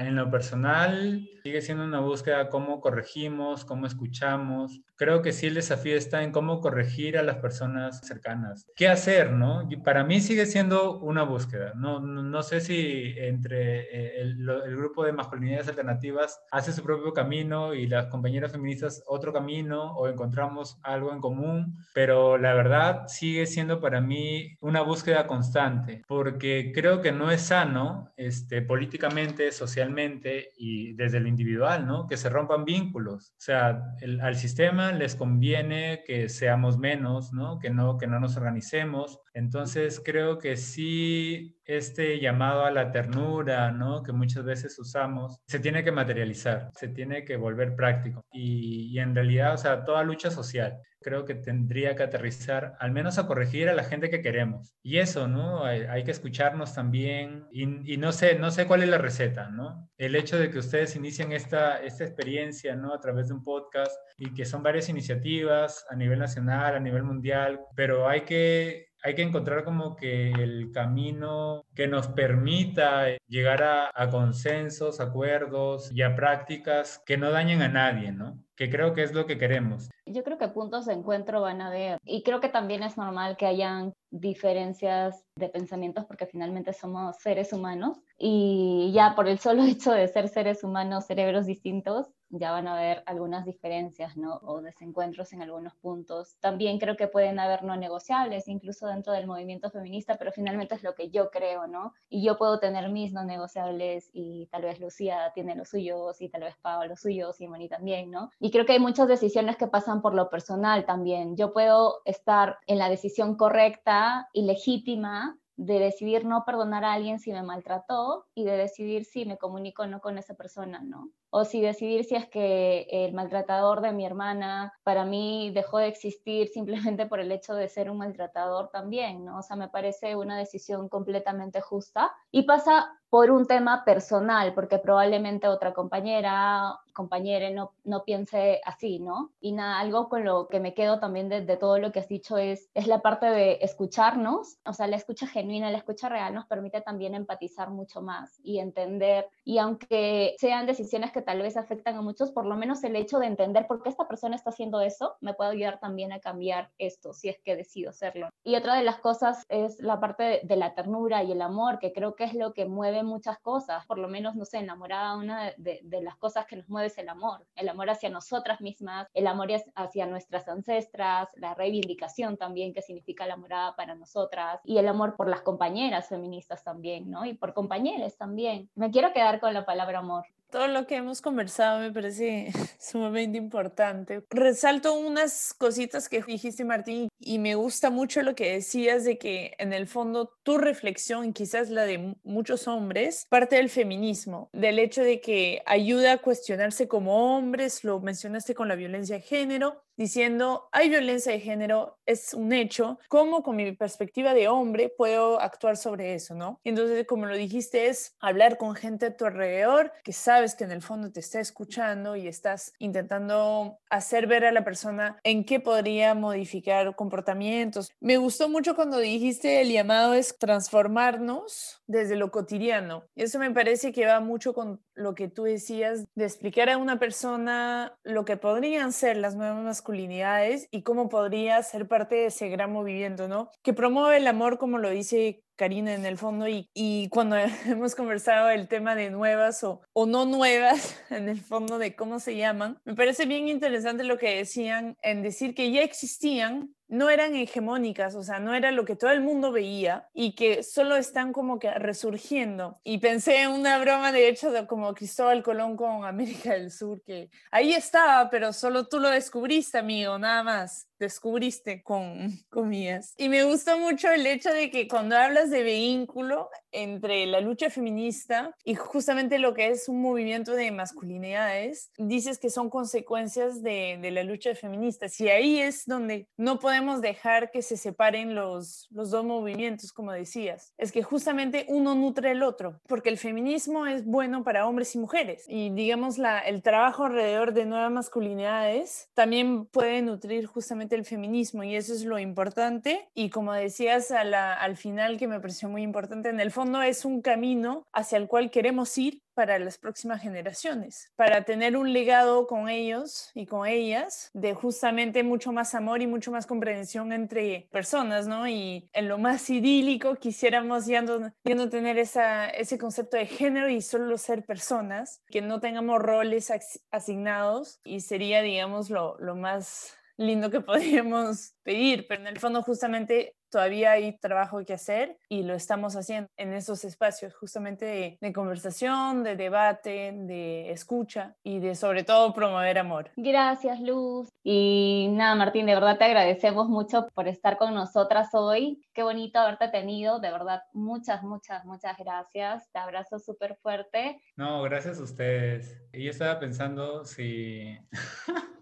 en 0.00 0.16
lo 0.16 0.30
personal 0.30 1.28
sigue 1.48 1.62
siendo 1.62 1.84
una 1.84 2.00
búsqueda 2.00 2.50
cómo 2.50 2.78
corregimos, 2.82 3.64
cómo 3.64 3.86
escuchamos. 3.86 4.82
Creo 4.96 5.22
que 5.22 5.32
sí 5.32 5.46
el 5.46 5.54
desafío 5.54 5.96
está 5.96 6.22
en 6.22 6.30
cómo 6.30 6.60
corregir 6.60 7.16
a 7.16 7.22
las 7.22 7.36
personas 7.36 8.06
cercanas. 8.06 8.66
¿Qué 8.76 8.86
hacer, 8.86 9.32
no? 9.32 9.66
para 9.82 10.04
mí 10.04 10.20
sigue 10.20 10.44
siendo 10.44 10.98
una 10.98 11.22
búsqueda. 11.22 11.72
No, 11.74 12.00
no, 12.00 12.42
sé 12.42 12.60
si 12.60 13.14
entre 13.16 13.80
eh, 13.80 14.20
el, 14.20 14.46
el, 14.46 14.76
grupo 14.76 15.04
de 15.04 15.12
masculinidades 15.12 15.68
alternativas 15.68 16.38
hace 16.50 16.72
su 16.72 16.82
propio 16.82 17.14
camino 17.14 17.72
y 17.72 17.86
las 17.86 18.06
compañeras 18.08 18.52
feministas 18.52 19.02
otro 19.06 19.32
camino 19.32 19.94
o 19.96 20.08
encontramos 20.08 20.78
algo 20.82 21.14
en 21.14 21.20
común, 21.20 21.78
pero 21.94 22.36
la 22.36 22.52
verdad 22.52 23.04
sigue 23.06 23.46
siendo 23.46 23.80
para 23.80 24.02
mí 24.02 24.58
una 24.60 24.82
búsqueda 24.82 25.26
constante, 25.26 26.02
porque 26.06 26.72
creo 26.74 27.00
que 27.00 27.12
no 27.12 27.30
es 27.30 27.40
sano 27.40 28.12
este, 28.18 28.60
políticamente, 28.60 29.50
socialmente 29.52 30.50
y 30.58 30.92
desde 30.92 31.16
el 31.16 31.26
individual, 31.38 31.86
¿no? 31.86 32.06
Que 32.06 32.16
se 32.16 32.28
rompan 32.28 32.64
vínculos. 32.64 33.30
O 33.30 33.40
sea, 33.40 33.94
al 34.20 34.36
sistema 34.36 34.92
les 34.92 35.14
conviene 35.14 36.02
que 36.04 36.28
seamos 36.28 36.78
menos, 36.78 37.32
¿no? 37.32 37.58
Que 37.58 37.70
no, 37.70 37.96
que 37.96 38.08
no 38.08 38.18
nos 38.18 38.36
organicemos. 38.36 39.20
Entonces 39.34 40.02
creo 40.04 40.38
que 40.38 40.56
sí 40.56 41.57
este 41.68 42.18
llamado 42.18 42.64
a 42.64 42.70
la 42.70 42.90
ternura, 42.90 43.70
¿no? 43.70 44.02
Que 44.02 44.12
muchas 44.12 44.44
veces 44.44 44.78
usamos, 44.78 45.38
se 45.46 45.60
tiene 45.60 45.84
que 45.84 45.92
materializar, 45.92 46.70
se 46.74 46.88
tiene 46.88 47.24
que 47.24 47.36
volver 47.36 47.76
práctico. 47.76 48.24
Y, 48.32 48.88
y 48.90 48.98
en 48.98 49.14
realidad, 49.14 49.54
o 49.54 49.58
sea, 49.58 49.84
toda 49.84 50.02
lucha 50.02 50.30
social 50.30 50.80
creo 51.00 51.24
que 51.24 51.34
tendría 51.34 51.94
que 51.94 52.02
aterrizar 52.02 52.76
al 52.80 52.90
menos 52.90 53.18
a 53.18 53.26
corregir 53.26 53.68
a 53.68 53.74
la 53.74 53.84
gente 53.84 54.10
que 54.10 54.22
queremos. 54.22 54.74
Y 54.82 54.98
eso, 54.98 55.28
¿no? 55.28 55.64
Hay, 55.64 56.04
que 56.04 56.10
escucharnos 56.10 56.74
también 56.74 57.46
y, 57.50 57.96
no 57.96 58.12
sé, 58.12 58.38
no 58.38 58.50
sé 58.50 58.66
cuál 58.66 58.82
es 58.82 58.88
la 58.88 58.98
receta, 58.98 59.50
¿no? 59.50 59.88
El 59.96 60.16
hecho 60.16 60.38
de 60.38 60.50
que 60.50 60.58
ustedes 60.58 60.96
inicien 60.96 61.32
esta, 61.32 61.82
esta 61.82 62.04
experiencia, 62.04 62.74
¿no? 62.76 62.94
A 62.94 63.00
través 63.00 63.28
de 63.28 63.34
un 63.34 63.44
podcast 63.44 63.96
y 64.16 64.32
que 64.32 64.44
son 64.44 64.62
varias 64.62 64.88
iniciativas 64.88 65.84
a 65.90 65.96
nivel 65.96 66.18
nacional, 66.18 66.76
a 66.76 66.80
nivel 66.80 67.02
mundial, 67.02 67.60
pero 67.74 68.08
hay 68.08 68.22
que 68.22 68.87
hay 69.02 69.14
que 69.14 69.22
encontrar 69.22 69.64
como 69.64 69.96
que 69.96 70.30
el 70.32 70.70
camino 70.72 71.64
que 71.74 71.86
nos 71.86 72.08
permita 72.08 73.06
llegar 73.28 73.62
a, 73.62 73.90
a, 73.94 74.10
consensos, 74.10 75.00
acuerdos 75.00 75.92
y 75.92 76.02
a 76.02 76.14
prácticas 76.14 77.02
que 77.06 77.16
no 77.16 77.30
dañen 77.30 77.62
a 77.62 77.68
nadie, 77.68 78.12
¿no? 78.12 78.42
Que 78.56 78.70
creo 78.70 78.94
que 78.94 79.02
es 79.02 79.14
lo 79.14 79.26
que 79.26 79.38
queremos. 79.38 79.88
Yo 80.06 80.24
creo 80.24 80.38
que 80.38 80.48
puntos 80.48 80.86
de 80.86 80.94
encuentro 80.94 81.40
van 81.40 81.60
a 81.60 81.68
haber 81.68 81.98
y 82.04 82.22
creo 82.22 82.40
que 82.40 82.48
también 82.48 82.82
es 82.82 82.96
normal 82.96 83.36
que 83.36 83.46
hayan 83.46 83.92
diferencias 84.10 85.24
de 85.36 85.48
pensamientos 85.48 86.04
porque 86.04 86.26
finalmente 86.26 86.72
somos 86.72 87.16
seres 87.16 87.52
humanos 87.52 87.98
y 88.16 88.90
ya 88.92 89.14
por 89.14 89.28
el 89.28 89.38
solo 89.38 89.62
hecho 89.64 89.92
de 89.92 90.08
ser 90.08 90.28
seres 90.28 90.64
humanos, 90.64 91.06
cerebros 91.06 91.46
distintos, 91.46 92.08
ya 92.30 92.50
van 92.50 92.66
a 92.66 92.76
haber 92.76 93.02
algunas 93.06 93.44
diferencias 93.46 94.16
¿no? 94.16 94.38
o 94.42 94.60
desencuentros 94.60 95.32
en 95.32 95.42
algunos 95.42 95.74
puntos. 95.76 96.36
También 96.40 96.78
creo 96.78 96.96
que 96.96 97.08
pueden 97.08 97.38
haber 97.38 97.62
no 97.62 97.76
negociables, 97.76 98.48
incluso 98.48 98.86
dentro 98.86 99.12
del 99.12 99.26
movimiento 99.26 99.70
feminista, 99.70 100.16
pero 100.18 100.32
finalmente 100.32 100.74
es 100.74 100.82
lo 100.82 100.94
que 100.94 101.10
yo 101.10 101.30
creo, 101.30 101.66
¿no? 101.66 101.94
Y 102.08 102.22
yo 102.22 102.36
puedo 102.36 102.58
tener 102.58 102.90
mis 102.90 103.12
no 103.12 103.24
negociables 103.24 104.10
y 104.12 104.46
tal 104.50 104.62
vez 104.62 104.78
Lucía 104.78 105.32
tiene 105.34 105.54
los 105.54 105.70
suyos 105.70 106.20
y 106.20 106.28
tal 106.28 106.42
vez 106.42 106.54
Pau 106.60 106.86
los 106.86 107.00
suyos 107.00 107.40
y 107.40 107.48
Moni 107.48 107.68
también, 107.68 108.10
¿no? 108.10 108.30
Y 108.40 108.50
creo 108.50 108.66
que 108.66 108.72
hay 108.72 108.78
muchas 108.78 109.08
decisiones 109.08 109.56
que 109.56 109.66
pasan 109.66 110.02
por 110.02 110.14
lo 110.14 110.28
personal 110.28 110.84
también. 110.84 111.36
Yo 111.36 111.52
puedo 111.52 112.02
estar 112.04 112.58
en 112.66 112.78
la 112.78 112.90
decisión 112.90 113.36
correcta 113.36 113.97
y 114.32 114.42
legítima 114.42 115.38
de 115.56 115.80
decidir 115.80 116.24
no 116.24 116.44
perdonar 116.44 116.84
a 116.84 116.92
alguien 116.92 117.18
si 117.18 117.32
me 117.32 117.42
maltrató 117.42 118.26
y 118.34 118.44
de 118.44 118.56
decidir 118.56 119.04
si 119.04 119.26
me 119.26 119.38
comunico 119.38 119.82
o 119.82 119.86
no 119.86 120.00
con 120.00 120.16
esa 120.16 120.34
persona, 120.34 120.80
¿no? 120.84 121.10
O 121.30 121.44
si 121.44 121.60
decidir 121.60 122.04
si 122.04 122.14
es 122.14 122.28
que 122.28 122.86
el 122.90 123.12
maltratador 123.12 123.80
de 123.80 123.92
mi 123.92 124.06
hermana 124.06 124.72
para 124.82 125.04
mí 125.04 125.50
dejó 125.52 125.78
de 125.78 125.88
existir 125.88 126.48
simplemente 126.48 127.06
por 127.06 127.20
el 127.20 127.32
hecho 127.32 127.54
de 127.54 127.68
ser 127.68 127.90
un 127.90 127.98
maltratador 127.98 128.70
también, 128.70 129.24
¿no? 129.24 129.38
O 129.38 129.42
sea, 129.42 129.56
me 129.56 129.68
parece 129.68 130.16
una 130.16 130.38
decisión 130.38 130.88
completamente 130.88 131.60
justa 131.60 132.10
y 132.30 132.42
pasa 132.42 132.98
por 133.10 133.30
un 133.30 133.46
tema 133.46 133.84
personal, 133.84 134.52
porque 134.54 134.78
probablemente 134.78 135.48
otra 135.48 135.72
compañera, 135.72 136.78
compañera 136.92 137.48
no, 137.50 137.72
no 137.84 138.04
piense 138.04 138.60
así, 138.64 138.98
¿no? 138.98 139.32
Y 139.40 139.52
nada, 139.52 139.78
algo 139.78 140.08
con 140.10 140.24
lo 140.24 140.46
que 140.48 140.60
me 140.60 140.74
quedo 140.74 140.98
también 140.98 141.28
de, 141.28 141.40
de, 141.40 141.56
todo 141.56 141.78
lo 141.78 141.90
que 141.90 142.00
has 142.00 142.08
dicho 142.08 142.36
es, 142.36 142.68
es 142.74 142.86
la 142.86 143.00
parte 143.00 143.26
de 143.26 143.58
escucharnos, 143.62 144.58
o 144.66 144.72
sea, 144.74 144.86
la 144.88 144.96
escucha 144.96 145.26
genuina, 145.26 145.70
la 145.70 145.78
escucha 145.78 146.08
real 146.08 146.34
nos 146.34 146.46
permite 146.46 146.82
también 146.82 147.14
empatizar 147.14 147.70
mucho 147.70 148.02
más 148.02 148.38
y 148.42 148.58
entender, 148.58 149.26
y 149.42 149.56
aunque 149.58 150.34
sean 150.38 150.66
decisiones 150.66 151.10
que 151.10 151.17
tal 151.22 151.42
vez 151.42 151.56
afectan 151.56 151.96
a 151.96 152.02
muchos, 152.02 152.30
por 152.32 152.46
lo 152.46 152.56
menos 152.56 152.82
el 152.84 152.96
hecho 152.96 153.18
de 153.18 153.26
entender 153.26 153.66
por 153.66 153.82
qué 153.82 153.88
esta 153.88 154.08
persona 154.08 154.36
está 154.36 154.50
haciendo 154.50 154.80
eso 154.80 155.16
me 155.20 155.34
puede 155.34 155.50
ayudar 155.50 155.80
también 155.80 156.12
a 156.12 156.20
cambiar 156.20 156.70
esto, 156.78 157.12
si 157.12 157.28
es 157.28 157.38
que 157.40 157.56
decido 157.56 157.90
hacerlo. 157.90 158.28
Y 158.44 158.56
otra 158.56 158.74
de 158.74 158.84
las 158.84 158.98
cosas 158.98 159.44
es 159.48 159.80
la 159.80 160.00
parte 160.00 160.22
de, 160.22 160.40
de 160.44 160.56
la 160.56 160.74
ternura 160.74 161.22
y 161.22 161.32
el 161.32 161.42
amor, 161.42 161.78
que 161.78 161.92
creo 161.92 162.14
que 162.14 162.24
es 162.24 162.34
lo 162.34 162.52
que 162.52 162.66
mueve 162.66 163.02
muchas 163.02 163.38
cosas, 163.38 163.86
por 163.86 163.98
lo 163.98 164.08
menos, 164.08 164.34
no 164.34 164.44
sé, 164.44 164.58
enamorada, 164.58 165.16
una 165.16 165.52
de, 165.56 165.80
de, 165.82 166.02
las 166.02 166.16
cosas 166.16 166.46
que 166.46 166.56
nos 166.56 166.68
mueve 166.68 166.88
es 166.88 166.98
el 166.98 167.08
amor, 167.08 167.44
el 167.56 167.68
amor 167.68 167.90
hacia 167.90 168.08
nosotras 168.10 168.60
mismas, 168.60 169.08
el 169.14 169.26
amor 169.26 169.48
hacia 169.74 170.06
nuestras 170.06 170.48
ancestras, 170.48 171.28
la 171.36 171.54
reivindicación 171.54 172.36
también 172.36 172.72
que 172.72 172.82
significa 172.82 173.26
la 173.26 173.36
morada 173.36 173.74
para 173.76 173.94
nosotras 173.94 174.60
y 174.64 174.78
el 174.78 174.88
amor 174.88 175.16
por 175.16 175.28
las 175.28 175.42
compañeras 175.42 176.08
feministas 176.08 176.62
también, 176.62 177.10
¿no? 177.10 177.24
Y 177.24 177.34
por 177.34 177.54
compañeros 177.54 178.16
también. 178.16 178.70
Me 178.74 178.90
quiero 178.90 179.12
quedar 179.12 179.40
con 179.40 179.54
la 179.54 179.64
palabra 179.64 180.00
amor 180.00 180.26
todo 180.50 180.68
lo 180.68 180.86
que 180.86 180.96
hemos 180.96 181.20
conversado 181.20 181.80
me 181.80 181.92
parece 181.92 182.52
sumamente 182.78 183.38
importante. 183.38 184.22
Resalto 184.30 184.94
unas 184.94 185.54
cositas 185.54 186.08
que 186.08 186.22
dijiste, 186.22 186.64
Martín, 186.64 187.07
y 187.18 187.38
me 187.38 187.54
gusta 187.54 187.90
mucho 187.90 188.22
lo 188.22 188.34
que 188.34 188.52
decías 188.52 189.04
de 189.04 189.18
que 189.18 189.54
en 189.58 189.72
el 189.72 189.86
fondo 189.86 190.32
tu 190.42 190.58
reflexión, 190.58 191.32
quizás 191.32 191.70
la 191.70 191.84
de 191.84 192.16
muchos 192.22 192.68
hombres, 192.68 193.26
parte 193.28 193.56
del 193.56 193.70
feminismo, 193.70 194.48
del 194.52 194.78
hecho 194.78 195.02
de 195.02 195.20
que 195.20 195.62
ayuda 195.66 196.12
a 196.12 196.18
cuestionarse 196.18 196.88
como 196.88 197.36
hombres, 197.36 197.84
lo 197.84 198.00
mencionaste 198.00 198.54
con 198.54 198.68
la 198.68 198.76
violencia 198.76 199.16
de 199.16 199.22
género, 199.22 199.82
diciendo, 199.98 200.68
hay 200.70 200.88
violencia 200.88 201.32
de 201.32 201.40
género, 201.40 201.98
es 202.06 202.32
un 202.32 202.52
hecho, 202.52 203.00
¿cómo 203.08 203.42
con 203.42 203.56
mi 203.56 203.72
perspectiva 203.72 204.32
de 204.32 204.46
hombre 204.46 204.94
puedo 204.96 205.40
actuar 205.40 205.76
sobre 205.76 206.14
eso, 206.14 206.36
no? 206.36 206.60
Entonces, 206.62 207.04
como 207.04 207.26
lo 207.26 207.34
dijiste, 207.34 207.88
es 207.88 208.14
hablar 208.20 208.58
con 208.58 208.76
gente 208.76 209.06
a 209.06 209.16
tu 209.16 209.24
alrededor 209.26 209.92
que 210.04 210.12
sabes 210.12 210.54
que 210.54 210.62
en 210.62 210.70
el 210.70 210.82
fondo 210.82 211.10
te 211.10 211.18
está 211.18 211.40
escuchando 211.40 212.14
y 212.14 212.28
estás 212.28 212.72
intentando 212.78 213.80
hacer 213.90 214.28
ver 214.28 214.44
a 214.44 214.52
la 214.52 214.64
persona 214.64 215.18
en 215.24 215.44
qué 215.44 215.58
podría 215.58 216.14
modificar 216.14 216.94
comportamientos. 217.08 217.90
Me 218.00 218.18
gustó 218.18 218.50
mucho 218.50 218.76
cuando 218.76 218.98
dijiste 218.98 219.62
el 219.62 219.72
llamado 219.72 220.12
es 220.12 220.36
transformarnos 220.38 221.82
desde 221.86 222.16
lo 222.16 222.30
cotidiano. 222.30 223.04
Eso 223.16 223.38
me 223.38 223.50
parece 223.50 223.92
que 223.92 224.04
va 224.04 224.20
mucho 224.20 224.52
con 224.52 224.82
lo 224.94 225.14
que 225.14 225.28
tú 225.28 225.44
decías 225.44 226.04
de 226.14 226.24
explicar 226.24 226.68
a 226.68 226.76
una 226.76 226.98
persona 226.98 227.96
lo 228.04 228.26
que 228.26 228.36
podrían 228.36 228.92
ser 228.92 229.16
las 229.16 229.36
nuevas 229.36 229.64
masculinidades 229.64 230.68
y 230.70 230.82
cómo 230.82 231.08
podría 231.08 231.62
ser 231.62 231.88
parte 231.88 232.16
de 232.16 232.26
ese 232.26 232.48
gran 232.48 232.72
movimiento, 232.72 233.26
¿no? 233.26 233.50
Que 233.62 233.72
promueve 233.72 234.18
el 234.18 234.26
amor, 234.26 234.58
como 234.58 234.76
lo 234.76 234.90
dice 234.90 235.42
Karina 235.58 235.92
en 235.92 236.06
el 236.06 236.16
fondo, 236.16 236.46
y, 236.48 237.08
cuando 237.10 237.36
hemos 237.66 237.94
conversado 237.94 238.48
el 238.50 238.68
tema 238.68 238.94
de 238.94 239.10
nuevas 239.10 239.64
o 239.64 240.06
no 240.06 240.24
nuevas, 240.24 241.02
en 241.10 241.28
el 241.28 241.40
fondo 241.40 241.78
de 241.78 241.96
cómo 241.96 242.20
se 242.20 242.36
llaman, 242.36 242.78
me 242.84 242.94
parece 242.94 243.26
bien 243.26 243.48
interesante 243.48 244.04
lo 244.04 244.18
que 244.18 244.36
decían 244.36 244.96
en 245.02 245.22
decir 245.22 245.54
que 245.54 245.70
ya 245.72 245.82
existían, 245.82 246.74
no 246.88 247.10
eran 247.10 247.36
hegemónicas, 247.36 248.14
o 248.14 248.22
sea, 248.22 248.40
no 248.40 248.54
era 248.54 248.70
lo 248.70 248.84
que 248.84 248.96
todo 248.96 249.10
el 249.10 249.20
mundo 249.20 249.52
veía 249.52 250.08
y 250.14 250.34
que 250.34 250.62
solo 250.62 250.96
están 250.96 251.32
como 251.32 251.58
que 251.58 251.70
resurgiendo. 251.70 252.78
Y 252.82 252.98
pensé 252.98 253.42
en 253.42 253.50
una 253.50 253.78
broma, 253.78 254.10
de 254.12 254.28
hecho, 254.28 254.50
de 254.50 254.66
como 254.66 254.94
Cristóbal 254.94 255.42
Colón 255.42 255.76
con 255.76 256.04
América 256.04 256.52
del 256.52 256.70
Sur, 256.70 257.02
que 257.02 257.30
ahí 257.50 257.72
estaba, 257.72 258.30
pero 258.30 258.52
solo 258.52 258.88
tú 258.88 258.98
lo 258.98 259.10
descubriste, 259.10 259.78
amigo, 259.78 260.18
nada 260.18 260.42
más 260.42 260.88
descubriste 260.98 261.82
con 261.82 262.32
comillas. 262.50 263.14
Y 263.16 263.28
me 263.28 263.44
gustó 263.44 263.78
mucho 263.78 264.10
el 264.10 264.26
hecho 264.26 264.52
de 264.52 264.70
que 264.70 264.88
cuando 264.88 265.16
hablas 265.16 265.50
de 265.50 265.62
vínculo 265.62 266.50
entre 266.72 267.26
la 267.26 267.40
lucha 267.40 267.70
feminista 267.70 268.54
y 268.64 268.74
justamente 268.74 269.38
lo 269.38 269.54
que 269.54 269.68
es 269.68 269.88
un 269.88 270.02
movimiento 270.02 270.52
de 270.54 270.72
masculinidades, 270.72 271.92
dices 271.96 272.38
que 272.38 272.50
son 272.50 272.68
consecuencias 272.68 273.62
de, 273.62 273.98
de 274.00 274.10
la 274.10 274.24
lucha 274.24 274.54
feminista. 274.54 275.06
Y 275.18 275.28
ahí 275.28 275.60
es 275.60 275.86
donde 275.86 276.28
no 276.36 276.58
podemos 276.58 276.77
dejar 277.00 277.50
que 277.50 277.62
se 277.62 277.76
separen 277.76 278.34
los, 278.34 278.88
los 278.90 279.10
dos 279.10 279.24
movimientos, 279.24 279.92
como 279.92 280.12
decías. 280.12 280.72
Es 280.78 280.92
que 280.92 281.02
justamente 281.02 281.66
uno 281.68 281.94
nutre 281.94 282.32
el 282.32 282.42
otro, 282.42 282.80
porque 282.86 283.08
el 283.08 283.18
feminismo 283.18 283.86
es 283.86 284.04
bueno 284.04 284.44
para 284.44 284.66
hombres 284.66 284.94
y 284.94 284.98
mujeres. 284.98 285.44
Y 285.48 285.70
digamos, 285.70 286.18
la, 286.18 286.38
el 286.40 286.62
trabajo 286.62 287.04
alrededor 287.04 287.52
de 287.52 287.66
nuevas 287.66 287.90
masculinidades 287.90 289.10
también 289.14 289.66
puede 289.66 290.02
nutrir 290.02 290.46
justamente 290.46 290.94
el 290.94 291.04
feminismo 291.04 291.62
y 291.62 291.76
eso 291.76 291.92
es 291.92 292.04
lo 292.04 292.18
importante. 292.18 293.08
Y 293.14 293.30
como 293.30 293.52
decías 293.52 294.10
al 294.10 294.76
final, 294.76 295.18
que 295.18 295.28
me 295.28 295.40
pareció 295.40 295.68
muy 295.68 295.82
importante, 295.82 296.28
en 296.28 296.40
el 296.40 296.50
fondo 296.50 296.82
es 296.82 297.04
un 297.04 297.22
camino 297.22 297.86
hacia 297.92 298.18
el 298.18 298.28
cual 298.28 298.50
queremos 298.50 298.96
ir 298.98 299.22
para 299.38 299.60
las 299.60 299.78
próximas 299.78 300.20
generaciones, 300.20 301.12
para 301.14 301.44
tener 301.44 301.76
un 301.76 301.92
legado 301.92 302.48
con 302.48 302.68
ellos 302.68 303.30
y 303.36 303.46
con 303.46 303.68
ellas 303.68 304.30
de 304.34 304.52
justamente 304.52 305.22
mucho 305.22 305.52
más 305.52 305.76
amor 305.76 306.02
y 306.02 306.08
mucho 306.08 306.32
más 306.32 306.44
comprensión 306.44 307.12
entre 307.12 307.68
personas, 307.70 308.26
¿no? 308.26 308.48
Y 308.48 308.90
en 308.92 309.06
lo 309.06 309.16
más 309.16 309.48
idílico 309.48 310.16
quisiéramos 310.16 310.86
ya 310.86 311.02
no, 311.02 311.32
ya 311.44 311.54
no 311.54 311.68
tener 311.68 311.98
esa, 311.98 312.50
ese 312.50 312.78
concepto 312.78 313.16
de 313.16 313.26
género 313.26 313.68
y 313.68 313.80
solo 313.80 314.18
ser 314.18 314.44
personas, 314.44 315.22
que 315.28 315.40
no 315.40 315.60
tengamos 315.60 316.02
roles 316.02 316.52
asignados 316.90 317.78
y 317.84 318.00
sería, 318.00 318.42
digamos, 318.42 318.90
lo, 318.90 319.16
lo 319.20 319.36
más 319.36 319.96
lindo 320.16 320.50
que 320.50 320.60
podríamos 320.62 321.54
pedir, 321.62 322.08
pero 322.08 322.22
en 322.22 322.26
el 322.26 322.40
fondo 322.40 322.60
justamente 322.64 323.36
todavía 323.50 323.92
hay 323.92 324.18
trabajo 324.18 324.64
que 324.64 324.74
hacer 324.74 325.16
y 325.28 325.42
lo 325.42 325.54
estamos 325.54 325.96
haciendo 325.96 326.28
en 326.36 326.52
esos 326.52 326.84
espacios 326.84 327.34
justamente 327.34 328.18
de, 328.20 328.32
conversación, 328.32 329.24
de 329.24 329.36
debate, 329.36 330.12
de 330.14 330.70
escucha 330.70 331.34
y 331.42 331.58
de 331.58 331.74
sobre 331.74 332.04
todo 332.04 332.32
promover 332.34 332.78
amor. 332.78 333.10
Gracias 333.16 333.80
Luz. 333.80 334.28
Y 334.44 335.08
nada, 335.12 335.34
Martín, 335.34 335.66
de 335.66 335.74
verdad 335.74 335.98
te 335.98 336.04
agradecemos 336.04 336.68
mucho 336.68 337.08
por 337.14 337.28
estar 337.28 337.58
con 337.58 337.74
nosotras 337.74 338.28
hoy. 338.32 338.82
Qué 338.92 339.02
bonito 339.02 339.38
haberte 339.38 339.68
tenido, 339.68 340.20
de 340.20 340.30
verdad, 340.30 340.62
muchas, 340.72 341.22
muchas, 341.22 341.64
muchas 341.64 341.96
gracias. 341.96 342.70
Te 342.70 342.78
abrazo 342.78 343.18
súper 343.18 343.56
fuerte. 343.56 344.22
No, 344.36 344.62
gracias 344.62 345.00
a 345.00 345.02
ustedes. 345.02 345.76
Y 345.92 346.04
yo 346.04 346.10
estaba 346.10 346.38
pensando 346.38 347.04
si... 347.04 347.78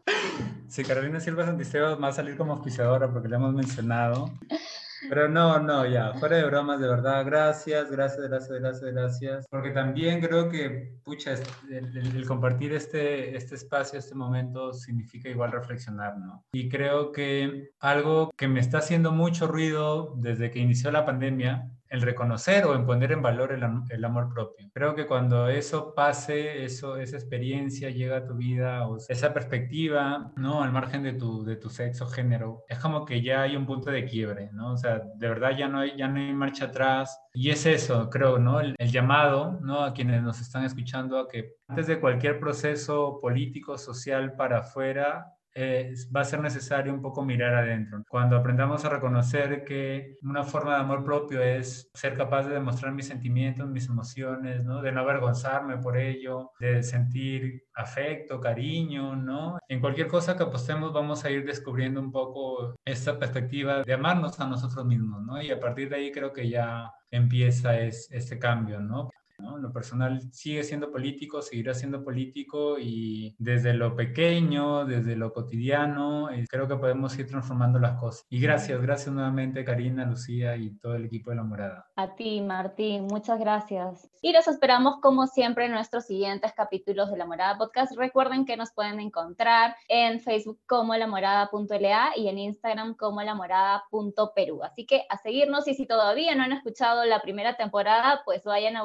Si 0.69 0.83
Carolina 0.83 1.21
Silva 1.21 1.47
Santisteban 1.47 2.03
va 2.03 2.09
a 2.09 2.13
salir 2.13 2.37
como 2.37 2.53
auspiciadora 2.53 3.11
porque 3.11 3.29
le 3.29 3.37
hemos 3.37 3.55
mencionado. 3.55 4.31
Pero 5.09 5.29
no, 5.29 5.59
no, 5.59 5.87
ya, 5.87 6.15
fuera 6.15 6.37
de 6.37 6.45
bromas, 6.45 6.81
de 6.81 6.89
verdad, 6.89 7.25
gracias, 7.25 7.91
gracias, 7.91 8.29
gracias, 8.29 8.61
gracias, 8.61 8.93
gracias. 8.93 9.47
Porque 9.51 9.71
también 9.71 10.21
creo 10.21 10.49
que, 10.49 10.95
pucha, 11.05 11.35
el, 11.71 12.27
compartir 12.27 12.73
este, 12.73 13.37
este 13.37 13.55
espacio, 13.55 13.99
este 13.99 14.15
momento, 14.15 14.73
significa 14.73 15.29
igual 15.29 15.53
reflexionar, 15.53 16.19
¿no? 16.19 16.45
Y 16.53 16.69
creo 16.69 17.13
que 17.13 17.71
algo 17.81 18.31
que 18.37 18.49
me 18.49 18.61
está 18.61 18.79
haciendo 18.79 19.13
mucho 19.13 19.47
ruido 19.47 20.15
desde 20.17 20.51
que 20.51 20.59
inició 20.59 20.91
la 20.91 21.05
pandemia 21.05 21.71
el 21.89 22.03
reconocer 22.03 22.65
o 22.65 22.75
en 22.75 22.87
poner 22.87 23.13
en 23.13 23.23
valor 23.23 23.53
el, 23.53 24.05
amor 24.05 24.33
propio. 24.33 24.69
Creo 24.73 24.95
que 24.95 25.07
cuando 25.07 25.49
eso 25.49 25.95
pase, 25.95 26.65
eso, 26.65 26.97
esa 26.97 27.17
experiencia 27.17 27.91
llega 27.91 28.19
a 28.19 28.25
tu 28.25 28.35
vida, 28.35 28.87
o 28.89 28.97
esa 28.97 29.33
perspectiva, 29.33 30.33
¿no? 30.37 30.63
Al 30.63 30.73
margen 30.73 31.03
de 31.03 31.13
tu, 31.13 31.45
de 31.45 31.57
tu 31.57 31.71
sexo, 31.71 32.07
género, 32.07 32.65
es 32.69 32.79
como 32.79 33.05
que 33.05 33.23
ya 33.23 33.43
hay 33.43 33.57
un 33.57 33.67
punto 33.67 33.91
de 33.91 34.05
quiebre, 34.05 34.51
¿no? 34.53 34.73
O 34.73 34.77
sea, 34.77 34.99
de 34.99 35.29
verdad 35.29 35.53
ya 35.57 35.69
no 35.69 35.81
hay, 35.81 35.97
ya 35.97 36.09
no 36.09 36.19
hay 36.19 36.33
marcha 36.33 36.67
atrás. 36.67 37.19
Y 37.33 37.51
es 37.51 37.67
eso, 37.67 38.11
creo, 38.11 38.39
¿no? 38.39 38.61
El, 38.61 38.75
el 38.79 38.91
llamado, 38.91 39.59
¿no? 39.63 39.83
A 39.83 39.93
quienes 39.93 40.23
nos 40.23 40.41
están 40.41 40.65
escuchando 40.65 41.19
a 41.19 41.29
que 41.29 41.57
antes 41.69 41.87
de 41.87 42.01
cualquier 42.01 42.39
proceso 42.39 43.19
político, 43.21 43.79
social 43.79 44.35
para 44.37 44.59
afuera, 44.59 45.36
eh, 45.59 45.95
va 46.15 46.21
a 46.21 46.25
ser 46.25 46.41
necesario 46.41 46.93
un 46.93 47.01
poco 47.01 47.25
mirar 47.25 47.55
adentro. 47.55 48.05
Cuando 48.09 48.37
aprendamos 48.37 48.85
a 48.85 48.91
reconocer 48.91 49.65
que 49.65 50.17
una 50.23 50.45
forma 50.45 50.75
de 50.75 50.81
amor 50.83 51.03
propio 51.03 51.43
es 51.43 51.91
ser 51.95 52.15
capaz 52.15 52.47
de 52.47 52.55
demostrar 52.55 52.93
mis 52.93 53.07
sentimientos, 53.07 53.67
mis 53.67 53.89
emociones, 53.89 54.63
¿no? 54.65 54.83
de 54.83 54.93
no 54.93 55.01
avergonzarme 55.01 55.79
por 55.79 55.97
ello, 55.97 56.53
de 56.61 56.83
sentir 56.83 57.65
afecto, 57.75 58.39
cariño, 58.39 59.17
¿no? 59.17 59.59
En 59.67 59.81
cualquier 59.81 60.09
cosa 60.09 60.37
que 60.37 60.43
apostemos 60.43 60.93
vamos 60.93 61.25
a 61.25 61.31
ir 61.31 61.47
descubriendo 61.47 62.01
un 62.01 62.13
poco 62.13 62.75
esta 62.85 63.19
perspectiva 63.19 63.83
de 63.83 63.93
amarnos 63.95 64.39
a 64.41 64.47
nosotros 64.47 64.85
mismos, 64.85 65.23
¿no? 65.23 65.41
Y 65.41 65.51
a 65.51 65.59
partir 65.59 65.89
de 65.89 65.97
ahí 65.97 66.13
creo 66.13 66.35
que 66.35 66.51
ya 66.51 66.93
empieza 67.11 67.81
es, 67.81 68.09
este 68.11 68.39
cambio, 68.39 68.81
¿no? 68.81 69.11
Lo 69.39 69.73
personal 69.73 70.21
sigue 70.33 70.65
siendo 70.65 70.91
político, 70.91 71.43
seguirá 71.43 71.75
siendo 71.75 72.03
político 72.03 72.79
y 72.79 73.35
desde 73.39 73.75
lo 73.75 73.95
pequeño, 73.95 74.85
desde 74.85 75.17
lo 75.17 75.33
cotidiano, 75.33 76.31
eh, 76.31 76.47
creo 76.49 76.67
que 76.67 76.77
podemos 76.77 77.19
ir 77.19 77.27
transformando 77.27 77.79
las 77.79 77.99
cosas. 77.99 78.25
Y 78.31 78.41
gracias, 78.41 78.81
gracias 78.81 79.15
nuevamente 79.15 79.65
Karina, 79.65 80.07
Lucía 80.07 80.57
y 80.57 80.71
todo 80.79 80.95
el 80.97 81.05
equipo 81.05 81.31
de 81.31 81.37
La 81.37 81.43
Morada. 81.43 81.87
A 81.97 82.15
ti, 82.15 82.41
Martín, 82.41 83.07
muchas 83.07 83.39
gracias. 83.39 84.11
Y 84.23 84.33
los 84.33 84.49
esperamos 84.49 84.97
como 85.01 85.27
siempre 85.27 85.67
en 85.67 85.73
nuestros 85.73 86.07
siguientes 86.07 86.53
capítulos 86.55 87.11
de 87.11 87.17
La 87.17 87.27
Morada 87.27 87.59
Podcast. 87.59 87.97
Recuerden 87.97 88.45
que 88.45 88.57
nos 88.57 88.73
pueden 88.73 89.01
encontrar 89.01 89.77
en 89.89 90.21
Facebook 90.21 90.59
como 90.67 90.97
lamorada.la 90.97 92.13
y 92.17 92.29
en 92.29 92.39
Instagram 92.39 92.95
como 92.95 93.23
lamorada.peru. 93.23 94.65
Así 94.65 94.87
que 94.87 95.05
a 95.09 95.19
seguirnos 95.19 95.69
y 95.69 95.75
si 95.75 95.87
todavía 95.87 96.35
no 96.35 96.43
han 96.43 96.53
escuchado 96.53 97.05
la 97.05 97.21
primera 97.21 97.57
temporada, 97.57 98.23
pues 98.25 98.45
vayan 98.45 98.77
a 98.77 98.85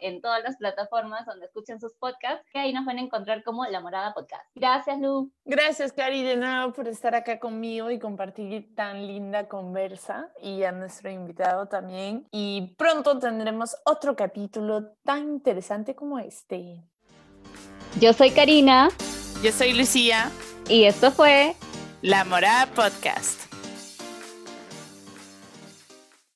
en 0.00 0.20
todas 0.20 0.42
las 0.42 0.56
plataformas 0.56 1.26
donde 1.26 1.46
escuchen 1.46 1.80
sus 1.80 1.94
podcasts, 1.94 2.46
que 2.52 2.58
ahí 2.58 2.72
nos 2.72 2.84
van 2.84 2.98
a 2.98 3.00
encontrar 3.00 3.42
como 3.44 3.64
La 3.66 3.80
Morada 3.80 4.14
Podcast. 4.14 4.44
Gracias, 4.54 4.98
Lu. 4.98 5.30
Gracias, 5.44 5.92
Cari, 5.92 6.22
de 6.22 6.36
nuevo 6.36 6.72
por 6.72 6.88
estar 6.88 7.14
acá 7.14 7.38
conmigo 7.38 7.90
y 7.90 7.98
compartir 7.98 8.74
tan 8.74 9.06
linda 9.06 9.48
conversa 9.48 10.30
y 10.42 10.62
a 10.64 10.72
nuestro 10.72 11.10
invitado 11.10 11.66
también. 11.66 12.26
Y 12.30 12.74
pronto 12.76 13.18
tendremos 13.18 13.76
otro 13.84 14.16
capítulo 14.16 14.92
tan 15.04 15.28
interesante 15.28 15.94
como 15.94 16.18
este. 16.18 16.82
Yo 18.00 18.12
soy 18.12 18.30
Karina. 18.30 18.88
Yo 19.42 19.52
soy 19.52 19.72
Lucía. 19.72 20.30
Y 20.68 20.84
esto 20.84 21.10
fue 21.10 21.54
La 22.02 22.24
Morada 22.24 22.66
Podcast. 22.66 23.47